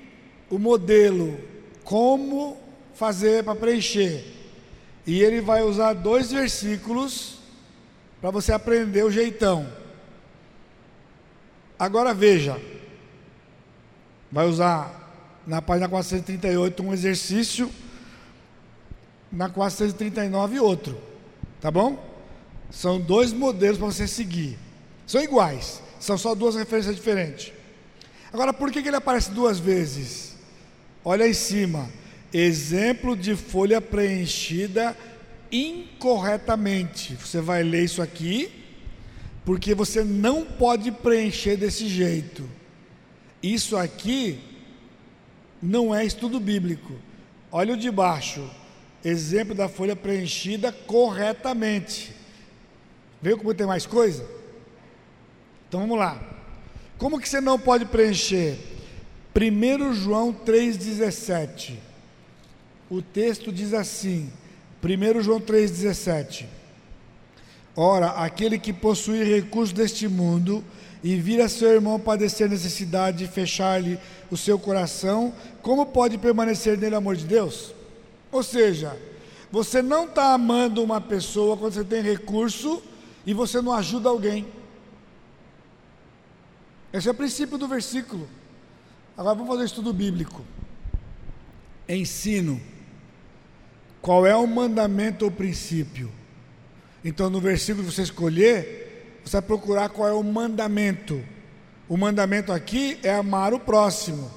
o 0.49 0.57
modelo, 0.57 1.37
como 1.83 2.57
fazer 2.95 3.43
para 3.43 3.57
preencher. 3.59 4.23
E 5.05 5.21
ele 5.21 5.41
vai 5.41 5.63
usar 5.63 5.91
dois 5.91 6.31
versículos 6.31 7.39
para 8.21 8.31
você 8.31 8.53
aprender 8.53 9.03
o 9.03 9.11
jeitão. 9.11 9.69
Agora 11.77 12.13
veja, 12.13 12.57
vai 14.31 14.47
usar 14.47 15.41
na 15.45 15.61
página 15.61 15.89
438 15.89 16.81
um 16.81 16.93
exercício, 16.93 17.69
na 19.29 19.49
439 19.49 20.57
outro, 20.61 20.97
tá 21.59 21.69
bom? 21.69 22.01
São 22.71 22.97
dois 22.97 23.33
modelos 23.33 23.77
para 23.77 23.87
você 23.87 24.07
seguir. 24.07 24.57
São 25.05 25.21
iguais, 25.21 25.83
são 25.99 26.17
só 26.17 26.33
duas 26.33 26.55
referências 26.55 26.95
diferentes. 26.95 27.51
Agora, 28.33 28.51
por 28.51 28.71
que, 28.71 28.81
que 28.81 28.87
ele 28.87 28.97
aparece 28.97 29.29
duas 29.29 29.59
vezes? 29.59 30.35
Olha 31.05 31.27
em 31.27 31.33
cima. 31.33 31.87
Exemplo 32.33 33.15
de 33.15 33.35
folha 33.35 33.79
preenchida 33.79 34.97
incorretamente. 35.51 37.15
Você 37.15 37.39
vai 37.39 37.61
ler 37.61 37.83
isso 37.83 38.01
aqui, 38.01 38.51
porque 39.45 39.75
você 39.75 40.03
não 40.03 40.43
pode 40.43 40.91
preencher 40.91 41.55
desse 41.55 41.87
jeito. 41.87 42.49
Isso 43.41 43.77
aqui 43.77 44.39
não 45.61 45.93
é 45.93 46.03
estudo 46.03 46.39
bíblico. 46.39 46.93
Olha 47.51 47.75
o 47.75 47.77
de 47.77 47.91
baixo. 47.91 48.49
Exemplo 49.05 49.53
da 49.53 49.69
folha 49.69 49.95
preenchida 49.95 50.71
corretamente. 50.71 52.15
Viu 53.21 53.37
como 53.37 53.53
tem 53.53 53.67
mais 53.67 53.85
coisa? 53.85 54.25
Então 55.67 55.81
vamos 55.81 55.99
lá. 55.99 56.33
Como 57.03 57.19
que 57.19 57.27
você 57.27 57.41
não 57.41 57.59
pode 57.59 57.83
preencher? 57.83 58.57
1 59.35 59.93
João 59.93 60.33
3,17. 60.33 61.73
O 62.89 63.01
texto 63.01 63.51
diz 63.51 63.73
assim: 63.73 64.31
1 64.81 65.21
João 65.21 65.41
3,17. 65.41 66.45
Ora, 67.75 68.11
aquele 68.11 68.57
que 68.57 68.71
possui 68.71 69.21
recursos 69.21 69.73
deste 69.73 70.07
mundo 70.07 70.63
e 71.03 71.17
vira 71.17 71.49
seu 71.49 71.73
irmão 71.73 71.99
padecer 71.99 72.47
necessidade 72.47 73.25
e 73.25 73.27
fechar-lhe 73.27 73.99
o 74.31 74.37
seu 74.37 74.57
coração, 74.57 75.33
como 75.61 75.85
pode 75.85 76.17
permanecer 76.17 76.77
nele 76.77 76.95
o 76.95 76.99
amor 76.99 77.17
de 77.17 77.25
Deus? 77.25 77.75
Ou 78.31 78.41
seja, 78.41 78.97
você 79.51 79.81
não 79.81 80.05
está 80.05 80.33
amando 80.33 80.81
uma 80.81 81.01
pessoa 81.01 81.57
quando 81.57 81.73
você 81.73 81.83
tem 81.83 82.01
recurso 82.01 82.81
e 83.25 83.33
você 83.33 83.61
não 83.61 83.73
ajuda 83.73 84.07
alguém. 84.07 84.62
Esse 86.93 87.07
é 87.07 87.11
o 87.11 87.15
princípio 87.15 87.57
do 87.57 87.67
versículo. 87.67 88.29
Agora 89.17 89.33
vamos 89.33 89.49
fazer 89.49 89.63
um 89.63 89.65
estudo 89.65 89.91
bíblico. 89.91 90.45
Ensino. 91.89 92.61
Qual 93.99 94.27
é 94.27 94.35
o 94.35 94.45
mandamento 94.45 95.25
ou 95.25 95.31
princípio? 95.31 96.11
Então, 97.03 97.29
no 97.29 97.41
versículo 97.41 97.85
que 97.85 97.91
você 97.91 98.03
escolher, 98.03 99.19
você 99.25 99.37
vai 99.37 99.41
procurar 99.41 99.89
qual 99.89 100.07
é 100.07 100.13
o 100.13 100.23
mandamento. 100.23 101.23
O 101.89 101.97
mandamento 101.97 102.51
aqui 102.51 102.99
é 103.01 103.13
amar 103.13 103.53
o 103.53 103.59
próximo, 103.59 104.31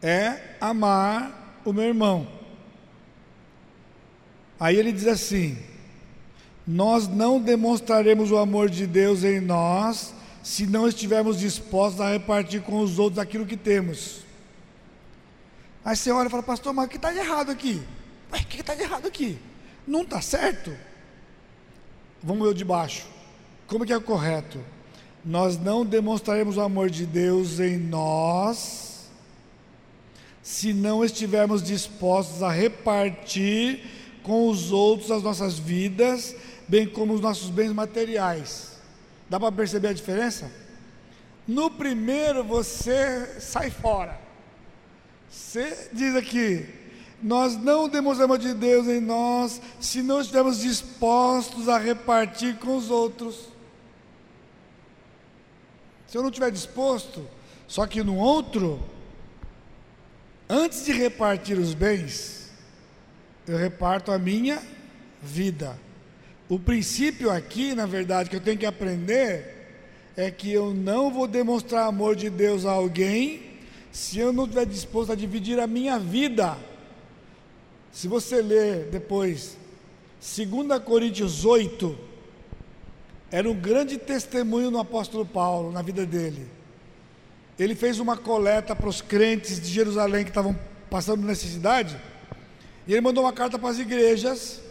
é 0.00 0.56
amar 0.60 1.60
o 1.64 1.72
meu 1.72 1.84
irmão. 1.84 2.26
Aí 4.58 4.76
ele 4.76 4.92
diz 4.92 5.06
assim: 5.06 5.58
nós 6.66 7.06
não 7.06 7.40
demonstraremos 7.40 8.30
o 8.30 8.38
amor 8.38 8.70
de 8.70 8.86
Deus 8.86 9.24
em 9.24 9.40
nós 9.40 10.14
se 10.42 10.66
não 10.66 10.88
estivermos 10.88 11.38
dispostos 11.38 12.00
a 12.00 12.10
repartir 12.10 12.62
com 12.62 12.80
os 12.80 12.98
outros 12.98 13.18
aquilo 13.18 13.46
que 13.46 13.56
temos. 13.56 14.20
Aí 15.84 15.96
você 15.96 16.10
olha 16.10 16.28
e 16.28 16.30
fala, 16.30 16.42
pastor, 16.42 16.72
mas 16.72 16.86
o 16.86 16.88
que 16.88 16.96
está 16.96 17.12
de 17.12 17.18
errado 17.18 17.50
aqui? 17.50 17.82
o 18.30 18.46
que 18.46 18.60
está 18.60 18.74
de 18.74 18.82
errado 18.82 19.06
aqui? 19.06 19.38
Não 19.86 20.02
está 20.02 20.20
certo? 20.20 20.76
Vamos 22.22 22.42
ver 22.42 22.50
o 22.50 22.54
de 22.54 22.64
baixo. 22.64 23.06
Como 23.66 23.86
que 23.86 23.92
é 23.92 23.96
o 23.96 24.02
correto? 24.02 24.62
Nós 25.24 25.58
não 25.58 25.84
demonstraremos 25.84 26.56
o 26.56 26.60
amor 26.60 26.90
de 26.90 27.06
Deus 27.06 27.60
em 27.60 27.76
nós 27.78 28.88
se 30.42 30.72
não 30.72 31.04
estivermos 31.04 31.62
dispostos 31.62 32.42
a 32.42 32.50
repartir 32.50 33.82
com 34.22 34.48
os 34.48 34.72
outros 34.72 35.10
as 35.10 35.22
nossas 35.22 35.58
vidas 35.58 36.34
bem 36.66 36.86
como 36.86 37.12
os 37.14 37.20
nossos 37.20 37.50
bens 37.50 37.72
materiais. 37.72 38.77
Dá 39.28 39.38
para 39.38 39.52
perceber 39.52 39.88
a 39.88 39.92
diferença? 39.92 40.50
No 41.46 41.70
primeiro 41.70 42.44
você 42.44 43.40
sai 43.40 43.70
fora. 43.70 44.18
Você 45.30 45.90
diz 45.92 46.14
aqui, 46.14 46.66
nós 47.22 47.56
não 47.56 47.88
temos 47.88 48.20
amor 48.20 48.38
de 48.38 48.54
Deus 48.54 48.86
em 48.86 49.00
nós 49.00 49.60
se 49.80 50.02
não 50.02 50.20
estivermos 50.20 50.60
dispostos 50.60 51.68
a 51.68 51.78
repartir 51.78 52.56
com 52.56 52.76
os 52.76 52.90
outros. 52.90 53.48
Se 56.06 56.16
eu 56.16 56.22
não 56.22 56.30
estiver 56.30 56.50
disposto, 56.50 57.28
só 57.66 57.86
que 57.86 58.02
no 58.02 58.16
outro, 58.16 58.82
antes 60.48 60.84
de 60.84 60.92
repartir 60.92 61.58
os 61.58 61.74
bens, 61.74 62.50
eu 63.46 63.58
reparto 63.58 64.10
a 64.10 64.18
minha 64.18 64.62
vida. 65.22 65.78
O 66.48 66.58
princípio 66.58 67.30
aqui, 67.30 67.74
na 67.74 67.84
verdade, 67.84 68.30
que 68.30 68.36
eu 68.36 68.40
tenho 68.40 68.56
que 68.56 68.64
aprender 68.64 69.54
é 70.16 70.30
que 70.30 70.50
eu 70.50 70.72
não 70.72 71.12
vou 71.12 71.28
demonstrar 71.28 71.86
amor 71.86 72.16
de 72.16 72.30
Deus 72.30 72.64
a 72.64 72.72
alguém 72.72 73.42
se 73.92 74.18
eu 74.18 74.32
não 74.32 74.44
estiver 74.44 74.64
disposto 74.64 75.12
a 75.12 75.14
dividir 75.14 75.60
a 75.60 75.66
minha 75.66 75.98
vida. 75.98 76.56
Se 77.92 78.08
você 78.08 78.40
ler 78.40 78.88
depois, 78.90 79.58
2 80.20 80.82
Coríntios 80.82 81.44
8, 81.44 81.98
era 83.30 83.48
um 83.48 83.54
grande 83.54 83.98
testemunho 83.98 84.70
no 84.70 84.78
apóstolo 84.78 85.26
Paulo, 85.26 85.70
na 85.70 85.82
vida 85.82 86.06
dele. 86.06 86.48
Ele 87.58 87.74
fez 87.74 87.98
uma 87.98 88.16
coleta 88.16 88.74
para 88.74 88.88
os 88.88 89.02
crentes 89.02 89.60
de 89.60 89.68
Jerusalém 89.68 90.24
que 90.24 90.30
estavam 90.30 90.58
passando 90.88 91.26
necessidade, 91.26 92.00
e 92.86 92.92
ele 92.92 93.02
mandou 93.02 93.24
uma 93.24 93.32
carta 93.34 93.58
para 93.58 93.68
as 93.68 93.78
igrejas 93.78 94.62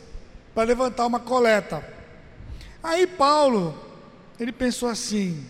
para 0.58 0.64
levantar 0.64 1.06
uma 1.06 1.20
coleta. 1.20 1.88
Aí 2.82 3.06
Paulo, 3.06 3.78
ele 4.40 4.52
pensou 4.52 4.90
assim: 4.90 5.46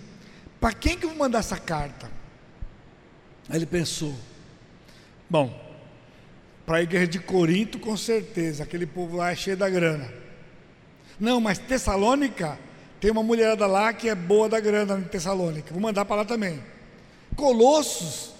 para 0.60 0.74
quem 0.74 0.98
que 0.98 1.06
eu 1.06 1.12
vou 1.12 1.18
mandar 1.18 1.40
essa 1.40 1.56
carta? 1.56 2.12
Aí 3.48 3.56
ele 3.56 3.66
pensou: 3.66 4.14
bom, 5.30 5.58
para 6.66 6.80
a 6.80 6.82
igreja 6.82 7.08
de 7.08 7.20
Corinto, 7.20 7.80
com 7.80 7.96
certeza, 7.96 8.64
aquele 8.64 8.86
povo 8.86 9.16
lá 9.16 9.32
é 9.32 9.36
cheio 9.36 9.56
da 9.56 9.70
grana. 9.70 10.14
Não, 11.18 11.40
mas 11.40 11.58
Tessalônica, 11.58 12.60
tem 13.00 13.10
uma 13.10 13.24
mulherada 13.24 13.66
lá 13.66 13.94
que 13.94 14.10
é 14.10 14.16
boa 14.16 14.50
da 14.50 14.60
grana 14.60 15.00
em 15.00 15.04
Tessalônica, 15.04 15.72
vou 15.72 15.82
mandar 15.82 16.04
para 16.04 16.18
lá 16.18 16.26
também. 16.26 16.62
Colossos, 17.34 18.34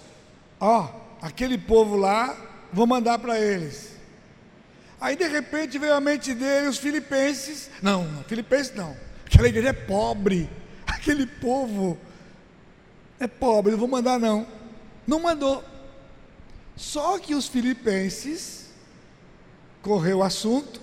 ó, 0.60 0.90
aquele 1.22 1.56
povo 1.56 1.96
lá, 1.96 2.36
vou 2.70 2.86
mandar 2.86 3.18
para 3.18 3.40
eles. 3.40 3.97
Aí 5.00 5.14
de 5.14 5.28
repente 5.28 5.78
veio 5.78 5.94
à 5.94 6.00
mente 6.00 6.34
dele 6.34 6.68
os 6.68 6.78
filipenses. 6.78 7.70
Não, 7.80 8.04
não, 8.04 8.24
filipenses 8.24 8.74
não. 8.74 8.96
Aquela 9.26 9.48
igreja 9.48 9.68
é 9.68 9.72
pobre. 9.72 10.48
Aquele 10.86 11.26
povo 11.26 11.98
é 13.20 13.26
pobre, 13.26 13.72
não 13.72 13.78
vou 13.78 13.88
mandar 13.88 14.18
não. 14.18 14.46
Não 15.06 15.20
mandou. 15.20 15.64
Só 16.76 17.18
que 17.18 17.34
os 17.34 17.46
filipenses 17.46 18.70
correu 19.82 20.18
o 20.18 20.22
assunto, 20.22 20.80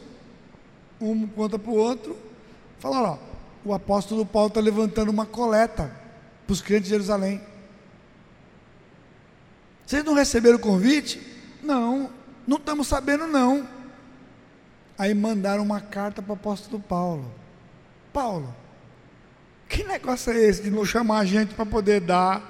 um 0.99 1.27
conta 1.27 1.59
para 1.59 1.71
o 1.71 1.75
outro, 1.75 2.17
falaram, 2.79 3.19
ó, 3.65 3.69
o 3.69 3.73
apóstolo 3.73 4.25
Paulo 4.25 4.49
está 4.49 4.59
levantando 4.59 5.09
uma 5.09 5.25
coleta 5.25 5.91
para 6.45 6.53
os 6.53 6.61
crentes 6.61 6.85
de 6.85 6.89
Jerusalém. 6.89 7.41
Vocês 9.85 10.03
não 10.03 10.13
receberam 10.13 10.57
o 10.57 10.59
convite? 10.61 11.21
Não, 11.61 12.09
não 12.47 12.57
estamos 12.57 12.87
sabendo 12.87 13.27
não. 13.27 13.67
Aí 14.97 15.13
mandaram 15.13 15.63
uma 15.63 15.81
carta 15.81 16.21
para 16.21 16.31
o 16.31 16.35
apóstolo 16.35 16.81
Paulo. 16.81 17.29
Paulo, 18.13 18.55
que 19.67 19.83
negócio 19.83 20.31
é 20.31 20.37
esse 20.37 20.63
de 20.63 20.71
não 20.71 20.85
chamar 20.85 21.19
a 21.19 21.25
gente 21.25 21.53
para 21.53 21.65
poder 21.65 21.99
dar 21.99 22.41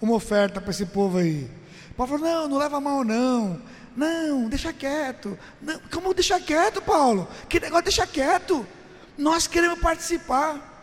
uma 0.00 0.14
oferta 0.14 0.60
para 0.60 0.70
esse 0.70 0.86
povo 0.86 1.18
aí? 1.18 1.50
Paulo 1.96 2.18
falou: 2.18 2.26
não, 2.26 2.48
não 2.48 2.58
leva 2.58 2.80
mal 2.80 3.04
não. 3.04 3.60
Não, 3.96 4.48
deixa 4.48 4.72
quieto. 4.72 5.38
Não, 5.60 5.80
como 5.90 6.12
deixar 6.12 6.40
quieto, 6.40 6.82
Paulo? 6.82 7.26
Que 7.48 7.58
negócio 7.58 7.84
deixa 7.84 8.06
quieto? 8.06 8.66
Nós 9.16 9.46
queremos 9.46 9.80
participar. 9.80 10.74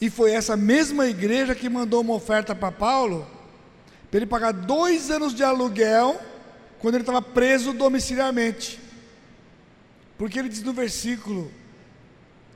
E 0.00 0.08
foi 0.08 0.32
essa 0.32 0.56
mesma 0.56 1.06
igreja 1.06 1.54
que 1.54 1.68
mandou 1.68 2.02
uma 2.02 2.14
oferta 2.14 2.54
para 2.54 2.70
Paulo, 2.70 3.26
para 4.10 4.18
ele 4.18 4.26
pagar 4.26 4.52
dois 4.52 5.10
anos 5.10 5.34
de 5.34 5.42
aluguel, 5.42 6.20
quando 6.78 6.94
ele 6.94 7.02
estava 7.02 7.22
preso 7.22 7.72
domiciliarmente. 7.72 8.85
Porque 10.16 10.38
ele 10.38 10.48
diz 10.48 10.62
no 10.62 10.72
versículo: 10.72 11.52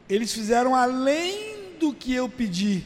eles 0.08 0.32
fizeram 0.32 0.74
além 0.74 1.74
do 1.78 1.92
que 1.92 2.14
eu 2.14 2.28
pedi, 2.28 2.84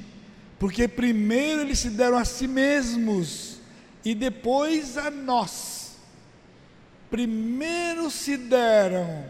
porque 0.59 0.87
primeiro 0.87 1.63
eles 1.63 1.79
se 1.79 1.91
deram 1.91 2.17
a 2.17 2.25
si 2.25 2.47
mesmos 2.47 3.61
e 4.05 4.15
depois 4.15 4.97
a 4.97 5.11
nós. 5.11 5.97
Primeiro 7.11 8.11
se 8.11 8.37
deram 8.37 9.25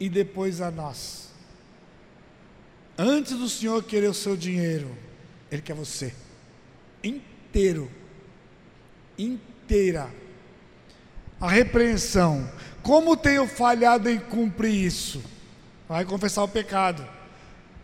e 0.00 0.08
depois 0.08 0.60
a 0.60 0.70
nós. 0.70 1.30
Antes 2.96 3.36
do 3.36 3.48
Senhor 3.48 3.82
querer 3.84 4.08
o 4.08 4.14
seu 4.14 4.36
dinheiro, 4.36 4.96
Ele 5.50 5.62
quer 5.62 5.74
você 5.74 6.14
inteiro, 7.02 7.90
inteira. 9.18 10.10
A 11.42 11.50
repreensão 11.50 12.48
como 12.82 13.16
tenho 13.16 13.46
falhado 13.46 14.08
em 14.08 14.18
cumprir 14.18 14.74
isso? 14.74 15.22
Vai 15.88 16.04
confessar 16.04 16.42
o 16.42 16.48
pecado. 16.48 17.06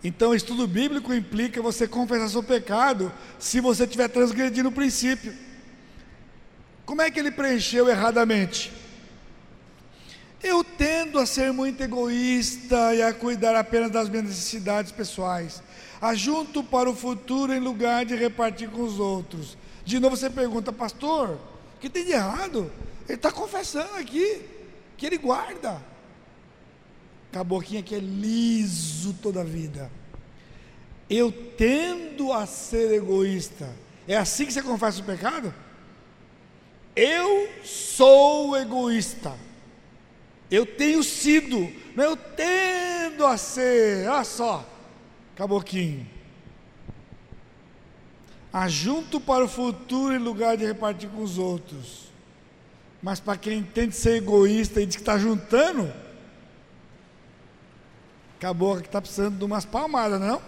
Então, 0.03 0.35
estudo 0.35 0.67
bíblico 0.67 1.13
implica 1.13 1.63
você 1.63 1.87
confessar 1.87 2.29
seu 2.29 2.43
pecado 2.43 3.13
se 3.39 3.61
você 3.61 3.85
estiver 3.85 4.09
transgredindo 4.09 4.69
o 4.69 4.73
princípio. 4.73 5.35
Como 6.85 7.03
é 7.03 7.11
que 7.11 7.19
ele 7.19 7.31
preencheu 7.31 7.89
erradamente? 7.89 8.73
Eu 10.43 10.63
tendo 10.63 11.19
a 11.19 11.27
ser 11.27 11.53
muito 11.53 11.83
egoísta 11.83 12.95
e 12.95 13.03
a 13.03 13.13
cuidar 13.13 13.57
apenas 13.57 13.91
das 13.91 14.09
minhas 14.09 14.27
necessidades 14.27 14.93
pessoais. 14.93 15.63
Ajunto 16.01 16.63
para 16.63 16.89
o 16.89 16.95
futuro 16.95 17.53
em 17.53 17.59
lugar 17.59 18.05
de 18.05 18.15
repartir 18.15 18.71
com 18.71 18.83
os 18.83 19.01
outros. 19.01 19.59
De 19.85 19.99
novo 19.99 20.17
você 20.17 20.31
pergunta, 20.31 20.73
pastor, 20.73 21.39
o 21.79 21.81
que 21.81 21.89
tem 21.89 22.05
de 22.05 22.11
errado? 22.11 22.73
Ele 23.09 23.15
está 23.15 23.31
confessando 23.31 23.95
aqui 23.95 24.43
que 24.97 25.07
ele 25.07 25.17
guarda. 25.17 25.81
Caboquinha 27.31 27.85
que 27.85 27.95
é 27.95 28.01
liso 28.01 29.15
toda 29.23 29.43
a 29.43 29.45
vida. 29.45 29.89
Eu 31.09 31.31
tendo 31.31 32.33
a 32.33 32.47
ser 32.47 32.93
egoísta. 32.93 33.73
É 34.09 34.17
assim 34.17 34.45
que 34.45 34.53
você 34.53 34.61
confessa 34.61 35.01
o 35.01 35.05
pecado? 35.05 35.55
Eu 36.97 37.49
sou 37.63 38.57
egoísta. 38.57 39.37
Eu 40.51 40.67
tenho 40.67 41.05
sido, 41.05 41.73
não 41.95 42.05
eu 42.05 42.17
tendo 42.17 43.25
a 43.25 43.37
ser. 43.37 44.09
Olha 44.09 44.25
só, 44.25 44.69
caboquinho. 45.37 46.18
Ajunto 48.59 49.21
para 49.21 49.45
o 49.45 49.49
futuro 49.49 50.13
em 50.13 50.19
lugar 50.19 50.57
de 50.57 50.67
repartir 50.67 51.09
com 51.11 51.23
os 51.23 51.39
outros. 51.39 52.09
Mas 53.01 53.21
para 53.21 53.39
quem 53.39 53.63
tenta 53.63 53.93
ser 53.93 54.17
egoísta 54.17 54.81
e 54.81 54.87
diz 54.87 54.97
que 54.97 55.03
está 55.03 55.17
juntando, 55.17 55.93
acabou 58.37 58.77
que 58.79 58.87
está 58.87 59.01
precisando 59.01 59.39
de 59.39 59.45
umas 59.45 59.65
palmadas, 59.65 60.21
não? 60.21 60.43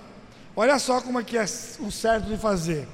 Olha 0.56 0.76
só 0.80 1.00
como 1.00 1.20
é 1.20 1.22
que 1.22 1.38
é 1.38 1.44
o 1.44 1.90
certo 1.92 2.26
de 2.28 2.36
fazer. 2.36 2.88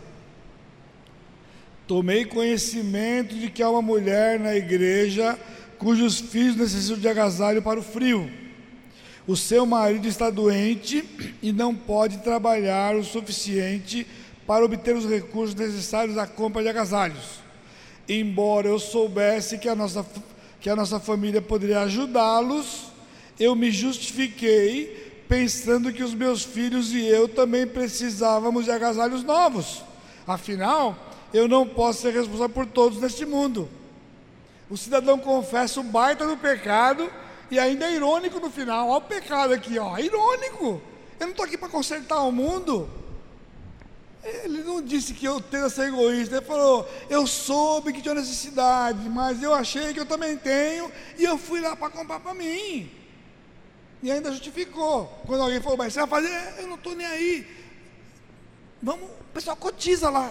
Tomei 1.87 2.27
conhecimento 2.27 3.35
de 3.35 3.51
que 3.51 3.63
há 3.63 3.71
uma 3.71 3.81
mulher 3.81 4.39
na 4.39 4.55
igreja 4.55 5.39
cujos 5.79 6.21
filhos 6.21 6.57
necessitam 6.57 6.99
de 6.99 7.09
agasalho 7.09 7.63
para 7.63 7.81
o 7.81 7.83
frio. 7.83 8.31
O 9.27 9.35
seu 9.35 9.65
marido 9.65 10.07
está 10.07 10.29
doente 10.29 11.03
e 11.43 11.53
não 11.53 11.75
pode 11.75 12.19
trabalhar 12.19 12.95
o 12.95 13.03
suficiente 13.03 14.05
para 14.05 14.17
obter 14.47 14.95
os 14.95 15.05
recursos 15.05 15.55
necessários 15.55 16.17
à 16.17 16.27
compra 16.27 16.63
de 16.63 16.69
agasalhos 16.69 17.47
embora 18.09 18.69
eu 18.69 18.79
soubesse 18.79 19.59
que 19.59 19.69
a 19.69 19.75
nossa, 19.75 20.07
que 20.61 20.71
a 20.71 20.77
nossa 20.77 21.01
família 21.01 21.43
poderia 21.43 21.81
ajudá-los, 21.81 22.93
eu 23.39 23.55
me 23.55 23.71
justifiquei 23.71 25.25
pensando 25.29 25.93
que 25.93 26.03
os 26.03 26.15
meus 26.15 26.45
filhos 26.45 26.93
e 26.93 27.05
eu 27.05 27.29
também 27.29 27.67
precisávamos 27.67 28.65
de 28.65 28.71
agasalhos 28.71 29.25
novos. 29.25 29.83
Afinal, 30.27 30.97
eu 31.35 31.49
não 31.49 31.67
posso 31.67 32.03
ser 32.03 32.13
responsável 32.13 32.49
por 32.49 32.67
todos 32.67 33.01
neste 33.01 33.27
mundo. 33.27 33.69
O 34.71 34.77
cidadão 34.77 35.19
confessa 35.19 35.81
o 35.81 35.85
baita 35.85 36.27
do 36.27 36.37
pecado 36.37 37.11
e 37.51 37.59
ainda 37.59 37.87
é 37.87 37.95
irônico 37.95 38.41
no 38.41 38.51
final. 38.51 38.89
Olha 38.89 38.99
o 38.99 39.03
pecado 39.03 39.53
aqui, 39.53 39.79
ó, 39.79 39.99
irônico. 39.99 40.81
Eu 41.19 41.27
não 41.27 41.31
estou 41.31 41.45
aqui 41.45 41.59
para 41.59 41.69
consertar 41.69 42.21
o 42.23 42.33
mundo. 42.33 42.89
Ele 44.27 44.65
não 44.65 44.83
disse 44.83 45.15
que 45.15 45.25
eu 45.25 45.41
tenho 45.41 45.71
ser 45.71 45.89
egoísta, 45.89 46.37
ele 46.37 46.45
falou: 46.45 46.89
eu 47.09 47.27
soube 47.27 47.93
que 47.93 48.03
tinha 48.03 48.15
necessidade, 48.15 49.09
mas 49.09 49.43
eu 49.43 49.55
achei 49.55 49.95
que 49.95 50.01
eu 50.01 50.07
também 50.07 50.37
tenho, 50.37 50.91
e 51.17 51.23
eu 51.25 51.39
fui 51.39 51.61
lá 51.61 51.77
para 51.77 51.91
comprar 51.91 52.19
para 52.19 52.35
mim. 52.35 52.91
E 54.03 54.11
ainda 54.11 54.33
justificou. 54.33 55.07
Quando 55.27 55.43
alguém 55.43 55.61
falou, 55.61 55.79
mas 55.79 55.93
você 55.93 56.01
vai 56.01 56.09
fazer? 56.09 56.61
Eu 56.61 56.67
não 56.67 56.75
estou 56.75 56.95
nem 56.95 57.07
aí. 57.07 57.47
Vamos, 58.83 59.09
o 59.09 59.33
pessoal 59.33 59.57
cotiza 59.57 60.11
lá. 60.11 60.31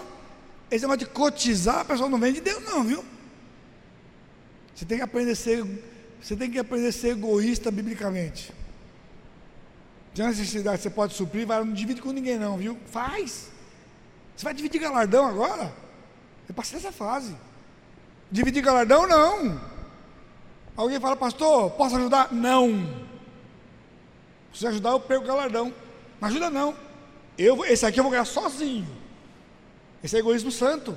Esse 0.70 0.82
negócio 0.82 1.00
de 1.00 1.06
cotizar, 1.06 1.82
o 1.82 1.84
pessoal 1.86 2.10
não 2.10 2.18
vem 2.18 2.32
de 2.32 2.40
Deus, 2.40 2.62
não, 2.64 2.84
viu? 2.84 3.04
Você 4.74 4.84
tem 4.84 4.98
que 4.98 5.04
aprender 5.04 5.32
a 5.32 5.36
ser, 5.36 5.64
você 6.20 6.36
tem 6.36 6.50
que 6.50 6.58
aprender 6.58 6.88
a 6.88 6.92
ser 6.92 7.08
egoísta 7.08 7.70
biblicamente. 7.70 8.52
Tem 10.14 10.26
necessidade 10.26 10.82
você 10.82 10.90
pode 10.90 11.14
suprir, 11.14 11.46
vai, 11.46 11.62
não 11.62 11.72
divide 11.72 12.02
com 12.02 12.12
ninguém, 12.12 12.38
não, 12.38 12.56
viu? 12.56 12.78
Faz. 12.90 13.55
Você 14.36 14.44
vai 14.44 14.52
dividir 14.52 14.80
galardão 14.80 15.26
agora? 15.26 15.72
Eu 16.46 16.54
passei 16.54 16.78
essa 16.78 16.92
fase. 16.92 17.34
Dividir 18.30 18.62
galardão, 18.62 19.06
não. 19.06 19.58
Alguém 20.76 21.00
fala, 21.00 21.16
pastor, 21.16 21.70
posso 21.70 21.96
ajudar? 21.96 22.32
Não. 22.32 23.06
Se 24.52 24.66
ajudar, 24.66 24.90
eu 24.90 25.00
perco 25.00 25.24
o 25.24 25.28
galardão. 25.28 25.72
Não 26.20 26.28
ajuda, 26.28 26.50
não. 26.50 26.76
Eu, 27.38 27.64
esse 27.64 27.86
aqui 27.86 27.98
eu 27.98 28.04
vou 28.04 28.10
ganhar 28.10 28.26
sozinho. 28.26 28.86
Esse 30.04 30.16
é 30.16 30.18
egoísmo 30.18 30.50
santo. 30.50 30.96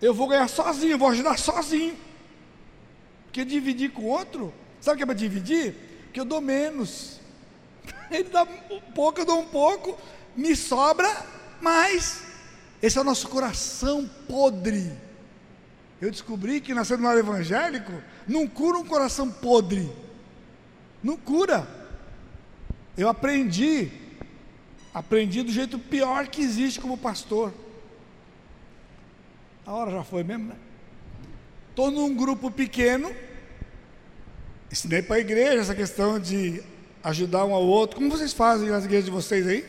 Eu 0.00 0.14
vou 0.14 0.28
ganhar 0.28 0.48
sozinho, 0.48 0.92
eu 0.92 0.98
vou 0.98 1.08
ajudar 1.08 1.38
sozinho. 1.38 1.96
Porque 3.24 3.44
dividir 3.44 3.92
com 3.92 4.04
outro, 4.04 4.54
sabe 4.80 4.94
o 4.94 4.96
que 4.98 5.02
é 5.02 5.06
para 5.06 5.14
dividir? 5.14 5.74
Que 6.12 6.20
eu 6.20 6.24
dou 6.24 6.40
menos. 6.40 7.20
Ele 8.10 8.28
dá 8.28 8.44
um 8.44 8.80
pouco, 8.94 9.20
eu 9.20 9.24
dou 9.24 9.40
um 9.40 9.46
pouco, 9.46 9.98
me 10.36 10.54
sobra 10.54 11.24
mais. 11.60 12.29
Esse 12.82 12.96
é 12.98 13.00
o 13.00 13.04
nosso 13.04 13.28
coração 13.28 14.08
podre. 14.26 14.90
Eu 16.00 16.10
descobri 16.10 16.60
que 16.60 16.72
nascendo 16.72 17.02
no 17.02 17.08
lar 17.08 17.18
evangélico 17.18 17.92
não 18.26 18.46
cura 18.46 18.78
um 18.78 18.86
coração 18.86 19.30
podre. 19.30 19.90
Não 21.02 21.16
cura. 21.16 21.68
Eu 22.96 23.08
aprendi, 23.08 23.90
aprendi 24.94 25.42
do 25.42 25.52
jeito 25.52 25.78
pior 25.78 26.26
que 26.28 26.40
existe 26.40 26.80
como 26.80 26.96
pastor. 26.96 27.52
A 29.66 29.72
hora 29.72 29.90
já 29.90 30.02
foi 30.02 30.24
mesmo, 30.24 30.48
né? 30.48 30.56
Estou 31.68 31.90
num 31.90 32.14
grupo 32.14 32.50
pequeno, 32.50 33.14
ensinei 34.70 35.02
para 35.02 35.16
a 35.16 35.20
igreja 35.20 35.60
essa 35.60 35.74
questão 35.74 36.18
de 36.18 36.62
ajudar 37.04 37.44
um 37.44 37.54
ao 37.54 37.62
outro. 37.62 37.96
Como 37.96 38.10
vocês 38.10 38.32
fazem 38.32 38.68
nas 38.68 38.84
igrejas 38.84 39.04
de 39.04 39.10
vocês 39.10 39.46
aí? 39.46 39.64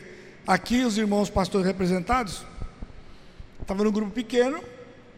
Aqui 0.46 0.84
os 0.84 0.98
irmãos 0.98 1.30
pastores 1.30 1.66
representados. 1.66 2.44
Estava 3.62 3.84
num 3.84 3.92
grupo 3.92 4.10
pequeno 4.10 4.60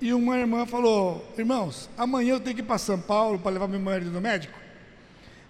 e 0.01 0.13
uma 0.13 0.37
irmã 0.37 0.67
falou: 0.67 1.27
Irmãos, 1.37 1.89
amanhã 1.97 2.35
eu 2.35 2.41
tenho 2.41 2.55
que 2.55 2.61
ir 2.61 2.65
para 2.65 2.77
São 2.77 3.01
Paulo 3.01 3.39
para 3.39 3.53
levar 3.53 3.67
meu 3.67 3.81
marido 3.81 4.11
no 4.11 4.21
médico. 4.21 4.59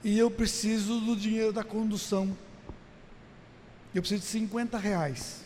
E 0.05 0.17
eu 0.17 0.31
preciso 0.31 1.01
do 1.01 1.17
dinheiro 1.17 1.53
da 1.53 1.65
condução. 1.65 2.37
Eu 3.93 4.01
preciso 4.01 4.23
de 4.23 4.29
50 4.29 4.79
reais. 4.79 5.43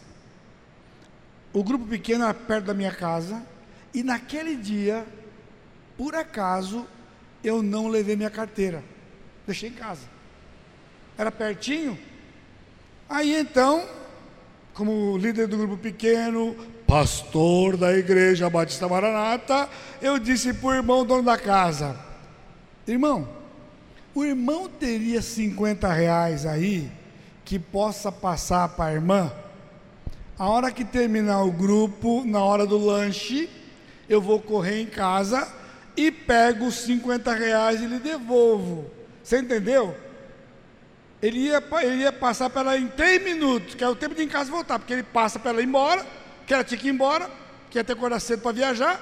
O 1.53 1.65
grupo 1.65 1.87
pequeno 1.87 2.25
era 2.25 2.35
perto 2.35 2.67
da 2.67 2.75
minha 2.75 2.93
casa. 2.93 3.43
E 3.95 4.03
naquele 4.03 4.55
dia, 4.55 5.07
por 5.97 6.15
acaso, 6.15 6.87
eu 7.43 7.63
não 7.63 7.89
levei 7.89 8.15
minha 8.15 8.31
carteira. 8.31 8.85
Deixei 9.47 9.71
em 9.71 9.73
casa. 9.73 10.07
Era 11.17 11.33
pertinho. 11.33 11.99
Aí 13.09 13.35
então, 13.35 13.89
como 14.75 15.17
líder 15.17 15.47
do 15.47 15.57
grupo 15.57 15.79
pequeno, 15.79 16.55
pastor 16.89 17.77
da 17.77 17.95
igreja 17.95 18.49
Batista 18.49 18.89
Maranata, 18.89 19.69
eu 20.01 20.19
disse 20.19 20.55
para 20.55 20.69
o 20.69 20.75
irmão 20.75 21.05
dono 21.05 21.23
da 21.23 21.37
casa: 21.37 21.95
Irmão, 22.87 23.29
o 24.15 24.25
irmão 24.25 24.71
teria 24.71 25.21
50 25.21 25.93
reais 25.93 26.47
aí 26.47 26.91
que 27.45 27.59
possa 27.59 28.11
passar 28.11 28.71
para 28.71 28.87
a 28.87 28.95
irmã? 28.95 29.31
A 30.39 30.49
hora 30.49 30.73
que 30.73 30.83
terminar 30.83 31.43
o 31.43 31.53
grupo, 31.53 32.25
na 32.25 32.43
hora 32.43 32.65
do 32.65 32.79
lanche, 32.79 33.51
eu 34.09 34.23
vou 34.23 34.41
correr 34.41 34.81
em 34.81 34.87
casa 34.87 35.47
e 35.95 36.11
pego 36.11 36.69
os 36.69 36.77
50 36.77 37.35
reais 37.35 37.83
e 37.83 37.87
lhe 37.87 37.99
devolvo. 37.99 38.91
Você 39.23 39.41
entendeu? 39.41 39.95
Ele 41.21 41.41
ia, 41.41 41.63
ele 41.83 42.03
ia 42.03 42.13
passar 42.13 42.49
para 42.49 42.73
ela 42.73 42.79
em 42.79 42.87
3 42.87 43.23
minutos, 43.25 43.75
que 43.75 43.85
é 43.85 43.89
o 43.89 43.97
tempo 43.97 44.15
de 44.15 44.23
ir 44.23 44.25
em 44.25 44.29
casa 44.29 44.51
voltar, 44.51 44.79
porque 44.79 44.93
ele 44.95 45.03
passa 45.03 45.39
para 45.39 45.51
ela 45.51 45.61
ir 45.61 45.67
embora 45.67 46.07
que 46.49 46.55
ela 46.55 46.65
tinha 46.65 46.81
que 46.81 46.89
ir 46.89 46.91
embora, 46.91 47.31
que 47.71 47.79
ia 47.79 47.85
ter 47.85 47.93
que 47.93 47.99
acordar 47.99 48.19
cedo 48.19 48.43
para 48.43 48.51
viajar. 48.51 49.01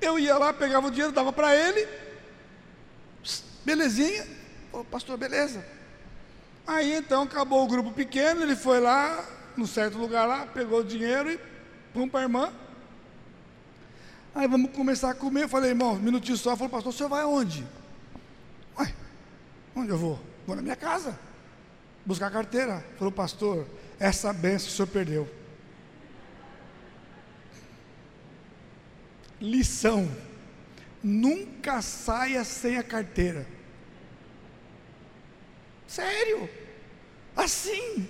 Eu 0.00 0.18
ia 0.18 0.38
lá, 0.38 0.52
pegava 0.52 0.86
o 0.86 0.90
dinheiro, 0.90 1.12
dava 1.12 1.32
para 1.32 1.56
ele, 1.56 1.88
belezinha, 3.64 4.24
Ô, 4.74 4.82
pastor, 4.82 5.16
beleza. 5.16 5.64
Aí 6.66 6.94
então 6.94 7.22
acabou 7.22 7.62
o 7.62 7.68
grupo 7.68 7.92
pequeno, 7.92 8.42
ele 8.42 8.56
foi 8.56 8.80
lá, 8.80 9.24
num 9.56 9.68
certo 9.68 9.96
lugar 9.96 10.26
lá, 10.26 10.46
pegou 10.46 10.80
o 10.80 10.84
dinheiro 10.84 11.30
e 11.30 11.38
pum 11.92 12.08
para 12.08 12.20
a 12.20 12.22
irmã. 12.24 12.52
Aí 14.34 14.48
vamos 14.48 14.72
começar 14.72 15.10
a 15.10 15.14
comer. 15.14 15.44
Eu 15.44 15.48
falei, 15.48 15.70
irmão, 15.70 15.92
um 15.92 16.00
minutinho 16.00 16.36
só. 16.36 16.56
Falou, 16.56 16.70
pastor, 16.70 16.92
o 16.92 16.96
senhor 16.96 17.08
vai 17.08 17.22
aonde? 17.22 17.64
Ué, 18.76 18.92
onde 19.76 19.90
eu 19.90 19.98
vou? 19.98 20.18
Vou 20.44 20.56
na 20.56 20.62
minha 20.62 20.74
casa, 20.74 21.16
buscar 22.04 22.26
a 22.26 22.32
carteira. 22.32 22.84
Falou, 22.98 23.12
pastor, 23.12 23.64
essa 24.00 24.32
benção 24.32 24.68
o 24.68 24.72
senhor 24.72 24.88
perdeu. 24.88 25.43
Lição: 29.44 30.10
nunca 31.02 31.82
saia 31.82 32.42
sem 32.44 32.78
a 32.78 32.82
carteira. 32.82 33.46
Sério? 35.86 36.48
Assim, 37.36 38.08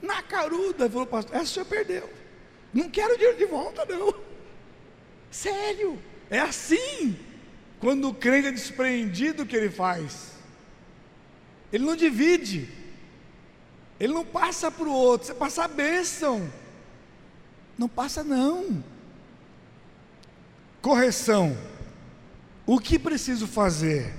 na 0.00 0.22
caruda, 0.22 0.88
falou 0.88 1.06
pastor, 1.06 1.36
essa 1.36 1.44
o 1.44 1.48
senhor 1.48 1.66
perdeu. 1.66 2.10
Não 2.72 2.88
quero 2.88 3.16
dinheiro 3.16 3.36
de 3.36 3.44
volta, 3.44 3.84
não. 3.84 4.14
Sério, 5.30 5.98
é 6.30 6.38
assim. 6.38 7.16
Quando 7.78 8.08
o 8.08 8.14
crente 8.14 8.48
é 8.48 8.52
despreendido, 8.52 9.42
o 9.42 9.46
que 9.46 9.56
ele 9.56 9.70
faz? 9.70 10.32
Ele 11.72 11.84
não 11.84 11.96
divide, 11.96 12.68
ele 13.98 14.12
não 14.12 14.24
passa 14.24 14.70
para 14.70 14.88
o 14.88 14.92
outro, 14.92 15.26
você 15.26 15.34
passa 15.34 15.64
a 15.64 15.68
bênção. 15.68 16.50
Não 17.76 17.88
passa, 17.88 18.24
não. 18.24 18.82
Correção. 20.80 21.56
O 22.66 22.78
que 22.78 22.98
preciso 22.98 23.46
fazer? 23.46 24.14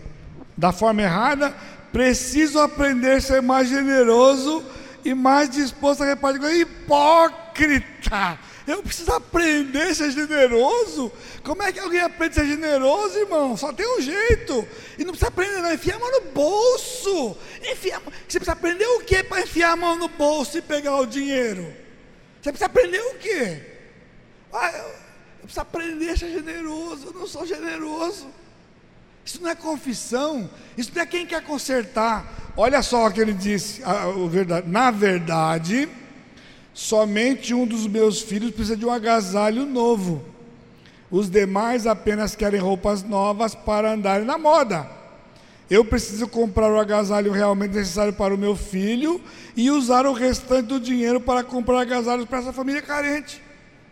Da 0.57 0.72
forma 0.72 1.01
errada, 1.01 1.55
preciso 1.91 2.59
aprender 2.59 3.14
a 3.14 3.22
ser 3.22 3.41
mais 3.41 3.70
generoso 3.70 4.64
e 5.03 5.14
mais 5.14 5.49
disposto 5.49 6.03
a 6.03 6.05
repartir. 6.05 6.62
Hipócrita! 6.62 8.39
Eu 8.68 8.84
preciso 8.84 9.12
aprender 9.12 9.82
a 9.82 9.95
ser 9.95 10.12
generoso. 10.12 11.12
Como 11.43 11.64
é 11.64 11.72
que 11.72 11.80
alguém 11.80 12.01
aprende 12.01 12.39
a 12.39 12.43
ser 12.43 12.49
generoso, 12.49 13.18
irmão? 13.18 13.57
Só 13.57 13.74
tem 13.74 13.88
um 13.97 14.01
jeito. 14.01 14.68
E 14.97 15.03
não 15.03 15.12
precisa 15.12 15.30
aprender, 15.30 15.62
não. 15.62 15.74
Enfiar 15.74 15.95
a 15.95 15.99
mão 15.99 16.12
no 16.12 16.32
bolso. 16.32 17.38
Enfiar... 17.72 18.01
Você 18.01 18.39
precisa 18.39 18.51
aprender 18.51 18.86
o 18.86 18.99
que 18.99 19.24
para 19.24 19.41
enfiar 19.41 19.72
a 19.72 19.76
mão 19.76 19.95
no 19.95 20.07
bolso 20.07 20.57
e 20.57 20.62
pegar 20.62 20.95
o 20.97 21.07
dinheiro? 21.07 21.64
Você 22.41 22.51
precisa 22.51 22.68
aprender 22.68 22.99
o 22.99 23.16
quê? 23.16 23.62
Ah, 24.53 24.91
preciso 25.52 25.60
aprender 25.60 26.10
a 26.12 26.18
ser 26.18 26.32
generoso. 26.32 27.08
Eu 27.08 27.14
não 27.14 27.28
sou 27.28 27.45
generoso. 27.45 28.28
Isso 29.26 29.41
não 29.41 29.49
é 29.49 29.56
confissão. 29.56 30.49
Isso 30.78 30.91
não 30.95 31.02
é 31.02 31.06
quem 31.06 31.26
quer 31.26 31.43
consertar. 31.43 32.54
Olha 32.56 32.82
só 32.82 33.06
o 33.06 33.12
que 33.12 33.20
ele 33.20 33.34
disse. 33.34 33.82
Na 34.66 34.89
verdade, 34.89 35.89
somente 36.74 37.54
um 37.54 37.68
dos 37.68 37.86
meus 37.86 38.22
filhos 38.22 38.52
precisa 38.52 38.78
de 38.78 38.86
um 38.86 38.91
agasalho 38.91 39.66
novo. 39.66 40.24
Os 41.10 41.30
demais 41.30 41.86
apenas 41.86 42.36
querem 42.36 42.60
roupas 42.60 43.04
novas 43.04 43.54
para 43.54 43.91
andarem 43.91 44.26
na 44.26 44.38
moda. 44.38 44.89
Eu 45.70 45.86
preciso 45.86 46.28
comprar 46.28 46.72
o 46.72 46.80
agasalho 46.80 47.32
realmente 47.32 47.76
necessário 47.76 48.14
para 48.14 48.34
o 48.34 48.38
meu 48.38 48.56
filho 48.56 49.22
e 49.56 49.70
usar 49.70 50.06
o 50.06 50.14
restante 50.14 50.68
do 50.68 50.80
dinheiro 50.80 51.20
para 51.20 51.43
comprar 51.43 51.82
agasalhos 51.82 52.26
para 52.26 52.39
essa 52.39 52.54
família 52.54 52.82
carente. 52.82 53.41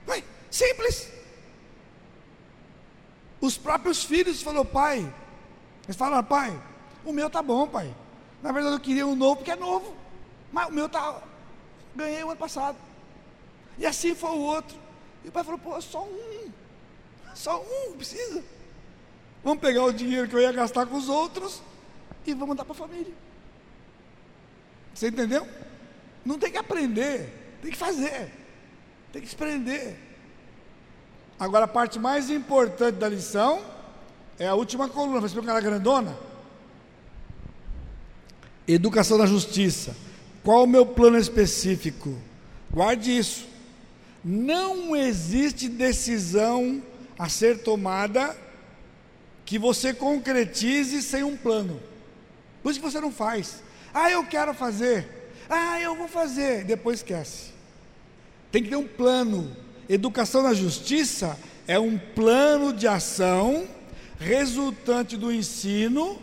Ué, 0.07 0.21
simples. 0.49 1.18
Os 3.41 3.57
próprios 3.57 4.03
filhos 4.03 4.41
falaram, 4.41 4.65
pai, 4.65 5.13
eles 5.85 5.95
falaram, 5.95 6.23
pai, 6.23 6.61
o 7.05 7.13
meu 7.13 7.29
tá 7.29 7.41
bom, 7.41 7.67
pai. 7.67 7.93
Na 8.41 8.51
verdade 8.51 8.75
eu 8.75 8.79
queria 8.79 9.07
um 9.07 9.15
novo 9.15 9.37
porque 9.37 9.51
é 9.51 9.55
novo. 9.55 9.95
Mas 10.51 10.67
o 10.67 10.71
meu 10.71 10.89
tá. 10.89 11.21
Ganhei 11.95 12.23
o 12.23 12.29
ano 12.29 12.39
passado. 12.39 12.77
E 13.77 13.85
assim 13.85 14.13
foi 14.13 14.31
o 14.31 14.39
outro. 14.39 14.77
E 15.23 15.29
o 15.29 15.31
pai 15.31 15.43
falou, 15.43 15.59
pô, 15.59 15.79
só 15.81 16.03
um. 16.03 16.51
Só 17.33 17.61
um, 17.61 17.93
precisa. 17.93 18.43
Vamos 19.43 19.61
pegar 19.61 19.83
o 19.83 19.93
dinheiro 19.93 20.27
que 20.27 20.35
eu 20.35 20.41
ia 20.41 20.51
gastar 20.51 20.85
com 20.85 20.97
os 20.97 21.07
outros 21.07 21.61
e 22.25 22.33
vamos 22.33 22.57
dar 22.57 22.65
para 22.65 22.73
a 22.73 22.77
família. 22.77 23.13
Você 24.93 25.07
entendeu? 25.07 25.47
Não 26.25 26.37
tem 26.37 26.51
que 26.51 26.57
aprender, 26.57 27.57
tem 27.61 27.71
que 27.71 27.77
fazer, 27.77 28.31
tem 29.13 29.21
que 29.21 29.27
desprender. 29.27 29.97
Agora 31.39 31.65
a 31.65 31.67
parte 31.67 31.97
mais 31.97 32.29
importante 32.29 32.95
da 32.95 33.07
lição 33.07 33.61
é 34.37 34.47
a 34.47 34.55
última 34.55 34.89
coluna, 34.89 35.19
vai 35.19 35.27
explicar 35.27 35.55
a 35.55 35.61
grandona. 35.61 36.17
Educação 38.67 39.17
da 39.17 39.25
justiça. 39.25 39.95
Qual 40.43 40.63
o 40.63 40.67
meu 40.67 40.85
plano 40.85 41.17
específico? 41.17 42.15
Guarde 42.69 43.17
isso. 43.17 43.47
Não 44.23 44.95
existe 44.95 45.69
decisão 45.69 46.83
a 47.17 47.29
ser 47.29 47.63
tomada 47.63 48.35
que 49.45 49.57
você 49.57 49.93
concretize 49.93 51.01
sem 51.01 51.23
um 51.23 51.35
plano. 51.35 51.81
Por 52.61 52.71
isso 52.71 52.79
que 52.79 52.85
você 52.85 52.99
não 52.99 53.11
faz. 53.11 53.63
Ah, 53.93 54.11
eu 54.11 54.25
quero 54.25 54.53
fazer. 54.53 55.31
Ah, 55.49 55.81
eu 55.81 55.95
vou 55.95 56.07
fazer. 56.07 56.65
Depois 56.65 56.99
esquece. 56.99 57.51
Tem 58.51 58.61
que 58.61 58.69
ter 58.69 58.75
um 58.75 58.87
plano. 58.87 59.55
Educação 59.89 60.43
na 60.43 60.53
justiça 60.53 61.35
é 61.67 61.79
um 61.79 61.97
plano 61.97 62.71
de 62.71 62.87
ação 62.87 63.67
resultante 64.19 65.17
do 65.17 65.31
ensino, 65.31 66.21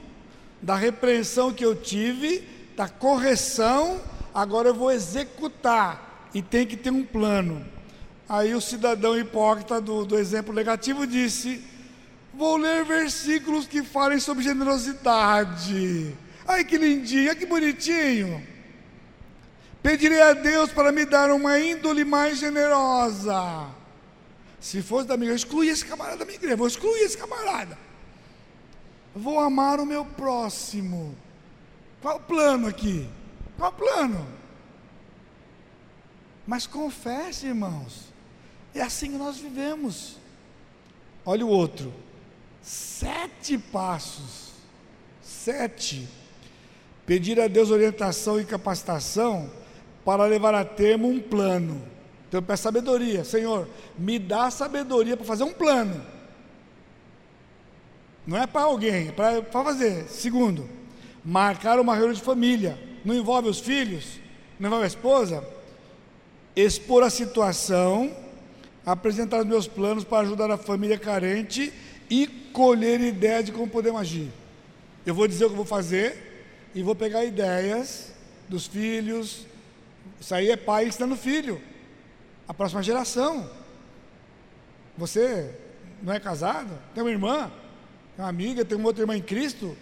da 0.63 0.77
repreensão 0.77 1.53
que 1.53 1.65
eu 1.65 1.75
tive, 1.75 2.47
da 2.77 2.89
correção. 2.89 4.01
Agora 4.33 4.69
eu 4.69 4.75
vou 4.75 4.93
executar 4.93 6.29
e 6.33 6.41
tem 6.41 6.65
que 6.65 6.77
ter 6.77 6.93
um 6.93 7.03
plano. 7.03 7.67
Aí 8.29 8.55
o 8.55 8.61
cidadão 8.61 9.19
hipócrita 9.19 9.81
do, 9.81 10.05
do 10.05 10.17
exemplo 10.17 10.55
negativo 10.55 11.05
disse: 11.05 11.61
Vou 12.33 12.57
ler 12.57 12.85
versículos 12.85 13.67
que 13.67 13.83
falem 13.83 14.21
sobre 14.21 14.45
generosidade. 14.45 16.15
Ai 16.47 16.65
que 16.65 16.79
lindinho, 16.79 17.31
ai 17.31 17.35
que 17.35 17.47
bonitinho. 17.47 18.47
Pedirei 19.87 20.21
a 20.21 20.33
Deus 20.33 20.73
para 20.73 20.91
me 20.91 21.05
dar 21.05 21.31
uma 21.31 21.61
índole 21.61 22.05
mais 22.05 22.39
generosa. 22.41 23.71
Se 24.59 24.83
fosse 24.83 25.07
da 25.07 25.17
minha 25.17 25.29
igreja, 25.29 25.47
exclui 25.47 25.69
esse 25.69 25.87
camarada 25.87 26.17
da 26.17 26.25
minha 26.25 26.35
igreja, 26.35 26.57
vou 26.57 26.67
excluir 26.67 27.03
esse 27.03 27.17
camarada. 27.17 27.79
Vou 29.15 29.39
amar 29.39 29.79
o 29.79 29.87
meu 29.87 30.05
próximo. 30.05 31.17
Qual 32.03 32.17
o 32.17 32.21
plano 32.21 32.67
aqui? 32.67 33.09
Qual 33.57 33.71
o 33.71 33.75
plano? 33.75 34.27
Mas 36.45 36.67
confesse, 36.67 37.47
irmãos, 37.47 38.13
é 38.75 38.83
assim 38.83 39.13
que 39.13 39.19
nós 39.19 39.39
vivemos. 39.39 40.17
Olha 41.25 41.47
o 41.47 41.49
outro. 41.49 41.95
Sete 42.61 43.57
passos. 43.57 44.51
Sete. 45.23 46.09
Pedir 47.07 47.41
a 47.41 47.47
Deus 47.47 47.71
orientação 47.71 48.41
e 48.41 48.45
capacitação 48.45 49.49
para 50.07 50.25
levar 50.25 50.55
a 50.55 50.65
termo 50.65 51.09
um 51.09 51.19
plano. 51.21 51.83
Então 52.29 52.39
eu 52.39 52.43
peço 52.43 52.63
sabedoria. 52.63 53.25
Senhor, 53.25 53.69
me 53.99 54.21
dá 54.21 54.49
sabedoria 54.53 55.17
para 55.17 55.27
fazer 55.27 55.43
um 55.43 55.53
plano. 55.53 56.01
Não 58.25 58.39
é 58.39 58.47
para 58.47 58.63
alguém, 58.63 59.09
é 59.09 59.13
para 59.13 59.43
fazer. 59.43 60.05
Segundo, 60.05 60.69
marcar 61.25 61.81
uma 61.81 61.95
reunião 61.95 62.15
de 62.15 62.23
família. 62.23 62.79
Não 63.05 63.15
envolve 63.15 63.49
os 63.49 63.59
filhos, 63.59 64.21
não 64.61 64.69
envolve 64.69 64.85
a 64.85 64.89
esposa. 64.89 65.45
Expor 66.55 67.03
a 67.03 67.11
situação 67.11 68.15
apresentar 68.87 69.41
os 69.41 69.47
meus 69.47 69.67
planos 69.67 70.05
para 70.05 70.23
ajudar 70.23 70.49
a 70.49 70.57
família 70.57 70.97
carente 70.97 71.73
e 72.09 72.29
colher 72.53 73.01
ideias 73.01 73.47
de 73.47 73.51
como 73.51 73.67
podemos 73.67 74.01
agir. 74.01 74.31
Eu 75.05 75.13
vou 75.13 75.27
dizer 75.27 75.47
o 75.47 75.51
que 75.51 75.57
vou 75.57 75.65
fazer 75.65 76.71
e 76.73 76.81
vou 76.85 76.95
pegar 76.95 77.25
ideias 77.25 78.13
dos 78.49 78.69
filhos. 78.69 79.45
Isso 80.21 80.35
aí 80.35 80.51
é 80.51 80.57
pai 80.57 80.87
ensinando 80.87 81.17
filho, 81.17 81.61
a 82.49 82.55
próxima 82.55 82.83
geração. 82.83 83.51
Você 84.97 85.55
não 86.03 86.13
é 86.13 86.21
casado? 86.21 86.71
Tem 86.95 87.03
uma 87.03 87.11
irmã, 87.11 87.51
tem 88.15 88.25
uma 88.25 88.29
amiga, 88.29 88.65
tem 88.65 88.77
uma 88.77 88.89
outra 88.89 89.03
irmã 89.03 89.17
em 89.17 89.23
Cristo? 89.23 89.77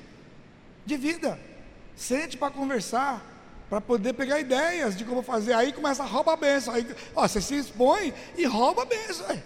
De 0.84 0.96
vida. 0.96 1.38
Sente 1.96 2.36
para 2.36 2.52
conversar 2.52 3.34
para 3.68 3.80
poder 3.80 4.12
pegar 4.12 4.38
ideias 4.38 4.96
de 4.96 5.04
como 5.04 5.22
fazer. 5.22 5.52
Aí 5.52 5.72
começa 5.72 6.02
a 6.02 6.06
roubar 6.06 6.34
a 6.34 6.36
benção. 6.36 6.74
Aí, 6.74 6.86
ó, 7.14 7.26
você 7.26 7.40
se 7.40 7.56
expõe 7.56 8.12
e 8.36 8.44
rouba 8.44 8.82
a 8.82 8.84
benção. 8.84 9.42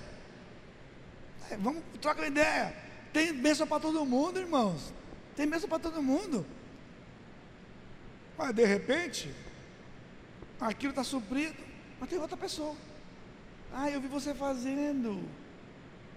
É, 1.51 1.57
vamos, 1.57 1.83
troca 2.01 2.20
uma 2.20 2.26
ideia. 2.26 2.74
Tem 3.12 3.33
bênção 3.33 3.66
para 3.66 3.81
todo 3.81 4.05
mundo, 4.05 4.39
irmãos. 4.39 4.93
Tem 5.37 5.49
bênção 5.49 5.68
para 5.68 5.79
todo 5.79 6.03
mundo. 6.03 6.45
Mas 8.37 8.55
de 8.55 8.64
repente, 8.64 9.33
aquilo 10.61 10.90
está 10.90 11.04
suprido, 11.04 11.56
mas 12.00 12.09
tem 12.09 12.18
outra 12.18 12.36
pessoa. 12.36 12.74
Ah, 13.72 13.90
eu 13.90 14.00
vi 14.00 14.09
você 14.09 14.34
fazendo. 14.34 15.22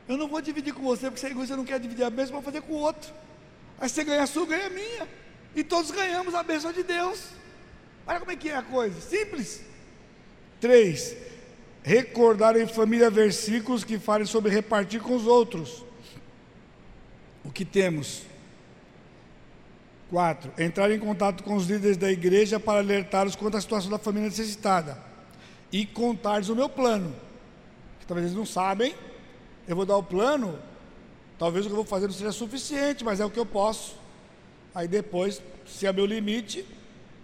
Eu 0.07 0.17
não 0.17 0.27
vou 0.27 0.41
dividir 0.41 0.73
com 0.73 0.81
você, 0.81 1.09
porque 1.11 1.33
você 1.33 1.55
não 1.55 1.65
quer 1.65 1.79
dividir 1.79 2.03
a 2.03 2.09
bênção, 2.09 2.33
vou 2.33 2.41
fazer 2.41 2.61
com 2.61 2.73
o 2.73 2.77
outro. 2.77 3.13
Aí 3.79 3.89
você 3.89 4.03
ganha 4.03 4.23
a 4.23 4.27
sua, 4.27 4.45
ganha 4.45 4.67
a 4.67 4.69
minha. 4.69 5.07
E 5.55 5.63
todos 5.63 5.91
ganhamos 5.91 6.33
a 6.33 6.43
bênção 6.43 6.71
de 6.71 6.83
Deus. 6.83 7.29
Olha 8.05 8.19
como 8.19 8.31
é 8.31 8.35
que 8.35 8.49
é 8.49 8.55
a 8.55 8.61
coisa, 8.61 8.99
simples. 8.99 9.61
Três, 10.59 11.15
recordar 11.83 12.55
em 12.55 12.67
família 12.67 13.09
versículos 13.09 13.83
que 13.83 13.99
falem 13.99 14.25
sobre 14.25 14.51
repartir 14.51 15.01
com 15.01 15.15
os 15.15 15.25
outros. 15.25 15.83
O 17.43 17.51
que 17.51 17.65
temos? 17.65 18.23
Quatro, 20.12 20.51
entrar 20.62 20.91
em 20.91 20.99
contato 20.99 21.41
com 21.41 21.55
os 21.55 21.68
líderes 21.68 21.95
da 21.95 22.12
igreja 22.12 22.59
para 22.59 22.80
alertá-los 22.80 23.34
quanto 23.34 23.55
à 23.55 23.62
situação 23.62 23.89
da 23.89 23.97
família 23.97 24.28
necessitada. 24.28 25.01
E 25.72 25.86
contar-lhes 25.86 26.49
o 26.49 26.55
meu 26.55 26.68
plano. 26.68 27.16
Que 27.97 28.05
talvez 28.05 28.28
eles 28.28 28.38
não 28.38 28.45
sabem, 28.45 28.93
eu 29.66 29.74
vou 29.74 29.86
dar 29.86 29.95
o 29.95 30.03
plano, 30.03 30.59
talvez 31.39 31.66
o 31.66 31.70
que 31.70 31.72
eu 31.72 31.78
vou 31.78 31.86
fazer 31.86 32.07
não 32.07 32.14
seja 32.14 32.34
suficiente, 32.34 33.05
mas 33.05 33.22
é 33.22 33.26
o 33.26 33.30
que 33.30 33.39
eu 33.39 33.45
posso. 33.45 33.95
Aí 34.76 34.86
depois, 34.86 35.41
se 35.66 35.88
é 35.88 35.93
meu 35.93 36.05
limite, 36.05 36.66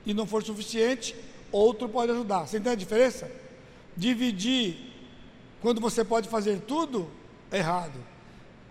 e 0.06 0.14
não 0.14 0.26
for 0.26 0.42
suficiente, 0.42 1.14
outro 1.52 1.90
pode 1.90 2.14
ajudar. 2.14 2.48
Você 2.48 2.56
entende 2.56 2.70
a 2.70 2.76
diferença? 2.76 3.30
Dividir 3.98 4.78
quando 5.62 5.82
você 5.82 6.06
pode 6.06 6.30
fazer 6.30 6.62
tudo, 6.62 7.12
é 7.52 7.58
errado. 7.58 8.00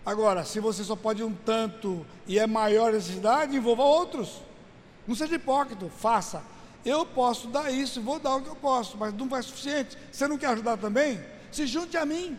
Agora, 0.06 0.44
se 0.44 0.60
você 0.60 0.84
só 0.84 0.94
pode 0.94 1.22
um 1.22 1.34
tanto 1.34 2.06
e 2.26 2.38
é 2.38 2.46
maior 2.46 2.90
a 2.90 2.92
necessidade, 2.92 3.56
envolva 3.56 3.82
outros. 3.82 4.40
Não 5.06 5.14
seja 5.14 5.34
hipócrita, 5.34 5.90
faça. 5.98 6.42
Eu 6.84 7.04
posso 7.04 7.48
dar 7.48 7.70
isso, 7.72 8.00
vou 8.00 8.20
dar 8.20 8.36
o 8.36 8.42
que 8.42 8.48
eu 8.48 8.56
posso, 8.56 8.96
mas 8.96 9.12
não 9.12 9.28
vai 9.28 9.42
suficiente. 9.42 9.98
Você 10.12 10.28
não 10.28 10.38
quer 10.38 10.46
ajudar 10.50 10.76
também? 10.76 11.20
Se 11.50 11.66
junte 11.66 11.96
a 11.96 12.06
mim. 12.06 12.38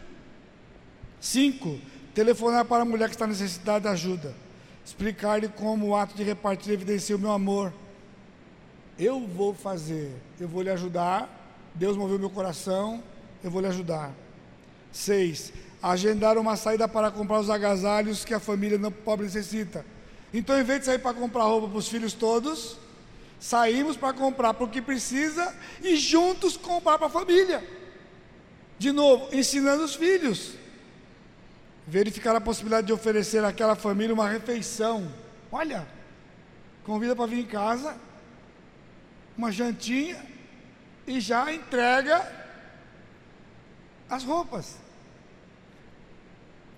Cinco, 1.20 1.78
telefonar 2.16 2.64
para 2.64 2.84
a 2.84 2.86
mulher 2.86 3.10
que 3.10 3.16
está 3.16 3.28
necessitada 3.28 3.82
de 3.82 3.88
ajuda. 3.90 4.34
Explicar-lhe 4.86 5.50
como 5.50 5.88
o 5.88 5.96
ato 5.96 6.16
de 6.16 6.24
repartir 6.24 6.72
evidencia 6.72 7.16
o 7.16 7.20
meu 7.20 7.32
amor 7.32 7.74
eu 9.00 9.20
vou 9.28 9.54
fazer, 9.54 10.12
eu 10.40 10.48
vou 10.48 10.62
lhe 10.62 10.70
ajudar. 10.70 11.30
Deus 11.76 11.96
moveu 11.96 12.18
meu 12.18 12.30
coração, 12.30 13.04
eu 13.44 13.52
vou 13.52 13.62
lhe 13.62 13.68
ajudar. 13.68 14.12
Seis, 14.92 15.54
agendar 15.82 16.38
uma 16.38 16.56
saída 16.56 16.88
para 16.88 17.12
comprar 17.12 17.40
os 17.40 17.50
agasalhos 17.50 18.26
que 18.26 18.34
a 18.34 18.40
família 18.40 18.78
não 18.78 18.92
pobre 18.92 19.26
necessita. 19.26 19.86
Então, 20.34 20.60
em 20.60 20.64
vez 20.64 20.80
de 20.80 20.86
sair 20.88 21.00
para 21.00 21.14
comprar 21.14 21.44
roupa 21.44 21.68
para 21.68 21.78
os 21.78 21.88
filhos 21.88 22.14
todos, 22.14 22.78
saímos 23.40 23.96
para 23.96 24.14
comprar 24.14 24.54
para 24.54 24.66
o 24.66 24.70
que 24.70 24.82
precisa 24.82 25.56
e 25.82 25.96
juntos 25.96 26.58
comprar 26.58 26.98
para 26.98 27.08
a 27.08 27.12
família. 27.12 27.64
De 28.78 28.92
novo, 28.92 29.34
ensinando 29.36 29.84
os 29.84 29.96
filhos. 29.96 30.54
Verificar 31.86 32.36
a 32.36 32.42
possibilidade 32.42 32.88
de 32.88 32.94
oferecer 32.94 33.44
àquela 33.44 33.76
família 33.76 34.14
uma 34.14 34.28
refeição. 34.28 35.12
Olha, 35.52 35.88
convida 36.84 37.16
para 37.16 37.26
vir 37.26 37.40
em 37.40 37.46
casa, 37.46 37.96
uma 39.38 39.52
jantinha 39.52 40.22
e 41.06 41.22
já 41.22 41.54
entrega 41.54 42.30
as 44.10 44.24
roupas. 44.24 44.87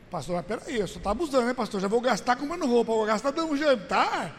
Pastor, 0.10 0.36
mas 0.38 0.46
peraí, 0.46 0.88
só 0.88 0.98
está 0.98 1.12
abusando, 1.12 1.46
né, 1.46 1.54
pastor? 1.54 1.80
Já 1.80 1.88
vou 1.88 2.02
gastar 2.02 2.36
comprando 2.36 2.66
roupa, 2.66 2.92
vou 2.92 3.06
gastar 3.06 3.32
dando 3.32 3.54
um 3.54 3.58
jantar. 3.58 4.36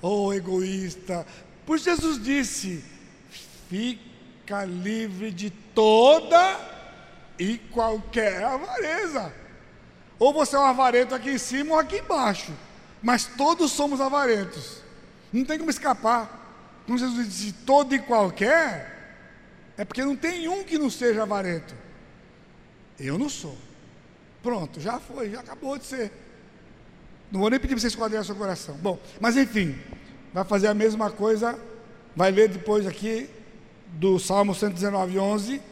Oh, 0.00 0.32
egoísta. 0.32 1.26
Por 1.66 1.78
Jesus 1.78 2.22
disse: 2.22 2.82
fica 3.68 4.64
livre 4.64 5.30
de 5.30 5.50
toda 5.50 6.58
e 7.38 7.58
qualquer 7.58 8.44
avareza. 8.44 9.32
Ou 10.18 10.32
você 10.32 10.56
é 10.56 10.58
um 10.58 10.64
avarento 10.64 11.14
aqui 11.14 11.30
em 11.30 11.38
cima 11.38 11.74
ou 11.74 11.78
aqui 11.78 11.98
embaixo. 11.98 12.52
Mas 13.02 13.26
todos 13.26 13.72
somos 13.72 14.00
avarentos. 14.00 14.78
Não 15.32 15.44
tem 15.44 15.58
como 15.58 15.70
escapar. 15.70 16.42
Quando 16.86 16.98
Jesus 16.98 17.26
disse 17.26 17.52
todo 17.52 17.94
e 17.94 17.98
qualquer, 17.98 18.94
é 19.76 19.84
porque 19.84 20.04
não 20.04 20.16
tem 20.16 20.48
um 20.48 20.64
que 20.64 20.78
não 20.78 20.88
seja 20.88 21.24
avarento. 21.24 21.74
Eu 22.98 23.18
não 23.18 23.28
sou. 23.28 23.56
Pronto, 24.44 24.78
já 24.78 25.00
foi, 25.00 25.30
já 25.30 25.40
acabou 25.40 25.78
de 25.78 25.86
ser. 25.86 26.12
Não 27.32 27.40
vou 27.40 27.48
nem 27.48 27.58
pedir 27.58 27.74
para 27.74 27.88
você 27.88 28.18
o 28.18 28.24
seu 28.24 28.36
coração. 28.36 28.76
Bom, 28.76 28.98
mas 29.18 29.38
enfim, 29.38 29.74
vai 30.34 30.44
fazer 30.44 30.66
a 30.66 30.74
mesma 30.74 31.10
coisa, 31.10 31.58
vai 32.14 32.30
ler 32.30 32.50
depois 32.50 32.86
aqui 32.86 33.30
do 33.94 34.18
Salmo 34.18 34.54
119, 34.54 35.18
11. 35.18 35.62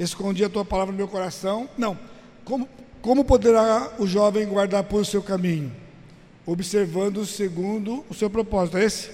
Escondi 0.00 0.42
a 0.42 0.48
tua 0.48 0.64
palavra 0.64 0.92
no 0.92 0.96
meu 0.96 1.08
coração. 1.08 1.68
Não, 1.76 1.98
como, 2.42 2.66
como 3.02 3.22
poderá 3.22 3.92
o 3.98 4.06
jovem 4.06 4.48
guardar 4.48 4.84
por 4.84 5.04
seu 5.04 5.22
caminho? 5.22 5.70
Observando 6.46 7.26
segundo 7.26 8.02
o 8.08 8.14
seu 8.14 8.30
propósito. 8.30 8.78
É 8.78 8.84
esse? 8.84 9.10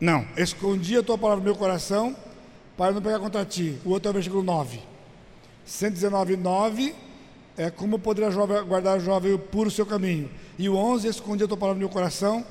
Não, 0.00 0.26
escondi 0.38 0.96
a 0.96 1.02
tua 1.02 1.18
palavra 1.18 1.44
no 1.44 1.50
meu 1.50 1.54
coração 1.54 2.16
para 2.78 2.92
não 2.92 3.02
pegar 3.02 3.18
contra 3.18 3.44
ti. 3.44 3.78
O 3.84 3.90
outro 3.90 4.08
é 4.08 4.10
o 4.10 4.14
versículo 4.14 4.42
9. 4.42 4.91
119, 5.64 6.36
9 6.36 6.94
é 7.56 7.70
como 7.70 7.98
poderá 7.98 8.30
guardar 8.62 8.98
o 8.98 9.00
jovem 9.00 9.36
puro 9.36 9.68
o 9.68 9.72
seu 9.72 9.84
caminho. 9.84 10.30
E 10.58 10.68
o 10.68 10.76
11, 10.76 11.08
escondi 11.08 11.44
a 11.44 11.48
tua 11.48 11.56
palavra 11.56 11.78
no 11.78 11.80
meu 11.80 11.88
coração 11.88 12.44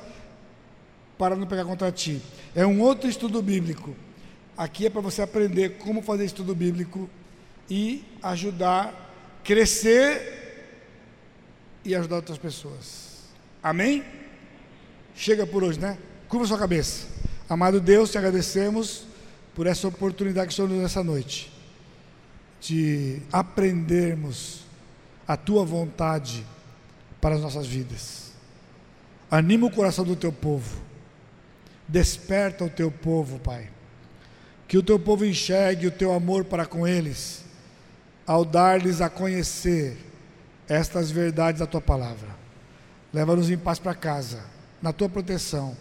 para 1.18 1.36
não 1.36 1.47
pegar 1.47 1.66
contra 1.66 1.91
ti. 1.91 2.22
É 2.55 2.66
um 2.66 2.82
outro 2.82 3.09
estudo 3.09 3.41
bíblico. 3.41 3.95
Aqui 4.55 4.86
é 4.86 4.89
para 4.89 5.01
você 5.01 5.22
aprender 5.22 5.78
como 5.78 6.01
fazer 6.01 6.26
estudo 6.26 6.53
bíblico 6.53 7.09
e 7.70 8.03
ajudar, 8.22 9.39
crescer 9.43 10.70
e 11.84 11.95
ajudar 11.95 12.18
outras 12.18 12.38
pessoas. 12.38 13.22
Amém? 13.64 14.03
Chega 15.16 15.47
por 15.47 15.64
hoje, 15.64 15.80
né? 15.80 15.97
Curva 16.28 16.45
sua 16.45 16.57
cabeça. 16.57 17.07
Amado 17.49 17.82
Deus, 17.82 18.12
te 18.12 18.18
agradecemos 18.18 19.05
por 19.55 19.68
essa 19.68 19.88
oportunidade 19.88 20.47
que 20.47 20.53
o 20.53 20.55
Senhor 20.55 20.68
nos 20.68 20.78
deu 20.78 20.84
nessa 20.84 21.03
noite 21.03 21.51
de 22.62 23.20
aprendermos 23.32 24.62
a 25.28 25.36
tua 25.36 25.66
vontade 25.66 26.45
para 27.20 27.36
as 27.36 27.41
nossas 27.41 27.66
vidas. 27.66 28.32
Anima 29.30 29.68
o 29.68 29.72
coração 29.72 30.05
do 30.05 30.16
teu 30.16 30.32
povo. 30.32 30.80
Desperta 31.88 32.64
o 32.64 32.70
teu 32.70 32.91
povo, 32.91 33.39
Pai. 33.39 33.70
Que 34.68 34.78
o 34.78 34.84
teu 34.84 34.99
povo 34.99 35.26
enxergue 35.26 35.88
o 35.88 35.91
teu 35.91 36.14
amor 36.14 36.45
para 36.45 36.66
com 36.66 36.88
eles, 36.88 37.43
ao 38.26 38.45
dar-lhes 38.45 39.01
a 39.01 39.09
conhecer 39.09 39.97
estas 40.68 41.12
verdades 41.12 41.59
da 41.59 41.68
tua 41.68 41.82
palavra. 41.82 42.30
Leva-nos 43.12 43.49
em 43.49 43.57
paz 43.57 43.80
para 43.80 43.93
casa, 43.93 44.45
na 44.82 44.93
tua 44.93 45.09
proteção, 45.09 45.76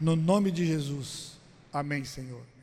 no 0.00 0.14
nome 0.14 0.50
de 0.50 0.66
Jesus. 0.66 1.38
Amém, 1.72 2.04
Senhor. 2.04 2.53